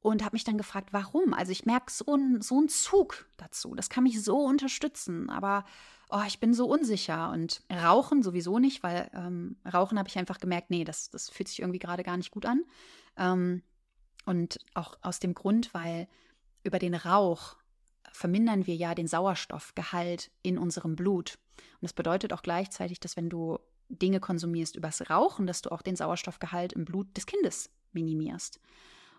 und 0.00 0.24
habe 0.24 0.36
mich 0.36 0.44
dann 0.44 0.58
gefragt, 0.58 0.92
warum? 0.92 1.32
Also 1.32 1.50
ich 1.50 1.66
merke 1.66 1.90
so 1.90 2.12
einen 2.12 2.42
so 2.42 2.64
Zug 2.66 3.26
dazu, 3.38 3.74
das 3.74 3.88
kann 3.88 4.04
mich 4.04 4.22
so 4.22 4.38
unterstützen, 4.44 5.30
aber 5.30 5.64
oh, 6.10 6.22
ich 6.26 6.38
bin 6.38 6.54
so 6.54 6.66
unsicher 6.66 7.30
und 7.30 7.62
Rauchen 7.72 8.22
sowieso 8.22 8.58
nicht, 8.58 8.82
weil 8.82 9.10
ähm, 9.14 9.56
Rauchen 9.64 9.98
habe 9.98 10.08
ich 10.08 10.18
einfach 10.18 10.38
gemerkt, 10.38 10.70
nee, 10.70 10.84
das, 10.84 11.10
das 11.10 11.30
fühlt 11.30 11.48
sich 11.48 11.60
irgendwie 11.60 11.80
gerade 11.80 12.02
gar 12.02 12.16
nicht 12.16 12.30
gut 12.30 12.46
an. 12.46 12.62
Ähm, 13.16 13.62
und 14.28 14.58
auch 14.74 14.98
aus 15.00 15.20
dem 15.20 15.32
Grund, 15.32 15.72
weil 15.72 16.06
über 16.62 16.78
den 16.78 16.94
Rauch 16.94 17.56
vermindern 18.12 18.66
wir 18.66 18.76
ja 18.76 18.94
den 18.94 19.06
Sauerstoffgehalt 19.06 20.30
in 20.42 20.58
unserem 20.58 20.96
Blut. 20.96 21.38
Und 21.56 21.82
das 21.82 21.94
bedeutet 21.94 22.34
auch 22.34 22.42
gleichzeitig, 22.42 23.00
dass 23.00 23.16
wenn 23.16 23.30
du 23.30 23.58
Dinge 23.88 24.20
konsumierst 24.20 24.76
übers 24.76 25.08
Rauchen, 25.08 25.46
dass 25.46 25.62
du 25.62 25.72
auch 25.72 25.80
den 25.80 25.96
Sauerstoffgehalt 25.96 26.74
im 26.74 26.84
Blut 26.84 27.16
des 27.16 27.24
Kindes 27.24 27.70
minimierst. 27.92 28.60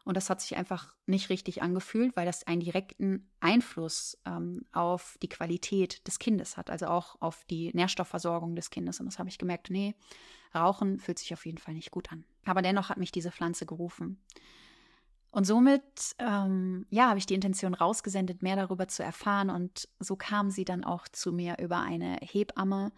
Und 0.05 0.15
das 0.15 0.29
hat 0.29 0.41
sich 0.41 0.55
einfach 0.55 0.93
nicht 1.07 1.29
richtig 1.29 1.63
angefühlt, 1.63 2.15
weil 2.15 2.27
das 2.27 2.45
einen 2.45 2.61
direkten 2.61 3.29
Einfluss 3.39 4.17
ähm, 4.25 4.65
auf 4.71 5.17
die 5.23 5.29
Qualität 5.29 6.05
des 6.07 6.19
Kindes 6.19 6.55
hat, 6.55 6.69
also 6.69 6.85
auch 6.85 7.19
auf 7.19 7.45
die 7.45 7.71
Nährstoffversorgung 7.73 8.55
des 8.55 8.69
Kindes. 8.69 8.99
Und 8.99 9.07
das 9.07 9.17
habe 9.17 9.29
ich 9.29 9.39
gemerkt, 9.39 9.71
nee, 9.71 9.95
Rauchen 10.53 10.99
fühlt 10.99 11.19
sich 11.19 11.33
auf 11.33 11.45
jeden 11.45 11.57
Fall 11.57 11.73
nicht 11.73 11.91
gut 11.91 12.11
an. 12.11 12.25
Aber 12.45 12.61
dennoch 12.61 12.89
hat 12.89 12.97
mich 12.97 13.11
diese 13.11 13.31
Pflanze 13.31 13.65
gerufen. 13.65 14.19
Und 15.31 15.45
somit, 15.45 15.83
ähm, 16.17 16.85
ja, 16.89 17.09
habe 17.09 17.19
ich 17.19 17.27
die 17.27 17.35
Intention 17.35 17.75
rausgesendet, 17.75 18.41
mehr 18.41 18.55
darüber 18.55 18.87
zu 18.87 19.03
erfahren. 19.03 19.49
Und 19.49 19.87
so 19.99 20.15
kam 20.15 20.49
sie 20.49 20.65
dann 20.65 20.83
auch 20.83 21.07
zu 21.07 21.31
mir 21.31 21.57
über 21.59 21.79
eine 21.79 22.17
Hebamme, 22.21 22.91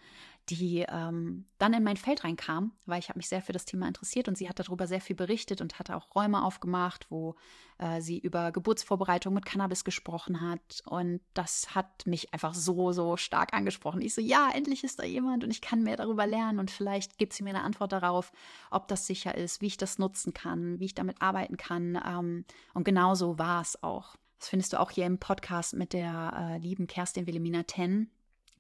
die 0.50 0.86
ähm, 0.90 1.46
dann 1.58 1.74
in 1.74 1.84
mein 1.84 1.98
Feld 1.98 2.24
reinkam, 2.24 2.74
weil 2.86 3.00
ich 3.00 3.10
habe 3.10 3.20
mich 3.20 3.30
sehr 3.30 3.42
für 3.42 3.54
das 3.54 3.66
Thema 3.66 3.88
interessiert 3.88 4.28
und 4.28 4.38
sie 4.38 4.50
hat 4.50 4.60
darüber 4.60 4.88
sehr 4.88 5.02
viel 5.02 5.16
berichtet 5.16 5.62
und 5.62 5.80
hatte 5.80 5.96
auch 5.96 6.14
Räume 6.16 6.44
aufgemacht, 6.44 7.08
wo 7.10 7.36
äh, 7.78 8.02
sie 8.02 8.20
über 8.20 8.52
Geburtsvorbereitung 8.52 9.34
mit 9.34 9.46
Cannabis 9.46 9.84
gesprochen 9.84 10.42
hat 10.42 10.82
und 10.86 11.22
das 11.34 11.76
hat 11.76 12.06
mich 12.06 12.34
einfach 12.34 12.54
so, 12.54 12.92
so 12.92 13.18
stark 13.18 13.54
angesprochen. 13.54 14.02
Ich 14.02 14.14
so, 14.14 14.22
ja, 14.22 14.50
endlich 14.54 14.84
ist 14.84 15.00
da 15.00 15.04
jemand 15.04 15.44
und 15.44 15.52
ich 15.52 15.62
kann 15.62 15.84
mehr 15.84 15.98
darüber 15.98 16.26
lernen 16.26 16.60
und 16.60 16.72
vielleicht 16.72 17.18
gibt 17.18 17.34
sie 17.34 17.44
mir 17.44 17.52
eine 17.52 17.64
Antwort 17.64 17.92
darauf, 17.92 18.32
ob 18.72 18.88
das 18.88 19.06
sicher 19.06 19.36
ist, 19.36 19.62
wie 19.62 19.68
ich 19.68 19.78
das 19.78 20.00
nutzen 20.00 20.34
kann, 20.34 20.80
wie 20.80 20.86
ich 20.86 20.96
damit 20.96 21.22
arbeiten 21.22 21.58
kann 21.58 22.02
ähm, 22.06 22.46
und 22.74 22.84
genau 22.84 23.16
so 23.16 23.38
war 23.38 23.62
es 23.62 23.82
auch. 23.84 24.16
Das 24.40 24.50
findest 24.50 24.74
du 24.74 24.80
auch 24.80 24.90
hier 24.90 25.06
im 25.06 25.20
Podcast 25.20 25.76
mit 25.76 25.94
der 25.94 26.34
äh, 26.36 26.58
lieben 26.58 26.88
Kerstin 26.88 27.28
Wilhelmina 27.28 27.62
Ten 27.64 28.10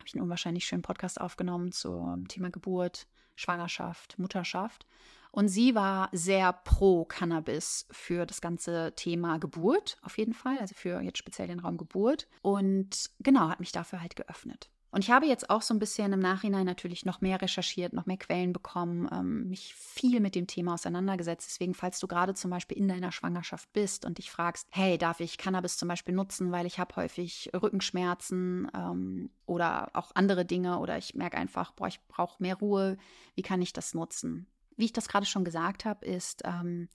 habe 0.01 0.07
ich 0.07 0.15
einen 0.15 0.23
unwahrscheinlich 0.23 0.65
schönen 0.65 0.81
Podcast 0.81 1.21
aufgenommen 1.21 1.71
zum 1.71 2.27
Thema 2.27 2.49
Geburt, 2.49 3.07
Schwangerschaft, 3.35 4.17
Mutterschaft. 4.17 4.87
Und 5.29 5.47
sie 5.47 5.75
war 5.75 6.09
sehr 6.11 6.51
pro 6.53 7.05
Cannabis 7.05 7.85
für 7.91 8.25
das 8.25 8.41
ganze 8.41 8.93
Thema 8.95 9.37
Geburt, 9.37 9.97
auf 10.01 10.17
jeden 10.17 10.33
Fall, 10.33 10.57
also 10.57 10.73
für 10.75 10.99
jetzt 11.01 11.19
speziell 11.19 11.47
den 11.47 11.59
Raum 11.59 11.77
Geburt. 11.77 12.27
Und 12.41 13.11
genau, 13.19 13.47
hat 13.47 13.59
mich 13.59 13.71
dafür 13.71 14.01
halt 14.01 14.15
geöffnet. 14.15 14.69
Und 14.91 15.05
ich 15.05 15.09
habe 15.09 15.25
jetzt 15.25 15.49
auch 15.49 15.61
so 15.61 15.73
ein 15.73 15.79
bisschen 15.79 16.11
im 16.11 16.19
Nachhinein 16.19 16.65
natürlich 16.65 17.05
noch 17.05 17.21
mehr 17.21 17.41
recherchiert, 17.41 17.93
noch 17.93 18.05
mehr 18.05 18.17
Quellen 18.17 18.51
bekommen, 18.51 19.07
ähm, 19.11 19.47
mich 19.47 19.73
viel 19.73 20.19
mit 20.19 20.35
dem 20.35 20.47
Thema 20.47 20.73
auseinandergesetzt. 20.73 21.49
Deswegen, 21.49 21.73
falls 21.73 21.99
du 21.99 22.07
gerade 22.07 22.33
zum 22.33 22.51
Beispiel 22.51 22.77
in 22.77 22.89
deiner 22.89 23.13
Schwangerschaft 23.13 23.71
bist 23.71 24.03
und 24.05 24.17
dich 24.17 24.29
fragst, 24.29 24.67
hey, 24.69 24.97
darf 24.97 25.21
ich 25.21 25.37
Cannabis 25.37 25.77
zum 25.77 25.87
Beispiel 25.87 26.13
nutzen, 26.13 26.51
weil 26.51 26.65
ich 26.65 26.77
habe 26.77 26.93
häufig 26.97 27.49
Rückenschmerzen 27.53 28.69
ähm, 28.75 29.29
oder 29.45 29.91
auch 29.93 30.11
andere 30.13 30.43
Dinge 30.43 30.79
oder 30.79 30.97
ich 30.97 31.15
merke 31.15 31.37
einfach, 31.37 31.71
boah, 31.71 31.87
ich 31.87 32.05
brauche 32.09 32.43
mehr 32.43 32.55
Ruhe, 32.55 32.97
wie 33.35 33.43
kann 33.43 33.61
ich 33.61 33.71
das 33.71 33.93
nutzen? 33.93 34.45
Wie 34.75 34.85
ich 34.85 34.93
das 34.93 35.07
gerade 35.07 35.25
schon 35.25 35.45
gesagt 35.45 35.85
habe, 35.85 36.05
ist 36.05 36.41
ähm, 36.43 36.89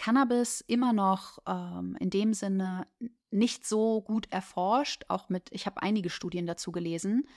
Cannabis 0.00 0.64
immer 0.66 0.94
noch 0.94 1.40
ähm, 1.46 1.94
in 2.00 2.08
dem 2.08 2.32
Sinne 2.32 2.86
nicht 3.30 3.66
so 3.66 4.00
gut 4.00 4.32
erforscht, 4.32 5.04
auch 5.08 5.28
mit, 5.28 5.50
ich 5.52 5.66
habe 5.66 5.82
einige 5.82 6.08
Studien 6.08 6.46
dazu 6.46 6.72
gelesen, 6.72 7.28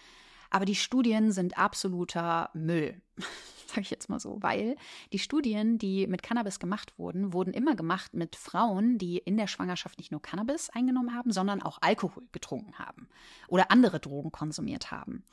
aber 0.49 0.63
die 0.63 0.76
Studien 0.76 1.34
sind 1.34 1.58
absoluter 1.58 2.52
Müll, 2.54 3.02
sage 3.67 3.82
ich 3.82 3.89
jetzt 3.89 4.08
mal 4.08 4.21
so, 4.21 4.38
weil 4.39 4.78
die 5.12 5.19
Studien, 5.19 5.78
die 5.78 6.08
mit 6.08 6.23
Cannabis 6.23 6.58
gemacht 6.58 6.97
wurden, 6.97 7.34
wurden 7.34 7.54
immer 7.54 7.76
gemacht 7.76 8.13
mit 8.13 8.38
Frauen, 8.38 8.97
die 8.97 9.17
in 9.17 9.36
der 9.36 9.47
Schwangerschaft 9.47 9.97
nicht 9.97 10.13
nur 10.13 10.21
Cannabis 10.21 10.69
eingenommen 10.69 11.13
haben, 11.13 11.34
sondern 11.34 11.62
auch 11.62 11.80
Alkohol 11.82 12.23
getrunken 12.32 12.80
haben 12.80 13.10
oder 13.49 13.71
andere 13.71 13.99
Drogen 13.99 14.32
konsumiert 14.32 14.89
haben. 14.89 15.26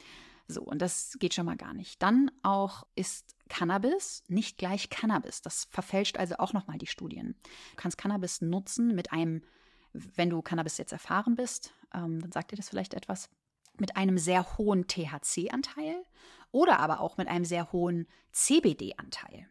So, 0.53 0.63
und 0.63 0.81
das 0.83 1.17
geht 1.19 1.35
schon 1.35 1.47
mal 1.47 1.57
gar 1.57 1.75
nicht. 1.75 2.03
Dann 2.03 2.31
auch 2.43 2.85
ist 2.95 3.37
Cannabis 3.49 4.25
nicht 4.29 4.59
gleich 4.59 4.91
Cannabis. 4.91 5.43
Das 5.43 5.67
verfälscht 5.71 6.19
also 6.19 6.37
auch 6.39 6.53
nochmal 6.53 6.79
die 6.79 6.87
Studien. 6.87 7.37
Du 7.43 7.77
kannst 7.77 7.99
Cannabis 7.99 8.41
nutzen 8.41 8.95
mit 8.95 9.13
einem 9.13 9.43
wenn 9.93 10.31
du 10.31 10.43
Cannabis 10.43 10.79
jetzt 10.79 10.93
erfahren 10.93 11.35
bist, 11.35 11.73
ähm, 11.95 12.21
dann 12.21 12.33
sagt 12.33 12.53
dir 12.53 12.57
das 12.57 12.69
vielleicht 12.69 12.95
etwas, 12.95 13.29
mit 13.79 13.97
einem 13.97 14.19
sehr 14.19 14.59
hohen 14.59 14.87
THC-Anteil 14.87 16.05
oder 16.51 16.81
aber 16.81 17.01
auch 17.01 17.17
mit 17.17 17.29
einem 17.29 17.45
sehr 17.45 17.73
hohen 17.73 18.07
CBD-Anteil. 18.33 19.49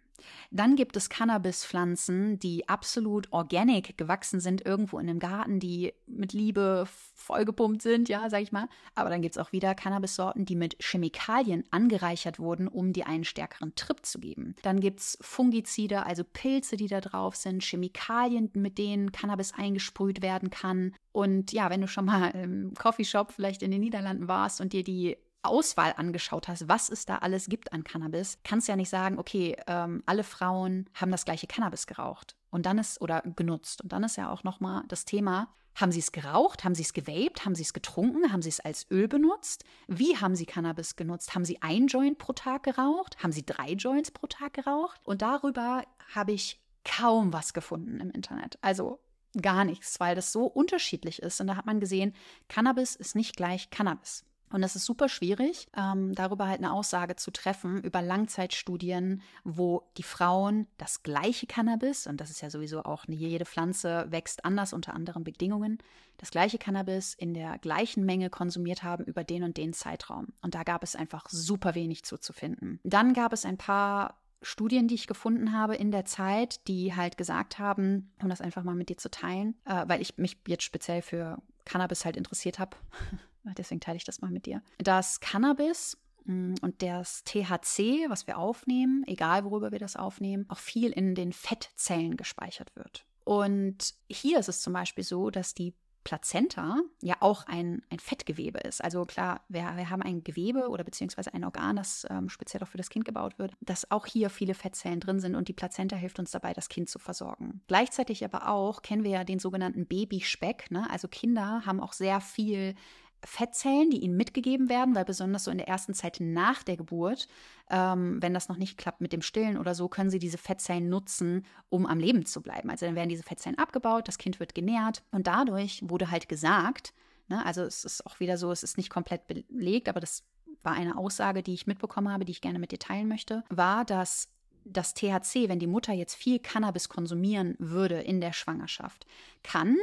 Dann 0.51 0.75
gibt 0.75 0.95
es 0.97 1.09
Cannabispflanzen, 1.09 2.39
die 2.39 2.67
absolut 2.67 3.31
organic 3.31 3.97
gewachsen 3.97 4.39
sind, 4.39 4.65
irgendwo 4.65 4.99
in 4.99 5.09
einem 5.09 5.19
Garten, 5.19 5.59
die 5.59 5.93
mit 6.07 6.33
Liebe 6.33 6.87
vollgepumpt 7.15 7.81
sind, 7.81 8.09
ja, 8.09 8.29
sag 8.29 8.41
ich 8.41 8.51
mal. 8.51 8.67
Aber 8.95 9.09
dann 9.09 9.21
gibt 9.21 9.35
es 9.35 9.41
auch 9.41 9.51
wieder 9.51 9.75
Cannabissorten, 9.75 10.45
die 10.45 10.55
mit 10.55 10.77
Chemikalien 10.79 11.63
angereichert 11.71 12.39
wurden, 12.39 12.67
um 12.67 12.93
dir 12.93 13.07
einen 13.07 13.23
stärkeren 13.23 13.75
Trip 13.75 14.05
zu 14.05 14.19
geben. 14.19 14.55
Dann 14.63 14.79
gibt 14.79 14.99
es 14.99 15.17
Fungizide, 15.21 16.05
also 16.05 16.23
Pilze, 16.23 16.77
die 16.77 16.87
da 16.87 17.01
drauf 17.01 17.35
sind, 17.35 17.63
Chemikalien, 17.63 18.49
mit 18.53 18.77
denen 18.77 19.11
Cannabis 19.11 19.53
eingesprüht 19.53 20.21
werden 20.21 20.49
kann. 20.49 20.95
Und 21.11 21.51
ja, 21.51 21.69
wenn 21.69 21.81
du 21.81 21.87
schon 21.87 22.05
mal 22.05 22.29
im 22.29 22.73
Coffeeshop 22.73 23.31
vielleicht 23.31 23.61
in 23.61 23.71
den 23.71 23.81
Niederlanden 23.81 24.27
warst 24.27 24.61
und 24.61 24.73
dir 24.73 24.83
die 24.83 25.17
Auswahl 25.41 25.93
angeschaut 25.95 26.47
hast, 26.47 26.67
was 26.67 26.89
es 26.89 27.05
da 27.05 27.17
alles 27.17 27.47
gibt 27.47 27.71
an 27.73 27.83
Cannabis, 27.83 28.39
kannst 28.43 28.67
du 28.67 28.71
ja 28.71 28.75
nicht 28.75 28.89
sagen, 28.89 29.19
okay, 29.19 29.55
ähm, 29.67 30.03
alle 30.05 30.23
Frauen 30.23 30.89
haben 30.93 31.11
das 31.11 31.25
gleiche 31.25 31.47
Cannabis 31.47 31.87
geraucht 31.87 32.35
und 32.49 32.65
dann 32.65 32.77
ist 32.77 33.01
oder 33.01 33.21
genutzt 33.21 33.81
und 33.81 33.91
dann 33.91 34.03
ist 34.03 34.17
ja 34.17 34.29
auch 34.29 34.43
noch 34.43 34.59
mal 34.59 34.83
das 34.87 35.05
Thema, 35.05 35.53
haben 35.75 35.91
sie 35.91 35.99
es 35.99 36.11
geraucht, 36.11 36.63
haben 36.63 36.75
sie 36.75 36.83
es 36.83 36.93
gewaped, 36.93 37.45
haben 37.45 37.55
sie 37.55 37.63
es 37.63 37.73
getrunken, 37.73 38.31
haben 38.31 38.41
sie 38.41 38.49
es 38.49 38.59
als 38.59 38.89
Öl 38.91 39.07
benutzt? 39.07 39.63
Wie 39.87 40.17
haben 40.17 40.35
sie 40.35 40.45
Cannabis 40.45 40.95
genutzt? 40.95 41.35
Haben 41.35 41.45
sie 41.45 41.61
ein 41.61 41.87
Joint 41.87 42.17
pro 42.17 42.33
Tag 42.33 42.63
geraucht? 42.63 43.23
Haben 43.23 43.31
sie 43.31 43.45
drei 43.45 43.73
Joints 43.73 44.11
pro 44.11 44.27
Tag 44.27 44.53
geraucht? 44.53 44.99
Und 45.05 45.21
darüber 45.21 45.83
habe 46.13 46.33
ich 46.33 46.59
kaum 46.83 47.31
was 47.31 47.53
gefunden 47.53 47.99
im 47.99 48.11
Internet. 48.11 48.57
Also 48.61 48.99
gar 49.41 49.63
nichts, 49.63 49.99
weil 49.99 50.15
das 50.15 50.31
so 50.31 50.45
unterschiedlich 50.45 51.21
ist. 51.21 51.39
Und 51.39 51.47
da 51.47 51.55
hat 51.55 51.65
man 51.65 51.79
gesehen, 51.79 52.13
Cannabis 52.47 52.95
ist 52.95 53.15
nicht 53.15 53.35
gleich 53.37 53.69
Cannabis. 53.69 54.25
Und 54.51 54.63
es 54.63 54.75
ist 54.75 54.85
super 54.85 55.09
schwierig, 55.09 55.67
ähm, 55.77 56.13
darüber 56.15 56.47
halt 56.47 56.59
eine 56.59 56.73
Aussage 56.73 57.15
zu 57.15 57.31
treffen 57.31 57.83
über 57.83 58.01
Langzeitstudien, 58.01 59.21
wo 59.43 59.83
die 59.97 60.03
Frauen 60.03 60.67
das 60.77 61.03
gleiche 61.03 61.45
Cannabis, 61.45 62.07
und 62.07 62.19
das 62.19 62.29
ist 62.29 62.41
ja 62.41 62.49
sowieso 62.49 62.83
auch 62.83 63.05
jede 63.07 63.45
Pflanze 63.45 64.07
wächst 64.09 64.45
anders 64.45 64.73
unter 64.73 64.93
anderen 64.93 65.23
Bedingungen, 65.23 65.77
das 66.17 66.31
gleiche 66.31 66.57
Cannabis 66.57 67.13
in 67.13 67.33
der 67.33 67.57
gleichen 67.59 68.05
Menge 68.05 68.29
konsumiert 68.29 68.83
haben 68.83 69.05
über 69.05 69.23
den 69.23 69.43
und 69.43 69.57
den 69.57 69.73
Zeitraum. 69.73 70.27
Und 70.41 70.55
da 70.55 70.63
gab 70.63 70.83
es 70.83 70.95
einfach 70.95 71.29
super 71.29 71.75
wenig 71.75 72.03
zuzufinden. 72.03 72.79
Dann 72.83 73.13
gab 73.13 73.33
es 73.33 73.45
ein 73.45 73.57
paar 73.57 74.19
Studien, 74.41 74.87
die 74.87 74.95
ich 74.95 75.07
gefunden 75.07 75.53
habe 75.53 75.75
in 75.75 75.91
der 75.91 76.05
Zeit, 76.05 76.67
die 76.67 76.95
halt 76.95 77.17
gesagt 77.17 77.59
haben, 77.59 78.11
um 78.21 78.29
das 78.29 78.41
einfach 78.41 78.63
mal 78.63 78.75
mit 78.75 78.89
dir 78.89 78.97
zu 78.97 79.11
teilen, 79.11 79.55
äh, 79.65 79.83
weil 79.87 80.01
ich 80.01 80.17
mich 80.17 80.37
jetzt 80.47 80.63
speziell 80.63 81.01
für 81.01 81.41
Cannabis 81.65 82.05
halt 82.05 82.17
interessiert 82.17 82.59
habe. 82.59 82.75
Deswegen 83.57 83.81
teile 83.81 83.97
ich 83.97 84.03
das 84.03 84.21
mal 84.21 84.31
mit 84.31 84.45
dir. 84.45 84.61
Das 84.77 85.19
Cannabis 85.19 85.97
mm, 86.25 86.55
und 86.61 86.81
das 86.81 87.23
THC, 87.23 88.09
was 88.09 88.27
wir 88.27 88.37
aufnehmen, 88.37 89.03
egal 89.07 89.43
worüber 89.43 89.71
wir 89.71 89.79
das 89.79 89.95
aufnehmen, 89.95 90.45
auch 90.49 90.59
viel 90.59 90.91
in 90.91 91.15
den 91.15 91.33
Fettzellen 91.33 92.17
gespeichert 92.17 92.75
wird. 92.75 93.05
Und 93.25 93.93
hier 94.09 94.39
ist 94.39 94.49
es 94.49 94.61
zum 94.61 94.73
Beispiel 94.73 95.03
so, 95.03 95.29
dass 95.29 95.53
die 95.53 95.73
Plazenta 96.03 96.81
ja 97.01 97.15
auch 97.19 97.45
ein, 97.45 97.83
ein 97.89 97.99
Fettgewebe 97.99 98.59
ist. 98.59 98.83
Also 98.83 99.05
klar, 99.05 99.41
wir, 99.49 99.61
wir 99.75 99.89
haben 99.89 100.01
ein 100.01 100.23
Gewebe 100.23 100.69
oder 100.69 100.83
beziehungsweise 100.83 101.33
ein 101.33 101.43
Organ, 101.43 101.75
das 101.75 102.07
ähm, 102.09 102.29
speziell 102.29 102.63
auch 102.63 102.67
für 102.67 102.77
das 102.77 102.89
Kind 102.89 103.05
gebaut 103.05 103.37
wird, 103.37 103.53
dass 103.61 103.91
auch 103.91 104.05
hier 104.05 104.29
viele 104.29 104.53
Fettzellen 104.53 104.99
drin 104.99 105.19
sind 105.19 105.35
und 105.35 105.47
die 105.47 105.53
Plazenta 105.53 105.95
hilft 105.95 106.19
uns 106.19 106.31
dabei, 106.31 106.53
das 106.53 106.69
Kind 106.69 106.89
zu 106.89 106.99
versorgen. 106.99 107.61
Gleichzeitig 107.67 108.23
aber 108.25 108.49
auch 108.49 108.81
kennen 108.81 109.03
wir 109.03 109.11
ja 109.11 109.23
den 109.23 109.39
sogenannten 109.39 109.85
Babyspeck. 109.85 110.71
Ne? 110.71 110.89
Also 110.89 111.07
Kinder 111.07 111.63
haben 111.65 111.79
auch 111.79 111.93
sehr 111.93 112.21
viel 112.21 112.75
Fettzellen, 113.23 113.89
die 113.89 113.99
ihnen 113.99 114.15
mitgegeben 114.15 114.69
werden, 114.69 114.95
weil 114.95 115.05
besonders 115.05 115.43
so 115.43 115.51
in 115.51 115.57
der 115.57 115.67
ersten 115.67 115.93
Zeit 115.93 116.17
nach 116.19 116.63
der 116.63 116.77
Geburt, 116.77 117.27
ähm, 117.69 118.21
wenn 118.21 118.33
das 118.33 118.49
noch 118.49 118.57
nicht 118.57 118.77
klappt 118.77 119.01
mit 119.01 119.13
dem 119.13 119.21
Stillen 119.21 119.57
oder 119.57 119.75
so, 119.75 119.87
können 119.87 120.09
sie 120.09 120.19
diese 120.19 120.37
Fettzellen 120.37 120.89
nutzen, 120.89 121.45
um 121.69 121.85
am 121.85 121.99
Leben 121.99 122.25
zu 122.25 122.41
bleiben. 122.41 122.69
Also 122.69 122.85
dann 122.85 122.95
werden 122.95 123.09
diese 123.09 123.23
Fettzellen 123.23 123.57
abgebaut, 123.57 124.07
das 124.07 124.17
Kind 124.17 124.39
wird 124.39 124.55
genährt 124.55 125.03
und 125.11 125.27
dadurch 125.27 125.81
wurde 125.85 126.11
halt 126.11 126.29
gesagt, 126.29 126.93
ne, 127.27 127.45
also 127.45 127.63
es 127.63 127.83
ist 127.83 128.05
auch 128.05 128.19
wieder 128.19 128.37
so, 128.37 128.51
es 128.51 128.63
ist 128.63 128.77
nicht 128.77 128.89
komplett 128.89 129.27
belegt, 129.27 129.89
aber 129.89 129.99
das 129.99 130.23
war 130.63 130.73
eine 130.73 130.97
Aussage, 130.97 131.43
die 131.43 131.53
ich 131.53 131.67
mitbekommen 131.67 132.11
habe, 132.11 132.25
die 132.25 132.31
ich 132.31 132.41
gerne 132.41 132.59
mit 132.59 132.71
dir 132.71 132.79
teilen 132.79 133.07
möchte, 133.07 133.43
war, 133.49 133.85
dass 133.85 134.29
das 134.65 134.93
THC, 134.93 135.47
wenn 135.49 135.59
die 135.59 135.67
Mutter 135.67 135.93
jetzt 135.93 136.15
viel 136.15 136.39
Cannabis 136.39 136.89
konsumieren 136.89 137.55
würde 137.59 138.01
in 138.01 138.21
der 138.21 138.33
Schwangerschaft, 138.33 139.05
kann 139.43 139.77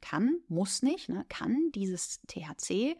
kann, 0.00 0.38
muss 0.48 0.82
nicht, 0.82 1.08
ne, 1.08 1.24
kann 1.28 1.70
dieses 1.74 2.20
THC 2.26 2.96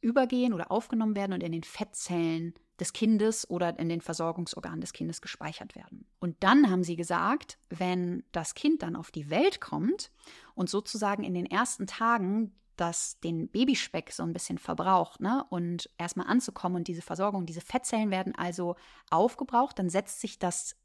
übergehen 0.00 0.52
oder 0.52 0.70
aufgenommen 0.70 1.16
werden 1.16 1.32
und 1.32 1.42
in 1.42 1.52
den 1.52 1.62
Fettzellen 1.62 2.54
des 2.78 2.92
Kindes 2.94 3.48
oder 3.50 3.78
in 3.78 3.88
den 3.88 4.00
Versorgungsorganen 4.00 4.80
des 4.80 4.94
Kindes 4.94 5.20
gespeichert 5.20 5.76
werden. 5.76 6.06
Und 6.18 6.36
dann 6.40 6.70
haben 6.70 6.82
sie 6.82 6.96
gesagt, 6.96 7.58
wenn 7.68 8.24
das 8.32 8.54
Kind 8.54 8.82
dann 8.82 8.96
auf 8.96 9.10
die 9.10 9.28
Welt 9.28 9.60
kommt 9.60 10.10
und 10.54 10.70
sozusagen 10.70 11.22
in 11.22 11.34
den 11.34 11.46
ersten 11.46 11.86
Tagen 11.86 12.54
das 12.76 13.20
den 13.20 13.48
Babyspeck 13.48 14.10
so 14.10 14.22
ein 14.22 14.32
bisschen 14.32 14.56
verbraucht, 14.56 15.20
ne? 15.20 15.44
Und 15.50 15.90
erstmal 15.98 16.28
anzukommen 16.28 16.76
und 16.76 16.88
diese 16.88 17.02
Versorgung, 17.02 17.44
diese 17.44 17.60
Fettzellen 17.60 18.10
werden 18.10 18.34
also 18.34 18.74
aufgebraucht, 19.10 19.78
dann 19.78 19.90
setzt 19.90 20.20
sich 20.22 20.38
das 20.38 20.76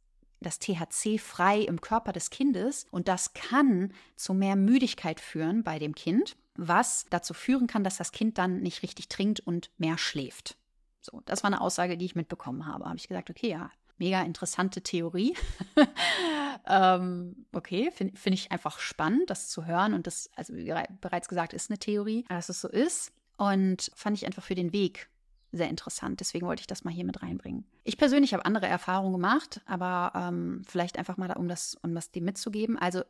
das 0.41 0.59
THC 0.59 1.17
frei 1.19 1.61
im 1.61 1.81
Körper 1.81 2.11
des 2.11 2.29
Kindes 2.29 2.85
und 2.91 3.07
das 3.07 3.33
kann 3.33 3.93
zu 4.15 4.33
mehr 4.33 4.55
Müdigkeit 4.55 5.19
führen 5.19 5.63
bei 5.63 5.79
dem 5.79 5.95
Kind, 5.95 6.35
was 6.55 7.05
dazu 7.09 7.33
führen 7.33 7.67
kann, 7.67 7.83
dass 7.83 7.97
das 7.97 8.11
Kind 8.11 8.37
dann 8.37 8.61
nicht 8.61 8.83
richtig 8.83 9.07
trinkt 9.09 9.39
und 9.41 9.71
mehr 9.77 9.97
schläft. 9.97 10.57
So, 11.01 11.21
das 11.25 11.43
war 11.43 11.49
eine 11.49 11.61
Aussage, 11.61 11.97
die 11.97 12.05
ich 12.05 12.15
mitbekommen 12.15 12.65
habe. 12.65 12.85
Habe 12.85 12.97
ich 12.97 13.07
gesagt, 13.07 13.29
okay, 13.29 13.49
ja, 13.49 13.69
mega 13.97 14.21
interessante 14.21 14.81
Theorie. 14.81 15.35
ähm, 16.67 17.45
okay, 17.53 17.91
finde 17.91 18.17
find 18.17 18.35
ich 18.35 18.51
einfach 18.51 18.79
spannend, 18.79 19.29
das 19.29 19.49
zu 19.49 19.65
hören 19.65 19.93
und 19.93 20.07
das, 20.07 20.29
also 20.35 20.55
wie 20.55 20.73
bereits 21.01 21.27
gesagt, 21.27 21.53
ist 21.53 21.69
eine 21.69 21.79
Theorie, 21.79 22.25
dass 22.29 22.49
es 22.49 22.61
so 22.61 22.67
ist. 22.67 23.11
Und 23.37 23.91
fand 23.93 24.17
ich 24.17 24.25
einfach 24.25 24.43
für 24.43 24.55
den 24.55 24.71
Weg 24.71 25.09
sehr 25.57 25.69
interessant. 25.69 26.19
Deswegen 26.19 26.47
wollte 26.47 26.61
ich 26.61 26.67
das 26.67 26.83
mal 26.83 26.93
hier 26.93 27.05
mit 27.05 27.21
reinbringen. 27.21 27.65
Ich 27.83 27.97
persönlich 27.97 28.33
habe 28.33 28.45
andere 28.45 28.67
Erfahrungen 28.67 29.13
gemacht, 29.13 29.61
aber 29.65 30.11
ähm, 30.15 30.61
vielleicht 30.67 30.97
einfach 30.97 31.17
mal, 31.17 31.31
um 31.33 31.47
das, 31.47 31.77
um 31.81 31.93
das 31.95 32.11
dem 32.11 32.25
mitzugeben. 32.25 32.77
Also 32.77 33.03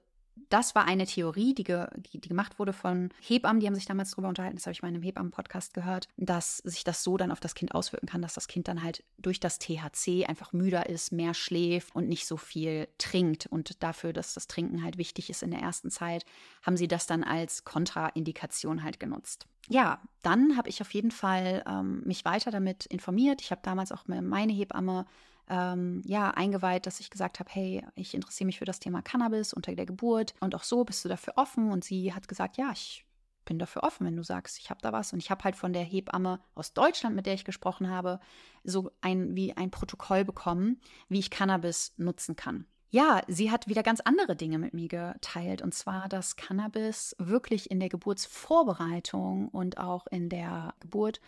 das 0.50 0.76
war 0.76 0.86
eine 0.86 1.06
Theorie, 1.06 1.54
die, 1.54 1.64
ge 1.64 1.88
die, 2.14 2.20
gemacht 2.20 2.60
wurde 2.60 2.74
von 2.74 3.10
Hebammen, 3.22 3.60
die 3.60 3.68
haben 3.68 3.76
sich 3.76 3.86
damals 3.86 4.12
darüber 4.12 4.30
unterhalten, 4.30 4.58
das 4.58 4.66
habe 4.66 4.74
ich 4.74 4.82
mal 4.82 4.90
in 4.90 4.96
einem 4.96 5.04
Hebammen-Podcast 5.04 5.74
gehört, 5.74 6.08
dass 6.18 6.58
sich 6.58 6.84
das 6.84 7.04
so 7.04 7.18
dann 7.18 7.32
auf 7.32 7.40
das 7.40 7.56
Kind 7.56 7.74
auswirken 7.74 8.08
kann, 8.08 8.22
dass 8.22 8.34
das 8.34 8.48
Kind 8.48 8.68
dann 8.68 8.84
halt 8.84 9.04
durch 9.18 9.40
das 9.40 9.60
THC 9.60 10.26
einfach 10.28 10.54
müder 10.54 10.90
ist, 10.90 11.12
mehr 11.12 11.34
schläft 11.34 11.96
und 11.96 12.08
nicht 12.08 12.28
so 12.28 12.38
viel 12.38 12.88
trinkt. 12.98 13.48
Und 13.48 13.82
dafür, 13.84 14.14
dass 14.14 14.34
das 14.34 14.48
Trinken 14.48 14.84
halt 14.84 14.98
wichtig 14.98 15.30
ist 15.30 15.44
in 15.44 15.52
der 15.52 15.62
ersten 15.62 15.90
Zeit, 15.90 16.26
haben 16.62 16.78
sie 16.78 16.88
das 16.88 17.08
dann 17.08 17.24
als 17.24 17.64
Kontraindikation 17.64 18.84
halt 18.84 19.00
genutzt. 19.00 19.48
Ja, 19.68 20.02
dann 20.22 20.58
habe 20.58 20.70
ich 20.70 20.82
auf 20.82 20.94
jeden 20.94 21.12
Fall 21.12 21.64
ähm, 21.68 22.04
mich 22.06 22.24
weiter 22.24 22.52
damit 22.52 22.86
informiert. 22.86 23.42
Ich 23.42 23.52
habe 23.52 23.62
damals 23.64 23.92
auch 23.92 24.04
meine 24.08 24.54
Hebamme 24.54 25.06
ähm, 25.50 26.02
ja, 26.06 26.32
eingeweiht, 26.32 26.86
dass 26.86 27.00
ich 27.00 27.10
gesagt 27.10 27.40
habe, 27.40 27.50
hey, 27.52 27.86
ich 27.96 28.14
interessiere 28.14 28.46
mich 28.46 28.60
für 28.60 28.66
das 28.66 28.80
Thema 28.80 29.02
Cannabis 29.02 29.54
unter 29.54 29.76
der 29.76 29.86
Geburt 29.86 30.34
und 30.40 30.56
auch 30.56 30.64
so, 30.64 30.84
bist 30.84 31.06
du 31.06 31.10
dafür 31.10 31.34
offen? 31.38 31.72
Und 31.72 31.84
sie 31.84 32.14
hat 32.14 32.28
gesagt, 32.28 32.58
ja, 32.58 32.72
ich 32.72 33.06
bin 33.46 33.60
dafür 33.60 33.84
offen, 33.84 34.06
wenn 34.08 34.16
du 34.16 34.24
sagst, 34.24 34.58
ich 34.58 34.70
habe 34.70 34.82
da 34.82 34.92
was. 34.92 35.14
Und 35.14 35.20
ich 35.20 35.30
habe 35.30 35.44
halt 35.44 35.56
von 35.56 35.72
der 35.72 35.84
Hebamme 35.84 36.40
aus 36.56 36.74
Deutschland, 36.74 37.16
mit 37.16 37.26
der 37.26 37.36
ich 37.36 37.46
gesprochen 37.46 37.90
habe, 37.90 38.20
so 38.64 38.92
ein 39.02 39.36
wie 39.36 39.56
ein 39.56 39.72
Protokoll 39.72 40.26
bekommen, 40.26 40.82
wie 41.08 41.20
ich 41.20 41.30
Cannabis 41.30 41.94
nutzen 41.98 42.36
kann. 42.36 42.66
Ja, 42.90 43.22
sie 43.28 43.52
hat 43.52 43.68
wieder 43.68 43.84
ganz 43.84 44.00
andere 44.00 44.36
Dinge 44.36 44.58
mit 44.58 44.74
mir 44.74 44.88
geteilt. 44.88 45.62
Und 45.62 45.74
zwar, 45.74 46.10
dass 46.10 46.36
Cannabis 46.36 47.16
wirklich 47.20 47.70
in 47.70 47.80
der 47.80 47.90
Geburtsvorbereitung 47.90 49.50
und 49.50 49.78
auch 49.78 50.08
in 50.08 50.30
der 50.30 50.74
Geburt 50.80 51.20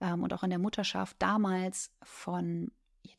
ähm, 0.00 0.22
und 0.22 0.32
auch 0.32 0.42
in 0.42 0.50
der 0.50 0.58
Mutterschaft 0.58 1.16
damals 1.18 1.90
von 2.02 2.70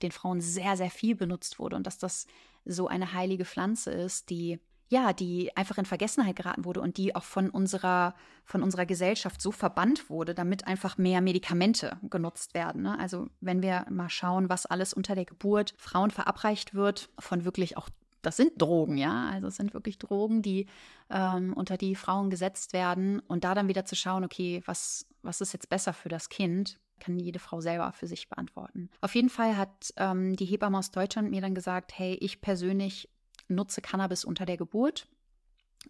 den 0.02 0.12
Frauen 0.12 0.42
sehr, 0.42 0.78
sehr 0.78 0.90
viel 0.90 1.16
benutzt 1.16 1.60
wurde 1.60 1.76
und 1.76 1.88
dass 1.88 1.98
das 1.98 2.28
so 2.66 2.88
eine 2.88 3.14
heilige 3.14 3.46
Pflanze 3.46 3.92
ist, 3.92 4.30
die 4.30 4.60
ja, 4.90 5.12
die 5.12 5.56
einfach 5.56 5.78
in 5.78 5.86
Vergessenheit 5.86 6.38
geraten 6.38 6.64
wurde 6.64 6.82
und 6.82 6.98
die 6.98 7.16
auch 7.16 7.24
von 7.24 7.50
unserer, 7.50 8.16
von 8.46 8.64
unserer 8.64 8.86
Gesellschaft 8.86 9.42
so 9.42 9.52
verbannt 9.52 10.10
wurde, 10.10 10.34
damit 10.34 10.66
einfach 10.66 10.98
mehr 10.98 11.22
Medikamente 11.22 11.98
genutzt 12.04 12.54
werden. 12.54 12.84
Ne? 12.84 12.98
Also 12.98 13.28
wenn 13.42 13.62
wir 13.62 13.86
mal 13.90 14.10
schauen, 14.10 14.50
was 14.50 14.66
alles 14.66 14.94
unter 14.94 15.16
der 15.16 15.26
Geburt 15.26 15.74
Frauen 15.78 16.12
verabreicht 16.12 16.74
wird, 16.74 17.10
von 17.20 17.44
wirklich 17.44 17.76
auch, 17.76 17.90
das 18.22 18.38
sind 18.38 18.54
Drogen, 18.62 18.98
ja, 18.98 19.30
also 19.30 19.48
es 19.48 19.58
sind 19.58 19.74
wirklich 19.74 20.00
Drogen, 20.00 20.42
die 20.42 20.68
ähm, 21.10 21.54
unter 21.54 21.78
die 21.78 21.96
Frauen 21.96 22.30
gesetzt 22.30 22.72
werden 22.72 23.20
und 23.20 23.44
da 23.44 23.56
dann 23.56 23.68
wieder 23.68 23.86
zu 23.86 23.96
schauen, 23.96 24.24
okay, 24.24 24.64
was, 24.66 25.06
was 25.22 25.42
ist 25.42 25.52
jetzt 25.52 25.70
besser 25.70 25.92
für 25.92 26.10
das 26.10 26.30
Kind? 26.30 26.80
Kann 27.00 27.18
jede 27.18 27.39
Frau 27.39 27.62
selber 27.62 27.91
für 27.91 28.08
sich 28.08 28.30
beantworten. 28.30 28.89
Auf 29.02 29.16
jeden 29.16 29.30
Fall 29.30 29.58
hat 29.58 29.93
ähm, 29.98 30.36
die 30.36 30.45
Hebamme 30.45 30.78
aus 30.78 30.91
Deutschland 30.91 31.30
mir 31.30 31.41
dann 31.41 31.56
gesagt, 31.56 31.98
hey, 31.98 32.16
ich 32.16 32.41
persönlich 32.41 33.10
nutze 33.48 33.82
Cannabis 33.82 34.26
unter 34.26 34.45
der 34.45 34.58
Geburt. 34.58 35.08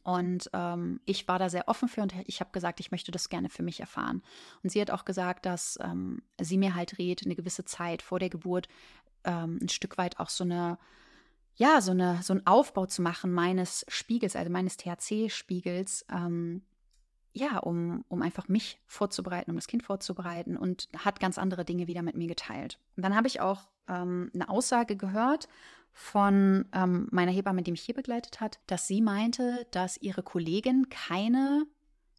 Und 0.03 0.49
ähm, 0.53 0.99
ich 1.05 1.28
war 1.28 1.39
da 1.39 1.49
sehr 1.49 1.68
offen 1.68 1.88
für 1.88 2.01
und 2.01 2.14
ich 2.26 2.39
habe 2.39 2.51
gesagt, 2.51 2.80
ich 2.80 2.91
möchte 2.91 3.12
das 3.12 3.30
gerne 3.30 3.49
für 3.49 3.64
mich 3.64 3.80
erfahren. 3.80 4.22
Und 4.62 4.72
sie 4.72 4.80
hat 4.80 4.91
auch 4.91 5.05
gesagt, 5.05 5.45
dass 5.45 5.80
ähm, 5.82 6.22
sie 6.39 6.58
mir 6.58 6.76
halt 6.76 6.97
rät, 6.99 7.24
eine 7.26 7.36
gewisse 7.36 7.66
Zeit 7.66 8.01
vor 8.01 8.20
der 8.20 8.30
Geburt 8.30 8.68
ähm, 9.24 9.60
ein 9.62 9.70
Stück 9.70 9.97
weit 9.97 10.20
auch 10.20 10.30
so 10.30 10.43
eine 10.43 10.78
ja, 11.58 11.82
so, 11.82 11.91
eine, 11.91 12.22
so 12.22 12.34
einen 12.34 12.45
Aufbau 12.45 12.86
zu 12.86 13.01
machen 13.01 13.34
meines 13.34 13.84
Spiegels, 13.88 14.36
also 14.36 14.51
meines 14.51 14.78
THC-Spiegels, 14.78 16.05
ähm, 16.12 16.62
ja, 17.38 17.60
um, 17.60 18.04
um 18.08 18.22
einfach 18.22 18.48
mich 18.48 18.80
vorzubereiten, 18.86 19.52
um 19.52 19.58
das 19.58 19.68
Kind 19.68 19.84
vorzubereiten 19.84 20.58
und 20.58 20.90
hat 20.98 21.20
ganz 21.20 21.38
andere 21.38 21.66
Dinge 21.66 21.88
wieder 21.88 22.02
mit 22.02 22.16
mir 22.16 22.28
geteilt. 22.28 22.80
Und 22.96 23.04
dann 23.04 23.16
habe 23.16 23.28
ich 23.28 23.40
auch 23.40 23.70
ähm, 23.88 24.32
eine 24.34 24.50
Aussage 24.50 24.96
gehört 24.96 25.48
von 25.94 26.66
ähm, 26.74 27.08
meiner 27.12 27.32
Hebamme, 27.32 27.64
die 27.64 27.72
mich 27.72 27.82
hier 27.82 27.96
begleitet 27.96 28.40
hat, 28.40 28.60
dass 28.68 28.88
sie 28.88 29.02
meinte, 29.02 29.66
dass 29.72 29.98
ihre 29.98 30.24
Kollegin 30.24 30.90
keine 30.90 31.66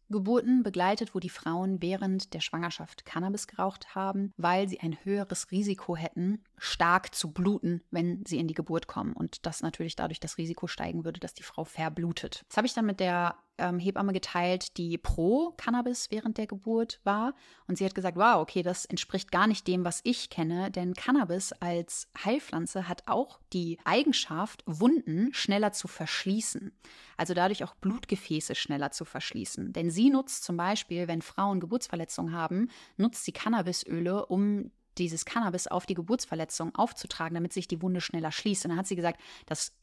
Geburten 0.09 0.63
begleitet, 0.63 1.13
wo 1.13 1.19
die 1.19 1.29
Frauen 1.29 1.81
während 1.81 2.33
der 2.33 2.41
Schwangerschaft 2.41 3.05
Cannabis 3.05 3.47
geraucht 3.47 3.93
haben, 3.95 4.33
weil 4.37 4.67
sie 4.67 4.79
ein 4.79 4.97
höheres 5.03 5.51
Risiko 5.51 5.95
hätten, 5.95 6.43
stark 6.57 7.13
zu 7.13 7.31
bluten, 7.31 7.83
wenn 7.91 8.25
sie 8.25 8.39
in 8.39 8.47
die 8.47 8.55
Geburt 8.55 8.87
kommen. 8.87 9.13
Und 9.13 9.45
das 9.45 9.61
natürlich 9.61 9.95
dadurch 9.95 10.19
das 10.19 10.37
Risiko 10.37 10.65
steigen 10.67 11.05
würde, 11.05 11.19
dass 11.19 11.35
die 11.35 11.43
Frau 11.43 11.63
verblutet. 11.63 12.43
Das 12.47 12.57
habe 12.57 12.65
ich 12.65 12.73
dann 12.73 12.87
mit 12.87 12.99
der 12.99 13.35
ähm, 13.59 13.79
Hebamme 13.79 14.13
geteilt, 14.13 14.77
die 14.77 14.97
pro 14.97 15.53
Cannabis 15.57 16.09
während 16.09 16.37
der 16.37 16.47
Geburt 16.47 16.99
war. 17.03 17.33
Und 17.67 17.77
sie 17.77 17.85
hat 17.85 17.95
gesagt, 17.95 18.17
wow, 18.17 18.37
okay, 18.41 18.63
das 18.63 18.85
entspricht 18.85 19.31
gar 19.31 19.47
nicht 19.47 19.67
dem, 19.67 19.85
was 19.85 20.01
ich 20.03 20.29
kenne, 20.29 20.71
denn 20.71 20.93
Cannabis 20.93 21.51
als 21.53 22.07
Heilpflanze 22.23 22.87
hat 22.87 23.03
auch 23.07 23.39
die 23.53 23.77
Eigenschaft, 23.83 24.63
Wunden 24.65 25.33
schneller 25.33 25.71
zu 25.71 25.87
verschließen. 25.87 26.71
Also 27.17 27.33
dadurch 27.33 27.63
auch 27.63 27.75
Blutgefäße 27.75 28.55
schneller 28.55 28.91
zu 28.91 29.05
verschließen. 29.05 29.73
Denn 29.73 29.91
sie 29.91 30.09
nutzt 30.09 30.43
zum 30.43 30.57
Beispiel, 30.57 31.07
wenn 31.07 31.21
Frauen 31.21 31.59
Geburtsverletzungen 31.59 32.33
haben, 32.33 32.69
nutzt 32.97 33.25
sie 33.25 33.31
Cannabisöle, 33.31 34.25
um 34.25 34.71
dieses 34.99 35.25
Cannabis 35.25 35.67
auf 35.67 35.85
die 35.85 35.93
Geburtsverletzung 35.93 36.75
aufzutragen, 36.75 37.35
damit 37.35 37.53
sich 37.53 37.67
die 37.67 37.81
Wunde 37.81 38.01
schneller 38.01 38.31
schließt. 38.31 38.65
Und 38.65 38.69
dann 38.69 38.79
hat 38.79 38.87
sie 38.87 38.95
gesagt, 38.95 39.19
das 39.45 39.73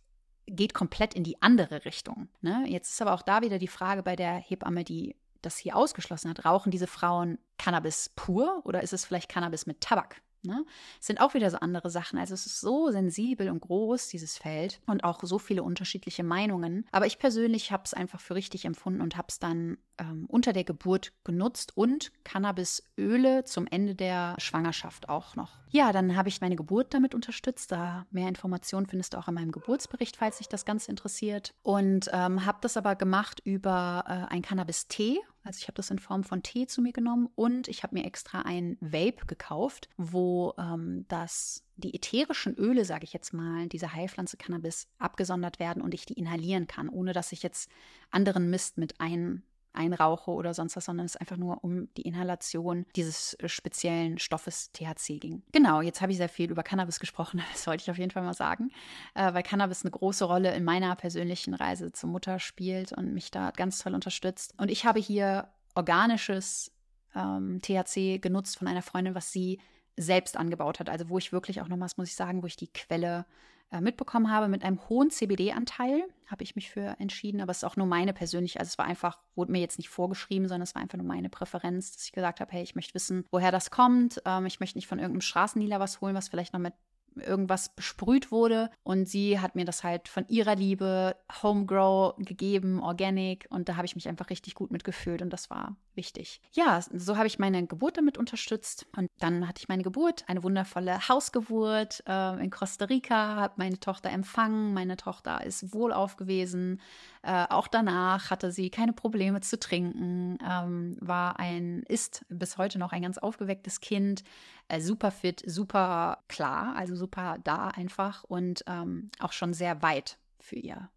geht 0.47 0.74
komplett 0.74 1.14
in 1.14 1.24
die 1.24 1.40
andere 1.42 1.84
Richtung. 1.84 2.28
Ne? 2.40 2.64
Jetzt 2.68 2.90
ist 2.92 3.03
aber 3.03 3.14
auch 3.14 3.22
da 3.22 3.42
wieder 3.42 3.59
die 3.59 3.68
Frage 3.68 4.03
bei 4.03 4.16
der 4.16 4.34
Hebamme, 4.34 4.84
die 4.84 5.16
das 5.42 5.57
hier 5.59 5.76
ausgeschlossen 5.76 6.30
hat. 6.30 6.44
Rauchen 6.44 6.70
diese 6.70 6.86
Frauen 6.86 7.38
Cannabis 7.59 8.11
pur 8.14 8.62
oder 8.64 8.82
ist 8.82 8.92
es 8.92 9.05
vielleicht 9.05 9.28
Cannabis 9.28 9.66
mit 9.66 9.80
Tabak? 9.80 10.20
Ne? 10.47 10.64
Es 11.01 11.07
sind 11.07 11.20
auch 11.20 11.34
wieder 11.34 11.51
so 11.51 11.59
andere 11.59 11.90
Sachen. 11.90 12.18
Also 12.18 12.34
es 12.34 12.47
ist 12.47 12.61
so 12.61 12.90
sensibel 12.90 13.51
und 13.51 13.61
groß, 13.61 14.09
dieses 14.09 14.38
Feld, 14.38 14.80
und 14.86 15.05
auch 15.05 15.20
so 15.22 15.38
viele 15.38 15.62
unterschiedliche 15.62 16.24
Meinungen. 16.24 16.86
Aber 16.92 17.07
ich 17.07 17.18
persönlich 17.18 17.72
habe 17.72 17.82
es 17.84 17.94
einfach 17.94 18.20
für 18.20 18.34
richtig 18.34 18.64
empfunden 18.64 19.01
und 19.01 19.16
habe 19.16 19.26
es 19.28 19.38
dann 19.38 19.78
ähm, 19.99 20.26
unter 20.28 20.53
der 20.53 20.64
Geburt 20.64 21.12
genutzt 21.24 21.76
und 21.76 22.12
Cannabisöle 22.24 23.44
zum 23.44 23.66
Ende 23.66 23.94
der 23.94 24.34
Schwangerschaft 24.38 25.09
auch 25.09 25.36
noch. 25.36 25.53
Ja, 25.70 25.92
dann 25.92 26.16
habe 26.16 26.28
ich 26.28 26.40
meine 26.40 26.57
Geburt 26.57 26.94
damit 26.94 27.14
unterstützt. 27.14 27.72
Da 27.72 28.07
mehr 28.11 28.28
Informationen 28.28 28.86
findest 28.86 29.14
du 29.14 29.18
auch 29.18 29.28
in 29.28 29.34
meinem 29.34 29.53
Geburtsbericht, 29.53 30.16
falls 30.16 30.38
dich 30.38 30.49
das 30.49 30.64
Ganze 30.64 30.90
interessiert. 30.90 31.55
Und 31.62 32.09
ähm, 32.12 32.47
habe 32.47 32.59
das 32.61 32.76
aber 32.76 32.97
gemacht 32.97 33.40
über 33.44 34.05
äh, 34.07 34.32
ein 34.32 34.42
Cannabis-Tee. 34.42 35.20
Also 35.47 35.59
ich 35.61 35.68
habe 35.68 35.76
das 35.76 35.90
in 35.92 36.01
Form 36.01 36.24
von 36.24 36.42
Tee 36.42 36.66
zu 36.66 36.82
mir 36.82 36.92
genommen 36.92 37.28
und 37.36 37.68
ich 37.68 37.84
habe 37.84 37.94
mir 37.94 38.05
extra 38.05 38.42
ein 38.42 38.76
Vape 38.80 39.26
gekauft, 39.26 39.88
wo 39.97 40.55
ähm, 40.59 41.05
das 41.07 41.62
die 41.76 41.94
ätherischen 41.94 42.57
Öle, 42.57 42.84
sage 42.84 43.05
ich 43.05 43.12
jetzt 43.12 43.32
mal, 43.32 43.68
dieser 43.68 43.92
Heilpflanze 43.92 44.36
Cannabis 44.36 44.88
abgesondert 44.99 45.61
werden 45.61 45.82
und 45.82 45.94
ich 45.94 46.05
die 46.05 46.14
inhalieren 46.14 46.66
kann, 46.66 46.88
ohne 46.88 47.12
dass 47.12 47.30
ich 47.30 47.44
jetzt 47.44 47.70
anderen 48.11 48.51
Mist 48.51 48.76
mit 48.76 49.01
ein 49.01 49.44
einrauche 49.76 50.30
oder 50.30 50.54
sonst 50.54 50.76
was, 50.76 50.84
sondern 50.84 51.06
es 51.06 51.16
einfach 51.16 51.36
nur 51.36 51.62
um 51.64 51.92
die 51.94 52.02
Inhalation 52.02 52.86
dieses 52.96 53.34
äh, 53.34 53.48
speziellen 53.48 54.18
Stoffes 54.18 54.72
THC 54.72 55.18
ging. 55.18 55.42
Genau, 55.52 55.80
jetzt 55.80 56.00
habe 56.00 56.12
ich 56.12 56.18
sehr 56.18 56.28
viel 56.28 56.50
über 56.50 56.62
Cannabis 56.62 57.00
gesprochen, 57.00 57.42
das 57.52 57.66
wollte 57.66 57.82
ich 57.82 57.90
auf 57.90 57.98
jeden 57.98 58.10
Fall 58.10 58.22
mal 58.22 58.34
sagen, 58.34 58.70
äh, 59.14 59.32
weil 59.32 59.42
Cannabis 59.42 59.84
eine 59.84 59.90
große 59.90 60.24
Rolle 60.24 60.54
in 60.54 60.64
meiner 60.64 60.94
persönlichen 60.96 61.54
Reise 61.54 61.92
zur 61.92 62.10
Mutter 62.10 62.38
spielt 62.38 62.92
und 62.92 63.12
mich 63.12 63.30
da 63.30 63.50
ganz 63.50 63.78
toll 63.78 63.94
unterstützt. 63.94 64.54
Und 64.58 64.70
ich 64.70 64.84
habe 64.84 65.00
hier 65.00 65.48
organisches 65.74 66.72
ähm, 67.14 67.60
THC 67.62 68.18
genutzt 68.20 68.58
von 68.58 68.68
einer 68.68 68.82
Freundin, 68.82 69.14
was 69.14 69.32
sie 69.32 69.60
selbst 69.96 70.36
angebaut 70.36 70.80
hat. 70.80 70.90
Also 70.90 71.08
wo 71.08 71.18
ich 71.18 71.32
wirklich 71.32 71.60
auch 71.60 71.68
nochmals, 71.68 71.96
muss 71.96 72.08
ich 72.08 72.14
sagen, 72.14 72.42
wo 72.42 72.46
ich 72.46 72.56
die 72.56 72.72
Quelle 72.72 73.26
äh, 73.70 73.80
mitbekommen 73.80 74.30
habe, 74.30 74.48
mit 74.48 74.64
einem 74.64 74.80
hohen 74.88 75.10
CBD-Anteil 75.10 76.04
habe 76.26 76.42
ich 76.42 76.56
mich 76.56 76.70
für 76.70 76.96
entschieden, 76.98 77.40
aber 77.40 77.50
es 77.50 77.58
ist 77.58 77.64
auch 77.64 77.76
nur 77.76 77.86
meine 77.86 78.12
persönliche, 78.12 78.58
also 78.58 78.68
es 78.68 78.78
war 78.78 78.84
einfach, 78.84 79.18
wurde 79.34 79.52
mir 79.52 79.60
jetzt 79.60 79.78
nicht 79.78 79.88
vorgeschrieben, 79.88 80.48
sondern 80.48 80.62
es 80.62 80.74
war 80.74 80.82
einfach 80.82 80.98
nur 80.98 81.06
meine 81.06 81.28
Präferenz, 81.28 81.92
dass 81.92 82.04
ich 82.04 82.12
gesagt 82.12 82.40
habe, 82.40 82.52
hey, 82.52 82.62
ich 82.62 82.74
möchte 82.74 82.94
wissen, 82.94 83.24
woher 83.30 83.52
das 83.52 83.70
kommt. 83.70 84.20
Ähm, 84.24 84.46
ich 84.46 84.60
möchte 84.60 84.78
nicht 84.78 84.86
von 84.86 84.98
irgendeinem 84.98 85.20
Straßendealer 85.20 85.80
was 85.80 86.00
holen, 86.00 86.14
was 86.14 86.28
vielleicht 86.28 86.52
noch 86.52 86.60
mit 86.60 86.74
irgendwas 87.16 87.74
besprüht 87.74 88.30
wurde. 88.30 88.70
Und 88.82 89.08
sie 89.08 89.40
hat 89.40 89.54
mir 89.54 89.64
das 89.64 89.84
halt 89.84 90.08
von 90.08 90.26
ihrer 90.28 90.56
Liebe 90.56 91.16
Homegrow 91.42 92.14
gegeben, 92.18 92.80
Organic. 92.80 93.46
Und 93.50 93.68
da 93.68 93.76
habe 93.76 93.86
ich 93.86 93.94
mich 93.94 94.08
einfach 94.08 94.30
richtig 94.30 94.54
gut 94.54 94.70
mitgefühlt 94.70 95.22
und 95.22 95.30
das 95.30 95.50
war 95.50 95.76
wichtig. 95.94 96.40
Ja, 96.52 96.80
so 96.80 97.16
habe 97.16 97.26
ich 97.26 97.38
meine 97.38 97.66
Geburt 97.66 97.96
damit 97.96 98.18
unterstützt. 98.18 98.86
Und 98.96 99.10
dann 99.18 99.48
hatte 99.48 99.60
ich 99.60 99.68
meine 99.68 99.82
Geburt, 99.82 100.24
eine 100.28 100.42
wundervolle 100.42 101.08
Hausgeburt 101.08 102.02
äh, 102.06 102.42
in 102.42 102.50
Costa 102.50 102.84
Rica, 102.86 103.36
habe 103.36 103.54
meine 103.56 103.80
Tochter 103.80 104.10
empfangen. 104.10 104.74
Meine 104.74 104.96
Tochter 104.96 105.44
ist 105.44 105.72
wohlauf 105.72 106.16
gewesen. 106.16 106.80
Äh, 107.22 107.46
auch 107.48 107.66
danach 107.66 108.30
hatte 108.30 108.52
sie 108.52 108.70
keine 108.70 108.92
Probleme 108.92 109.40
zu 109.40 109.58
trinken, 109.58 110.38
ähm, 110.48 110.96
war 111.00 111.40
ein, 111.40 111.82
ist 111.88 112.24
bis 112.28 112.56
heute 112.56 112.78
noch 112.78 112.92
ein 112.92 113.02
ganz 113.02 113.18
aufgewecktes 113.18 113.80
Kind, 113.80 114.22
äh, 114.68 114.80
super 114.80 115.10
fit, 115.10 115.42
super 115.46 116.24
klar, 116.28 116.74
also 116.76 116.96
super 116.96 117.38
da 117.44 117.68
einfach 117.68 118.24
und 118.24 118.64
ähm, 118.66 119.10
auch 119.18 119.32
schon 119.32 119.52
sehr 119.52 119.82
weit 119.82 120.18
für 120.40 120.56
ihr 120.56 120.90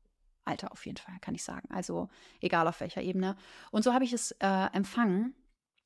Alter 0.46 0.72
auf 0.72 0.86
jeden 0.86 0.98
Fall, 0.98 1.16
kann 1.22 1.36
ich 1.36 1.44
sagen. 1.44 1.70
Also 1.72 2.10
egal 2.42 2.68
auf 2.68 2.80
welcher 2.82 3.02
Ebene. 3.02 3.36
Und 3.72 3.84
so 3.84 3.94
habe 3.94 4.04
ich 4.04 4.14
es 4.14 4.32
äh, 4.40 4.68
empfangen 4.74 5.36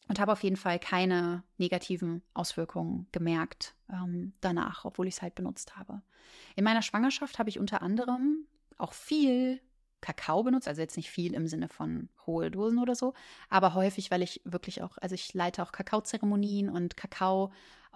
und 0.08 0.20
habe 0.20 0.32
auf 0.32 0.44
jeden 0.44 0.56
Fall 0.56 0.80
keine 0.80 1.44
negativen 1.58 2.24
Auswirkungen 2.34 3.08
gemerkt 3.12 3.76
ähm, 3.90 4.34
danach, 4.42 4.86
obwohl 4.86 5.08
ich 5.08 5.16
es 5.16 5.22
halt 5.22 5.36
benutzt 5.36 5.76
habe. 5.76 6.02
In 6.56 6.64
meiner 6.64 6.82
Schwangerschaft 6.82 7.40
habe 7.40 7.50
ich 7.50 7.60
unter 7.60 7.82
anderem 7.82 8.48
auch 8.78 8.94
viel 8.94 9.62
Kakao 10.04 10.44
benutzt, 10.44 10.68
also 10.68 10.82
jetzt 10.82 10.98
nicht 10.98 11.10
viel 11.10 11.34
im 11.34 11.48
Sinne 11.48 11.70
von 11.70 12.10
hohe 12.28 12.52
Dosen 12.52 12.80
oder 12.80 12.94
so, 12.94 13.14
aber 13.50 13.74
häufig, 13.74 14.12
weil 14.12 14.22
ich 14.22 14.42
wirklich 14.44 14.82
auch, 14.84 14.98
also 15.00 15.16
ich 15.16 15.34
leite 15.34 15.64
auch 15.64 15.72
Kakaozeremonien 15.72 16.70
und 16.70 16.98
Kakao, 16.98 17.52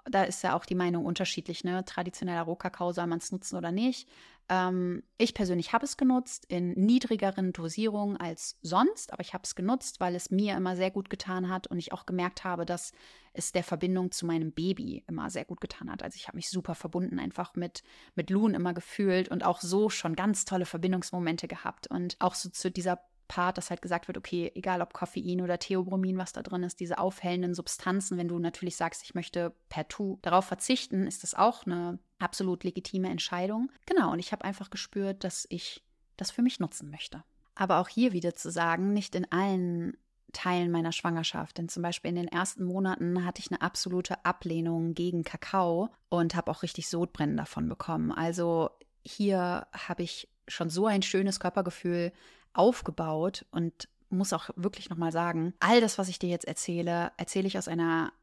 da 0.10 0.24
ist 0.24 0.44
ja 0.44 0.56
auch 0.56 0.66
die 0.66 0.76
Meinung 0.76 1.06
unterschiedlich, 1.06 1.64
ne? 1.64 1.84
Traditioneller 1.86 2.44
Rohkakao 2.44 2.92
soll 2.92 3.08
man 3.08 3.20
es 3.20 3.32
nutzen 3.32 3.58
oder 3.58 3.72
nicht. 3.72 4.08
Ähm, 4.50 5.04
ich 5.18 5.34
persönlich 5.34 5.74
habe 5.74 5.86
es 5.86 5.98
genutzt 5.98 6.46
in 6.48 6.72
niedrigeren 6.74 7.52
Dosierungen 7.52 8.18
als 8.18 8.58
sonst, 8.62 9.12
aber 9.12 9.22
ich 9.22 9.34
habe 9.34 9.44
es 9.44 9.56
genutzt, 9.56 10.00
weil 10.00 10.16
es 10.16 10.32
mir 10.32 10.56
immer 10.56 10.76
sehr 10.76 10.92
gut 10.92 11.10
getan 11.10 11.50
hat 11.50 11.68
und 11.68 11.78
ich 11.78 11.92
auch 11.92 12.06
gemerkt 12.06 12.44
habe, 12.44 12.66
dass 12.66 12.94
es 13.34 13.52
der 13.52 13.64
Verbindung 13.64 14.12
zu 14.12 14.26
meinem 14.26 14.52
Baby 14.52 15.04
immer 15.08 15.30
sehr 15.30 15.46
gut 15.46 15.60
getan 15.60 15.92
hat. 15.92 16.02
Also 16.02 16.16
ich 16.16 16.28
habe 16.28 16.38
mich 16.38 16.50
super 16.50 16.76
verbunden 16.76 17.20
einfach 17.20 17.56
mit, 17.56 17.84
mit 18.16 18.30
Loon 18.30 18.54
immer 18.54 18.74
gefühlt 18.74 19.30
und 19.30 19.44
auch 19.44 19.60
so 19.60 19.90
schon 19.90 20.16
ganz 20.16 20.46
tolle 20.46 20.66
Verbindungsmomente 20.66 21.48
gehabt 21.48 21.88
und 21.88 22.16
auch 22.20 22.36
so 22.36 22.50
zu 22.50 22.72
dieser 22.72 23.00
Part, 23.28 23.58
dass 23.58 23.70
halt 23.70 23.82
gesagt 23.82 24.08
wird, 24.08 24.18
okay, 24.18 24.52
egal 24.56 24.82
ob 24.82 24.94
Koffein 24.94 25.42
oder 25.42 25.60
Theobromin, 25.60 26.18
was 26.18 26.34
da 26.34 26.42
drin 26.42 26.64
ist, 26.64 26.80
diese 26.80 26.98
aufhellenden 26.98 27.54
Substanzen, 27.54 28.18
wenn 28.18 28.28
du 28.28 28.40
natürlich 28.40 28.76
sagst, 28.76 29.04
ich 29.04 29.16
möchte 29.16 29.54
partout 29.70 30.20
darauf 30.22 30.46
verzichten, 30.46 31.08
ist 31.08 31.24
das 31.24 31.34
auch 31.34 31.66
eine 31.66 32.00
absolut 32.20 32.64
legitime 32.64 33.10
Entscheidung. 33.10 33.72
Genau, 33.86 34.12
und 34.12 34.20
ich 34.20 34.32
habe 34.32 34.46
einfach 34.46 34.70
gespürt, 34.70 35.24
dass 35.24 35.46
ich 35.50 35.84
das 36.16 36.32
für 36.32 36.42
mich 36.42 36.60
nutzen 36.60 36.90
möchte. 36.90 37.24
Aber 37.56 37.80
auch 37.80 37.90
hier 37.90 38.14
wieder 38.14 38.34
zu 38.34 38.52
sagen, 38.52 38.94
nicht 38.94 39.16
in 39.16 39.32
allen 39.32 39.98
Teilen 40.34 40.72
meiner 40.72 40.92
Schwangerschaft. 40.92 41.58
Denn 41.58 41.70
zum 41.70 41.84
Beispiel 41.84 42.10
in 42.10 42.16
den 42.16 42.28
ersten 42.28 42.64
Monaten 42.64 43.26
hatte 43.26 43.42
ich 43.42 43.52
eine 43.52 43.62
absolute 43.62 44.24
Ablehnung 44.26 44.94
gegen 44.94 45.24
Kakao 45.24 45.90
und 46.10 46.36
habe 46.36 46.52
auch 46.52 46.64
richtig 46.64 46.90
Sodbrennen 46.90 47.38
davon 47.38 47.70
bekommen. 47.70 48.12
Also 48.12 48.70
hier 49.04 49.68
habe 49.74 50.04
ich 50.04 50.30
schon 50.48 50.70
so 50.70 50.86
ein 50.86 51.02
schönes 51.02 51.40
Körpergefühl 51.40 52.12
aufgebaut 52.58 53.46
und 53.52 53.88
muss 54.10 54.34
auch 54.34 54.50
wirklich 54.56 54.90
nochmal 54.90 55.12
sagen, 55.12 55.54
all 55.60 55.82
das, 55.82 55.98
was 55.98 56.10
ich 56.10 56.20
dir 56.20 56.30
jetzt 56.30 56.48
erzähle, 56.48 57.12
erzähle 57.18 57.48
ich 57.48 57.58
aus 57.58 57.68
einer 57.68 58.14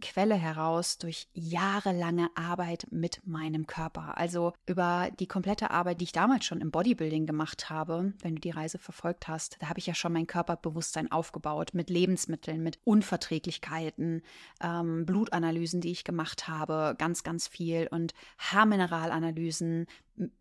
Quelle 0.00 0.34
heraus 0.34 0.96
durch 0.96 1.28
jahrelange 1.34 2.30
Arbeit 2.34 2.86
mit 2.90 3.20
meinem 3.26 3.66
Körper. 3.66 4.16
Also 4.16 4.54
über 4.66 5.10
die 5.20 5.26
komplette 5.26 5.70
Arbeit, 5.70 6.00
die 6.00 6.04
ich 6.04 6.12
damals 6.12 6.46
schon 6.46 6.60
im 6.60 6.70
Bodybuilding 6.70 7.26
gemacht 7.26 7.68
habe, 7.68 8.14
wenn 8.22 8.36
du 8.36 8.40
die 8.40 8.50
Reise 8.50 8.78
verfolgt 8.78 9.28
hast, 9.28 9.56
da 9.60 9.68
habe 9.68 9.78
ich 9.78 9.86
ja 9.86 9.94
schon 9.94 10.14
mein 10.14 10.26
Körperbewusstsein 10.26 11.12
aufgebaut 11.12 11.74
mit 11.74 11.90
Lebensmitteln, 11.90 12.62
mit 12.62 12.78
Unverträglichkeiten, 12.84 14.22
ähm, 14.62 15.04
Blutanalysen, 15.04 15.82
die 15.82 15.90
ich 15.90 16.04
gemacht 16.04 16.48
habe, 16.48 16.94
ganz, 16.96 17.22
ganz 17.22 17.46
viel 17.48 17.86
und 17.90 18.14
Haarmineralanalysen, 18.38 19.86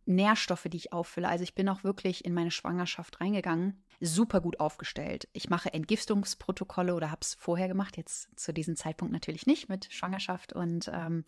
Nährstoffe, 0.06 0.68
die 0.70 0.78
ich 0.78 0.94
auffülle. 0.94 1.28
Also 1.28 1.44
ich 1.44 1.56
bin 1.56 1.68
auch 1.68 1.84
wirklich 1.84 2.24
in 2.24 2.34
meine 2.34 2.52
Schwangerschaft 2.52 3.20
reingegangen 3.20 3.84
super 4.02 4.42
gut 4.42 4.60
aufgestellt. 4.60 5.28
Ich 5.32 5.50
mache 5.50 5.74
Entgiftungsprotokolle 5.74 6.96
oder 6.96 7.12
habe 7.12 7.22
es 7.22 7.36
vorher 7.36 7.68
gemacht, 7.68 7.98
jetzt 7.98 8.28
zu 8.38 8.52
diesem 8.52 8.76
Zeitpunkt 8.76 9.14
natürlich 9.14 9.46
nicht 9.46 9.70
mit 9.70 9.92
Schwangerschaft 9.92 10.54
und 10.54 10.92
ähm, 10.94 11.24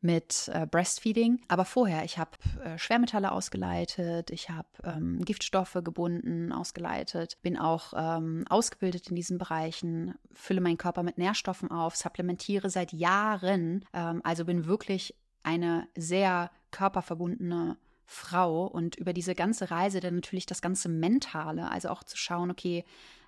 mit 0.00 0.50
äh, 0.52 0.66
Breastfeeding. 0.66 1.40
Aber 1.48 1.64
vorher, 1.64 2.04
ich 2.04 2.18
habe 2.18 2.32
äh, 2.64 2.78
Schwermetalle 2.78 3.32
ausgeleitet, 3.32 4.30
ich 4.30 4.50
habe 4.50 4.68
ähm, 4.84 5.24
Giftstoffe 5.24 5.78
gebunden, 5.84 6.52
ausgeleitet, 6.52 7.38
bin 7.42 7.56
auch 7.56 7.92
ähm, 7.96 8.44
ausgebildet 8.48 9.08
in 9.08 9.16
diesen 9.16 9.38
Bereichen, 9.38 10.14
fülle 10.34 10.60
meinen 10.60 10.78
Körper 10.78 11.02
mit 11.02 11.18
Nährstoffen 11.18 11.70
auf, 11.70 11.96
supplementiere 11.96 12.70
seit 12.70 12.92
Jahren, 12.92 13.84
ähm, 13.92 14.20
also 14.24 14.44
bin 14.44 14.66
wirklich 14.66 15.14
eine 15.44 15.86
sehr 15.96 16.50
körperverbundene 16.72 17.78
Frau 18.06 18.66
und 18.66 18.96
über 18.96 19.12
diese 19.12 19.34
ganze 19.34 19.70
Reise 19.70 20.00
dann 20.00 20.14
natürlich 20.14 20.46
das 20.46 20.62
ganze 20.62 20.88
Mentale, 20.88 21.70
also 21.70 21.88
auch 21.88 22.04
zu 22.04 22.16
schauen, 22.16 22.50
okay, 22.50 22.84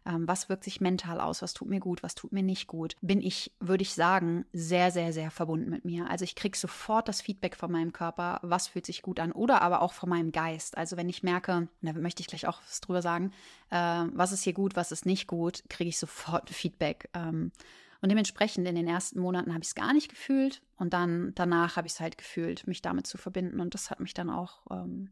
ähm, 0.06 0.26
was 0.26 0.48
wirkt 0.48 0.64
sich 0.64 0.80
mental 0.80 1.20
aus, 1.20 1.42
was 1.42 1.52
tut 1.52 1.68
mir 1.68 1.80
gut, 1.80 2.02
was 2.02 2.14
tut 2.14 2.32
mir 2.32 2.42
nicht 2.42 2.66
gut, 2.66 2.96
bin 3.00 3.20
ich, 3.20 3.52
würde 3.60 3.82
ich 3.82 3.92
sagen, 3.92 4.46
sehr, 4.52 4.90
sehr, 4.90 5.12
sehr 5.12 5.30
verbunden 5.30 5.68
mit 5.68 5.84
mir. 5.84 6.08
Also 6.08 6.24
ich 6.24 6.34
kriege 6.34 6.56
sofort 6.56 7.08
das 7.08 7.20
Feedback 7.20 7.56
von 7.56 7.70
meinem 7.70 7.92
Körper, 7.92 8.38
was 8.42 8.68
fühlt 8.68 8.86
sich 8.86 9.02
gut 9.02 9.20
an 9.20 9.32
oder 9.32 9.60
aber 9.62 9.82
auch 9.82 9.92
von 9.92 10.08
meinem 10.08 10.32
Geist. 10.32 10.78
Also 10.78 10.96
wenn 10.96 11.08
ich 11.08 11.22
merke, 11.22 11.68
da 11.82 11.92
möchte 11.92 12.20
ich 12.20 12.28
gleich 12.28 12.46
auch 12.46 12.60
was 12.66 12.80
drüber 12.80 13.02
sagen, 13.02 13.32
äh, 13.70 14.04
was 14.12 14.32
ist 14.32 14.44
hier 14.44 14.54
gut, 14.54 14.76
was 14.76 14.92
ist 14.92 15.06
nicht 15.06 15.26
gut, 15.26 15.62
kriege 15.68 15.90
ich 15.90 15.98
sofort 15.98 16.50
Feedback. 16.50 17.10
Ähm, 17.14 17.52
und 18.00 18.10
dementsprechend 18.10 18.66
in 18.68 18.76
den 18.76 18.86
ersten 18.86 19.20
Monaten 19.20 19.52
habe 19.52 19.62
ich 19.62 19.68
es 19.68 19.74
gar 19.74 19.92
nicht 19.92 20.08
gefühlt 20.08 20.62
und 20.76 20.92
dann 20.92 21.32
danach 21.34 21.76
habe 21.76 21.86
ich 21.86 21.94
es 21.94 22.00
halt 22.00 22.16
gefühlt, 22.16 22.66
mich 22.66 22.80
damit 22.80 23.06
zu 23.06 23.18
verbinden. 23.18 23.60
Und 23.60 23.74
das 23.74 23.90
hat 23.90 23.98
mich 23.98 24.14
dann 24.14 24.30
auch 24.30 24.60
ähm, 24.70 25.10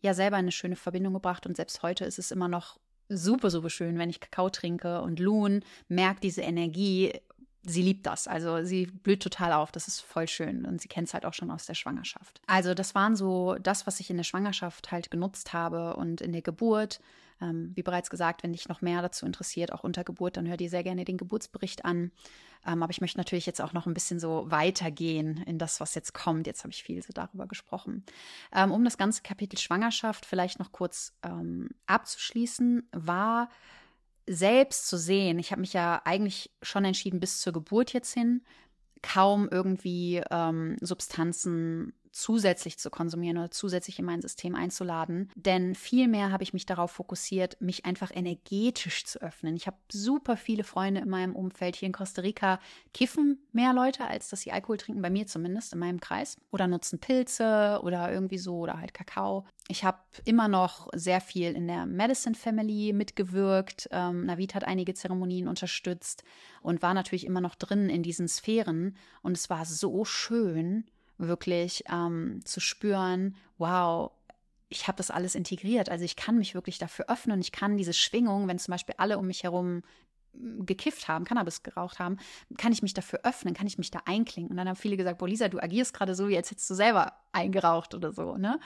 ja 0.00 0.14
selber 0.14 0.36
in 0.36 0.44
eine 0.44 0.52
schöne 0.52 0.76
Verbindung 0.76 1.14
gebracht. 1.14 1.46
Und 1.46 1.56
selbst 1.56 1.82
heute 1.82 2.04
ist 2.04 2.18
es 2.18 2.30
immer 2.30 2.48
noch 2.48 2.78
super, 3.08 3.50
super 3.50 3.70
schön, 3.70 3.98
wenn 3.98 4.10
ich 4.10 4.20
Kakao 4.20 4.50
trinke 4.50 5.02
und 5.02 5.18
Loon 5.18 5.64
merkt 5.88 6.22
diese 6.22 6.42
Energie. 6.42 7.12
Sie 7.64 7.82
liebt 7.82 8.06
das. 8.06 8.26
Also 8.26 8.64
sie 8.64 8.86
blüht 8.86 9.22
total 9.22 9.52
auf. 9.52 9.70
Das 9.70 9.88
ist 9.88 10.00
voll 10.00 10.26
schön. 10.26 10.64
Und 10.64 10.80
sie 10.80 10.88
kennt 10.88 11.08
es 11.08 11.14
halt 11.14 11.24
auch 11.24 11.34
schon 11.34 11.50
aus 11.50 11.66
der 11.66 11.74
Schwangerschaft. 11.74 12.40
Also 12.46 12.74
das 12.74 12.94
waren 12.94 13.14
so 13.14 13.56
das, 13.60 13.86
was 13.86 14.00
ich 14.00 14.10
in 14.10 14.16
der 14.16 14.24
Schwangerschaft 14.24 14.90
halt 14.90 15.10
genutzt 15.10 15.52
habe 15.52 15.94
und 15.94 16.20
in 16.20 16.32
der 16.32 16.42
Geburt 16.42 17.00
ähm, 17.42 17.72
wie 17.74 17.82
bereits 17.82 18.08
gesagt, 18.08 18.42
wenn 18.42 18.52
dich 18.52 18.68
noch 18.68 18.80
mehr 18.80 19.02
dazu 19.02 19.26
interessiert, 19.26 19.72
auch 19.72 19.84
unter 19.84 20.04
Geburt, 20.04 20.36
dann 20.36 20.46
hör 20.46 20.56
dir 20.56 20.70
sehr 20.70 20.84
gerne 20.84 21.04
den 21.04 21.16
Geburtsbericht 21.16 21.84
an. 21.84 22.12
Ähm, 22.64 22.82
aber 22.82 22.90
ich 22.90 23.00
möchte 23.00 23.18
natürlich 23.18 23.46
jetzt 23.46 23.60
auch 23.60 23.72
noch 23.72 23.86
ein 23.86 23.94
bisschen 23.94 24.20
so 24.20 24.44
weitergehen 24.48 25.42
in 25.46 25.58
das, 25.58 25.80
was 25.80 25.94
jetzt 25.94 26.14
kommt. 26.14 26.46
Jetzt 26.46 26.62
habe 26.62 26.72
ich 26.72 26.84
viel 26.84 27.02
so 27.02 27.12
darüber 27.12 27.46
gesprochen. 27.46 28.04
Ähm, 28.54 28.70
um 28.70 28.84
das 28.84 28.96
ganze 28.96 29.22
Kapitel 29.22 29.58
Schwangerschaft 29.58 30.24
vielleicht 30.24 30.60
noch 30.60 30.70
kurz 30.70 31.14
ähm, 31.24 31.70
abzuschließen, 31.86 32.88
war 32.92 33.48
selbst 34.26 34.88
zu 34.88 34.96
sehen, 34.96 35.38
ich 35.38 35.50
habe 35.50 35.60
mich 35.60 35.72
ja 35.72 36.00
eigentlich 36.04 36.50
schon 36.62 36.84
entschieden 36.84 37.20
bis 37.20 37.40
zur 37.40 37.52
Geburt 37.52 37.92
jetzt 37.92 38.12
hin, 38.14 38.42
kaum 39.02 39.48
irgendwie 39.50 40.22
ähm, 40.30 40.76
Substanzen 40.80 41.92
zusätzlich 42.12 42.78
zu 42.78 42.90
konsumieren 42.90 43.38
oder 43.38 43.50
zusätzlich 43.50 43.98
in 43.98 44.04
mein 44.04 44.20
System 44.22 44.54
einzuladen. 44.54 45.30
Denn 45.34 45.74
vielmehr 45.74 46.30
habe 46.30 46.42
ich 46.42 46.52
mich 46.52 46.66
darauf 46.66 46.92
fokussiert, 46.92 47.60
mich 47.60 47.84
einfach 47.84 48.10
energetisch 48.14 49.04
zu 49.04 49.20
öffnen. 49.20 49.56
Ich 49.56 49.66
habe 49.66 49.76
super 49.90 50.36
viele 50.36 50.64
Freunde 50.64 51.00
in 51.00 51.08
meinem 51.08 51.34
Umfeld. 51.34 51.76
Hier 51.76 51.86
in 51.86 51.92
Costa 51.92 52.22
Rica 52.22 52.60
kiffen 52.92 53.38
mehr 53.52 53.72
Leute, 53.72 54.06
als 54.06 54.28
dass 54.28 54.42
sie 54.42 54.52
Alkohol 54.52 54.76
trinken, 54.76 55.02
bei 55.02 55.10
mir 55.10 55.26
zumindest, 55.26 55.72
in 55.72 55.78
meinem 55.78 56.00
Kreis. 56.00 56.36
Oder 56.50 56.66
nutzen 56.66 56.98
Pilze 56.98 57.80
oder 57.82 58.12
irgendwie 58.12 58.38
so 58.38 58.58
oder 58.58 58.78
halt 58.78 58.94
Kakao. 58.94 59.46
Ich 59.68 59.84
habe 59.84 59.98
immer 60.24 60.48
noch 60.48 60.88
sehr 60.94 61.20
viel 61.20 61.52
in 61.52 61.66
der 61.66 61.86
Medicine 61.86 62.34
Family 62.34 62.92
mitgewirkt. 62.92 63.88
Ähm, 63.90 64.26
Navid 64.26 64.54
hat 64.54 64.64
einige 64.64 64.94
Zeremonien 64.94 65.48
unterstützt 65.48 66.24
und 66.60 66.82
war 66.82 66.94
natürlich 66.94 67.26
immer 67.26 67.40
noch 67.40 67.54
drin 67.54 67.88
in 67.88 68.02
diesen 68.02 68.28
Sphären. 68.28 68.96
Und 69.22 69.36
es 69.36 69.48
war 69.48 69.64
so 69.64 70.04
schön, 70.04 70.84
wirklich 71.28 71.84
ähm, 71.90 72.40
zu 72.44 72.60
spüren, 72.60 73.36
wow, 73.58 74.10
ich 74.68 74.88
habe 74.88 74.96
das 74.96 75.10
alles 75.10 75.34
integriert. 75.34 75.88
Also 75.88 76.04
ich 76.04 76.16
kann 76.16 76.38
mich 76.38 76.54
wirklich 76.54 76.78
dafür 76.78 77.08
öffnen. 77.08 77.40
Ich 77.40 77.52
kann 77.52 77.76
diese 77.76 77.92
Schwingung, 77.92 78.48
wenn 78.48 78.58
zum 78.58 78.72
Beispiel 78.72 78.94
alle 78.98 79.18
um 79.18 79.26
mich 79.26 79.44
herum 79.44 79.82
hm, 80.34 80.64
gekifft 80.66 81.08
haben, 81.08 81.24
Cannabis 81.24 81.62
geraucht 81.62 81.98
haben, 81.98 82.16
kann 82.58 82.72
ich 82.72 82.82
mich 82.82 82.94
dafür 82.94 83.20
öffnen, 83.24 83.54
kann 83.54 83.66
ich 83.66 83.78
mich 83.78 83.90
da 83.90 84.00
einklinken. 84.06 84.52
Und 84.52 84.56
dann 84.56 84.68
haben 84.68 84.76
viele 84.76 84.96
gesagt, 84.96 85.18
boah, 85.18 85.28
Lisa, 85.28 85.48
du 85.48 85.62
agierst 85.62 85.94
gerade 85.94 86.14
so, 86.14 86.28
wie 86.28 86.36
als 86.36 86.50
hättest 86.50 86.68
du 86.70 86.74
selber 86.74 87.12
eingeraucht 87.32 87.94
oder 87.94 88.12
so. 88.12 88.36
Ne? 88.36 88.58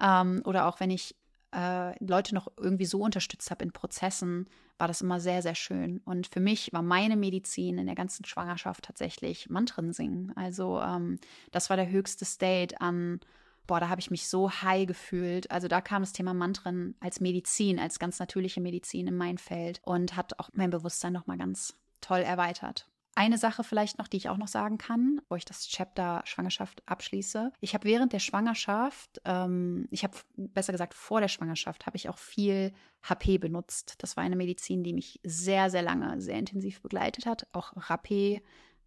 Ähm, 0.00 0.42
oder 0.44 0.66
auch 0.66 0.80
wenn 0.80 0.90
ich 0.90 1.16
äh, 1.54 2.04
Leute 2.04 2.34
noch 2.34 2.48
irgendwie 2.56 2.86
so 2.86 3.00
unterstützt 3.00 3.50
habe 3.50 3.64
in 3.64 3.72
Prozessen, 3.72 4.48
war 4.78 4.88
das 4.88 5.02
immer 5.02 5.20
sehr, 5.20 5.42
sehr 5.42 5.54
schön. 5.54 6.00
Und 6.04 6.26
für 6.26 6.40
mich 6.40 6.72
war 6.72 6.82
meine 6.82 7.16
Medizin 7.16 7.78
in 7.78 7.86
der 7.86 7.94
ganzen 7.94 8.24
Schwangerschaft 8.24 8.84
tatsächlich 8.84 9.48
Mantren 9.48 9.92
singen. 9.92 10.32
Also 10.36 10.80
ähm, 10.80 11.18
das 11.52 11.70
war 11.70 11.76
der 11.76 11.88
höchste 11.88 12.24
State 12.24 12.80
an, 12.80 13.20
boah, 13.66 13.80
da 13.80 13.88
habe 13.88 14.00
ich 14.00 14.10
mich 14.10 14.28
so 14.28 14.50
high 14.50 14.86
gefühlt. 14.86 15.50
Also 15.50 15.68
da 15.68 15.80
kam 15.80 16.02
das 16.02 16.12
Thema 16.12 16.34
Mantren 16.34 16.96
als 17.00 17.20
Medizin, 17.20 17.78
als 17.78 17.98
ganz 17.98 18.18
natürliche 18.18 18.60
Medizin 18.60 19.06
in 19.06 19.16
mein 19.16 19.38
Feld 19.38 19.80
und 19.84 20.16
hat 20.16 20.38
auch 20.38 20.50
mein 20.52 20.70
Bewusstsein 20.70 21.12
nochmal 21.12 21.38
ganz 21.38 21.74
toll 22.00 22.20
erweitert. 22.20 22.88
Eine 23.16 23.38
Sache 23.38 23.62
vielleicht 23.62 23.98
noch, 23.98 24.08
die 24.08 24.16
ich 24.16 24.28
auch 24.28 24.38
noch 24.38 24.48
sagen 24.48 24.76
kann, 24.76 25.20
wo 25.28 25.36
ich 25.36 25.44
das 25.44 25.68
Chapter 25.68 26.22
Schwangerschaft 26.24 26.82
abschließe. 26.86 27.52
Ich 27.60 27.74
habe 27.74 27.84
während 27.84 28.12
der 28.12 28.18
Schwangerschaft, 28.18 29.20
ähm, 29.24 29.86
ich 29.90 30.02
habe 30.02 30.16
besser 30.36 30.72
gesagt 30.72 30.94
vor 30.94 31.20
der 31.20 31.28
Schwangerschaft, 31.28 31.86
habe 31.86 31.96
ich 31.96 32.08
auch 32.08 32.18
viel 32.18 32.72
HP 33.02 33.38
benutzt. 33.38 33.94
Das 33.98 34.16
war 34.16 34.24
eine 34.24 34.36
Medizin, 34.36 34.82
die 34.82 34.92
mich 34.92 35.20
sehr, 35.22 35.70
sehr 35.70 35.82
lange, 35.82 36.20
sehr 36.20 36.38
intensiv 36.38 36.82
begleitet 36.82 37.26
hat. 37.26 37.46
Auch 37.52 37.72
Rapé, 37.74 38.42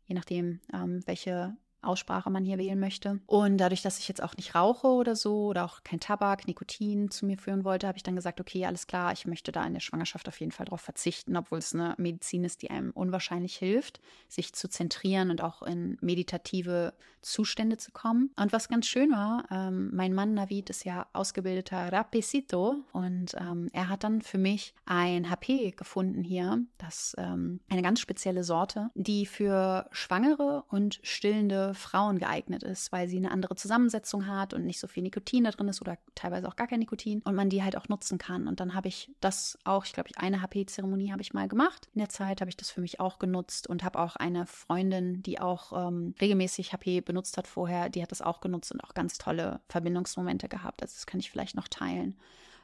je 0.06 0.16
nachdem, 0.16 0.60
ähm, 0.74 1.02
welche 1.06 1.56
Aussprache 1.82 2.30
man 2.30 2.46
hier 2.46 2.58
wählen 2.58 2.80
möchte. 2.80 3.20
Und 3.26 3.58
dadurch, 3.58 3.82
dass 3.82 4.00
ich 4.00 4.08
jetzt 4.08 4.22
auch 4.24 4.36
nicht 4.36 4.56
rauche 4.56 4.88
oder 4.88 5.16
so 5.16 5.48
oder 5.48 5.66
auch 5.66 5.84
kein 5.84 6.00
Tabak, 6.00 6.48
Nikotin 6.48 7.12
zu 7.12 7.26
mir 7.26 7.38
führen 7.38 7.64
wollte, 7.64 7.88
habe 7.88 7.98
ich 7.98 8.04
dann 8.04 8.16
gesagt, 8.16 8.40
okay, 8.40 8.66
alles 8.66 8.88
klar, 8.88 9.12
ich 9.14 9.26
möchte 9.26 9.52
da 9.52 9.66
in 9.66 9.74
der 9.74 9.80
Schwangerschaft 9.80 10.28
auf 10.28 10.40
jeden 10.40 10.52
Fall 10.52 10.66
darauf 10.66 10.82
verzichten, 10.82 11.38
obwohl 11.38 11.60
es 11.60 11.74
eine 11.74 11.96
Medizin 11.98 12.44
ist, 12.44 12.62
die 12.62 12.70
einem 12.70 12.92
unwahrscheinlich 12.92 13.56
hilft, 13.56 14.00
sich 14.28 14.54
zu 14.54 14.70
zentrieren 14.70 15.32
und 15.32 15.42
auch 15.42 15.62
in 15.62 15.98
meditative 16.02 16.94
Zustände 17.22 17.78
zu 17.78 17.92
kommen. 17.92 18.32
Und 18.38 18.54
was 18.54 18.70
ganz 18.70 18.88
schön 18.88 19.12
war, 19.12 19.46
ähm, 19.52 19.90
mein 19.94 20.14
Mann 20.14 20.34
Navid 20.34 20.70
ist 20.70 20.86
ja 20.86 21.08
ausgebildeter 21.14 21.92
Rapecito 21.92 22.78
und 22.94 23.36
ähm, 23.40 23.70
er 23.74 23.90
hat 23.90 24.04
dann 24.04 24.22
für 24.22 24.38
mich 24.38 24.74
ein 24.86 25.30
HP 25.30 25.72
gefunden 25.72 26.24
hier, 26.24 26.64
das 26.78 27.16
ähm, 27.18 27.60
eine 27.70 27.82
ganz 27.82 28.00
spezielle 28.00 28.44
Sorte, 28.44 28.90
die 28.96 29.26
für 29.26 29.88
Schwangere 29.92 30.64
und 30.70 31.00
stillende 31.04 31.67
Frauen 31.74 32.20
geeignet 32.20 32.64
ist, 32.64 32.92
weil 32.92 33.08
sie 33.08 33.18
eine 33.18 33.32
andere 33.32 33.56
Zusammensetzung 33.56 34.28
hat 34.28 34.54
und 34.54 34.66
nicht 34.66 34.80
so 34.80 34.88
viel 34.88 35.04
Nikotin 35.04 35.44
da 35.44 35.52
drin 35.52 35.68
ist 35.68 35.82
oder 35.82 35.98
teilweise 36.16 36.48
auch 36.48 36.56
gar 36.56 36.68
kein 36.68 36.80
Nikotin 36.80 37.22
und 37.24 37.36
man 37.36 37.50
die 37.50 37.64
halt 37.64 37.78
auch 37.78 37.88
nutzen 37.88 38.18
kann. 38.18 38.48
Und 38.48 38.60
dann 38.60 38.74
habe 38.74 38.88
ich 38.88 39.12
das 39.22 39.58
auch, 39.64 39.86
ich 39.86 39.94
glaube, 39.94 40.10
eine 40.16 40.42
HP-Zeremonie 40.42 41.12
habe 41.12 41.22
ich 41.22 41.34
mal 41.34 41.48
gemacht. 41.48 41.90
In 41.94 42.00
der 42.00 42.10
Zeit 42.10 42.42
habe 42.42 42.50
ich 42.50 42.58
das 42.58 42.72
für 42.72 42.82
mich 42.82 43.00
auch 43.00 43.20
genutzt 43.20 43.68
und 43.68 43.84
habe 43.84 44.00
auch 44.00 44.16
eine 44.16 44.46
Freundin, 44.46 45.24
die 45.24 45.40
auch 45.40 45.88
ähm, 45.88 46.16
regelmäßig 46.20 46.74
HP 46.74 47.02
benutzt 47.02 47.38
hat 47.38 47.48
vorher, 47.48 47.90
die 47.90 48.02
hat 48.02 48.12
das 48.12 48.22
auch 48.22 48.42
genutzt 48.42 48.72
und 48.72 48.84
auch 48.84 48.94
ganz 48.94 49.18
tolle 49.18 49.62
Verbindungsmomente 49.70 50.50
gehabt. 50.50 50.82
Also 50.82 50.94
das 50.96 51.06
kann 51.06 51.20
ich 51.20 51.32
vielleicht 51.32 51.56
noch 51.56 51.68
teilen. 51.68 52.16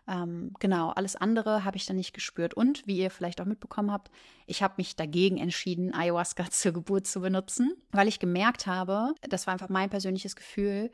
Ähm, 0.08 0.52
genau, 0.60 0.90
alles 0.90 1.16
andere 1.16 1.64
habe 1.64 1.78
ich 1.78 1.86
dann 1.86 1.96
nicht 1.96 2.14
gespürt. 2.14 2.54
Und 2.54 2.86
wie 2.86 2.98
ihr 2.98 3.10
vielleicht 3.10 3.40
auch 3.40 3.46
mitbekommen 3.46 3.92
habt, 3.92 4.12
ich 4.48 4.62
habe 4.62 4.76
mich 4.78 4.96
dagegen 4.96 5.38
entschieden, 5.38 5.94
Ayahuasca 5.94 6.46
zur 6.52 6.74
Geburt 6.74 7.08
zu 7.08 7.22
benutzen, 7.22 7.74
weil 7.92 8.08
ich 8.08 8.20
gemerkt 8.20 8.68
habe, 8.68 9.14
das 9.22 9.48
war 9.48 9.54
einfach 9.54 9.70
mein 9.70 9.90
persönliches 9.90 10.36
Gefühl, 10.36 10.92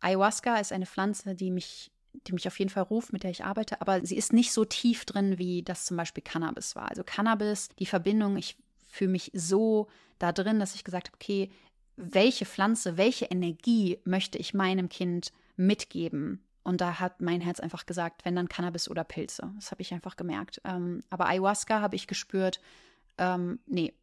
Ayahuasca 0.00 0.56
ist 0.56 0.72
eine 0.72 0.86
Pflanze, 0.86 1.34
die 1.34 1.50
mich 1.50 1.90
die 2.26 2.32
mich 2.32 2.46
auf 2.46 2.58
jeden 2.58 2.70
Fall 2.70 2.82
ruft, 2.82 3.12
mit 3.12 3.22
der 3.22 3.30
ich 3.30 3.44
arbeite, 3.44 3.80
aber 3.80 4.04
sie 4.04 4.16
ist 4.16 4.32
nicht 4.32 4.52
so 4.52 4.64
tief 4.64 5.04
drin, 5.04 5.38
wie 5.38 5.62
das 5.62 5.86
zum 5.86 5.96
Beispiel 5.96 6.22
Cannabis 6.22 6.76
war. 6.76 6.90
Also 6.90 7.02
Cannabis, 7.04 7.70
die 7.78 7.86
Verbindung, 7.86 8.36
ich 8.36 8.56
fühle 8.86 9.12
mich 9.12 9.30
so 9.34 9.88
da 10.18 10.32
drin, 10.32 10.60
dass 10.60 10.74
ich 10.74 10.84
gesagt 10.84 11.08
habe, 11.08 11.16
okay, 11.16 11.50
welche 11.96 12.44
Pflanze, 12.44 12.96
welche 12.96 13.26
Energie 13.26 13.98
möchte 14.04 14.38
ich 14.38 14.54
meinem 14.54 14.88
Kind 14.88 15.32
mitgeben? 15.56 16.44
Und 16.64 16.80
da 16.80 17.00
hat 17.00 17.20
mein 17.20 17.40
Herz 17.40 17.60
einfach 17.60 17.86
gesagt, 17.86 18.24
wenn 18.24 18.36
dann 18.36 18.48
Cannabis 18.48 18.88
oder 18.88 19.04
Pilze. 19.04 19.50
Das 19.56 19.70
habe 19.70 19.82
ich 19.82 19.92
einfach 19.92 20.16
gemerkt. 20.16 20.60
Ähm, 20.64 21.02
aber 21.10 21.26
Ayahuasca 21.26 21.80
habe 21.80 21.96
ich 21.96 22.06
gespürt, 22.06 22.60
ähm, 23.18 23.58
nee, 23.66 23.94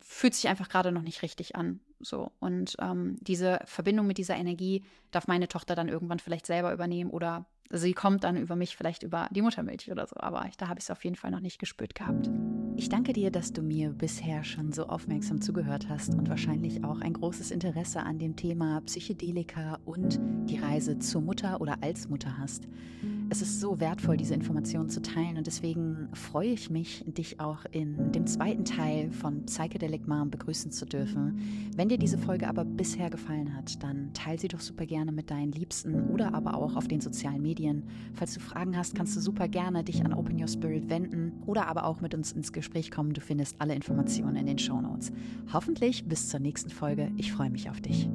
fühlt 0.00 0.34
sich 0.34 0.48
einfach 0.48 0.68
gerade 0.68 0.92
noch 0.92 1.02
nicht 1.02 1.22
richtig 1.22 1.56
an. 1.56 1.80
So. 2.00 2.32
Und 2.40 2.76
ähm, 2.80 3.16
diese 3.20 3.60
Verbindung 3.64 4.06
mit 4.06 4.18
dieser 4.18 4.36
Energie 4.36 4.84
darf 5.10 5.28
meine 5.28 5.48
Tochter 5.48 5.74
dann 5.74 5.88
irgendwann 5.88 6.18
vielleicht 6.18 6.46
selber 6.46 6.72
übernehmen 6.72 7.10
oder 7.10 7.46
sie 7.70 7.92
kommt 7.92 8.24
dann 8.24 8.36
über 8.36 8.56
mich 8.56 8.76
vielleicht 8.76 9.02
über 9.02 9.28
die 9.30 9.42
Muttermilch 9.42 9.90
oder 9.90 10.06
so. 10.06 10.16
Aber 10.18 10.46
ich, 10.46 10.56
da 10.56 10.68
habe 10.68 10.78
ich 10.78 10.84
es 10.84 10.90
auf 10.90 11.04
jeden 11.04 11.16
Fall 11.16 11.30
noch 11.30 11.40
nicht 11.40 11.58
gespürt 11.58 11.94
gehabt. 11.94 12.28
Ich 12.76 12.88
danke 12.88 13.12
dir, 13.12 13.30
dass 13.30 13.52
du 13.52 13.62
mir 13.62 13.90
bisher 13.90 14.42
schon 14.42 14.72
so 14.72 14.86
aufmerksam 14.86 15.40
zugehört 15.40 15.88
hast 15.88 16.14
und 16.14 16.28
wahrscheinlich 16.28 16.82
auch 16.84 17.00
ein 17.00 17.12
großes 17.12 17.50
Interesse 17.50 18.00
an 18.00 18.18
dem 18.18 18.36
Thema 18.36 18.80
Psychedelika 18.82 19.78
und 19.84 20.18
die 20.48 20.58
Reise 20.58 20.98
zur 20.98 21.20
Mutter 21.20 21.60
oder 21.60 21.76
als 21.82 22.08
Mutter 22.08 22.38
hast. 22.38 22.66
Es 23.32 23.42
ist 23.42 23.60
so 23.60 23.78
wertvoll, 23.78 24.16
diese 24.16 24.34
Informationen 24.34 24.88
zu 24.88 25.00
teilen 25.00 25.36
und 25.36 25.46
deswegen 25.46 26.08
freue 26.14 26.48
ich 26.48 26.68
mich, 26.68 27.04
dich 27.06 27.38
auch 27.38 27.64
in 27.70 28.10
dem 28.10 28.26
zweiten 28.26 28.64
Teil 28.64 29.12
von 29.12 29.46
Psychedelic 29.46 30.08
Mom 30.08 30.32
begrüßen 30.32 30.72
zu 30.72 30.84
dürfen. 30.84 31.70
Wenn 31.76 31.88
dir 31.88 31.96
diese 31.96 32.18
Folge 32.18 32.48
aber 32.48 32.64
bisher 32.64 33.08
gefallen 33.08 33.54
hat, 33.54 33.80
dann 33.84 34.12
teile 34.14 34.40
sie 34.40 34.48
doch 34.48 34.58
super 34.58 34.84
gerne 34.84 35.12
mit 35.12 35.30
deinen 35.30 35.52
Liebsten 35.52 36.08
oder 36.08 36.34
aber 36.34 36.54
auch 36.54 36.74
auf 36.74 36.88
den 36.88 37.00
sozialen 37.00 37.40
Medien. 37.40 37.84
Falls 38.14 38.34
du 38.34 38.40
Fragen 38.40 38.76
hast, 38.76 38.96
kannst 38.96 39.14
du 39.16 39.20
super 39.20 39.46
gerne 39.46 39.84
dich 39.84 40.04
an 40.04 40.12
Open 40.12 40.40
Your 40.40 40.48
Spirit 40.48 40.90
wenden 40.90 41.44
oder 41.46 41.68
aber 41.68 41.84
auch 41.84 42.00
mit 42.00 42.16
uns 42.16 42.32
ins 42.32 42.52
Gespräch 42.70 42.92
kommen. 42.92 43.12
Du 43.12 43.20
findest 43.20 43.56
alle 43.58 43.74
Informationen 43.74 44.36
in 44.36 44.46
den 44.46 44.58
Show 44.58 44.80
Notes. 44.80 45.10
Hoffentlich 45.52 46.04
bis 46.04 46.28
zur 46.28 46.38
nächsten 46.38 46.70
Folge. 46.70 47.10
Ich 47.16 47.32
freue 47.32 47.50
mich 47.50 47.68
auf 47.68 47.80
dich. 47.80 48.08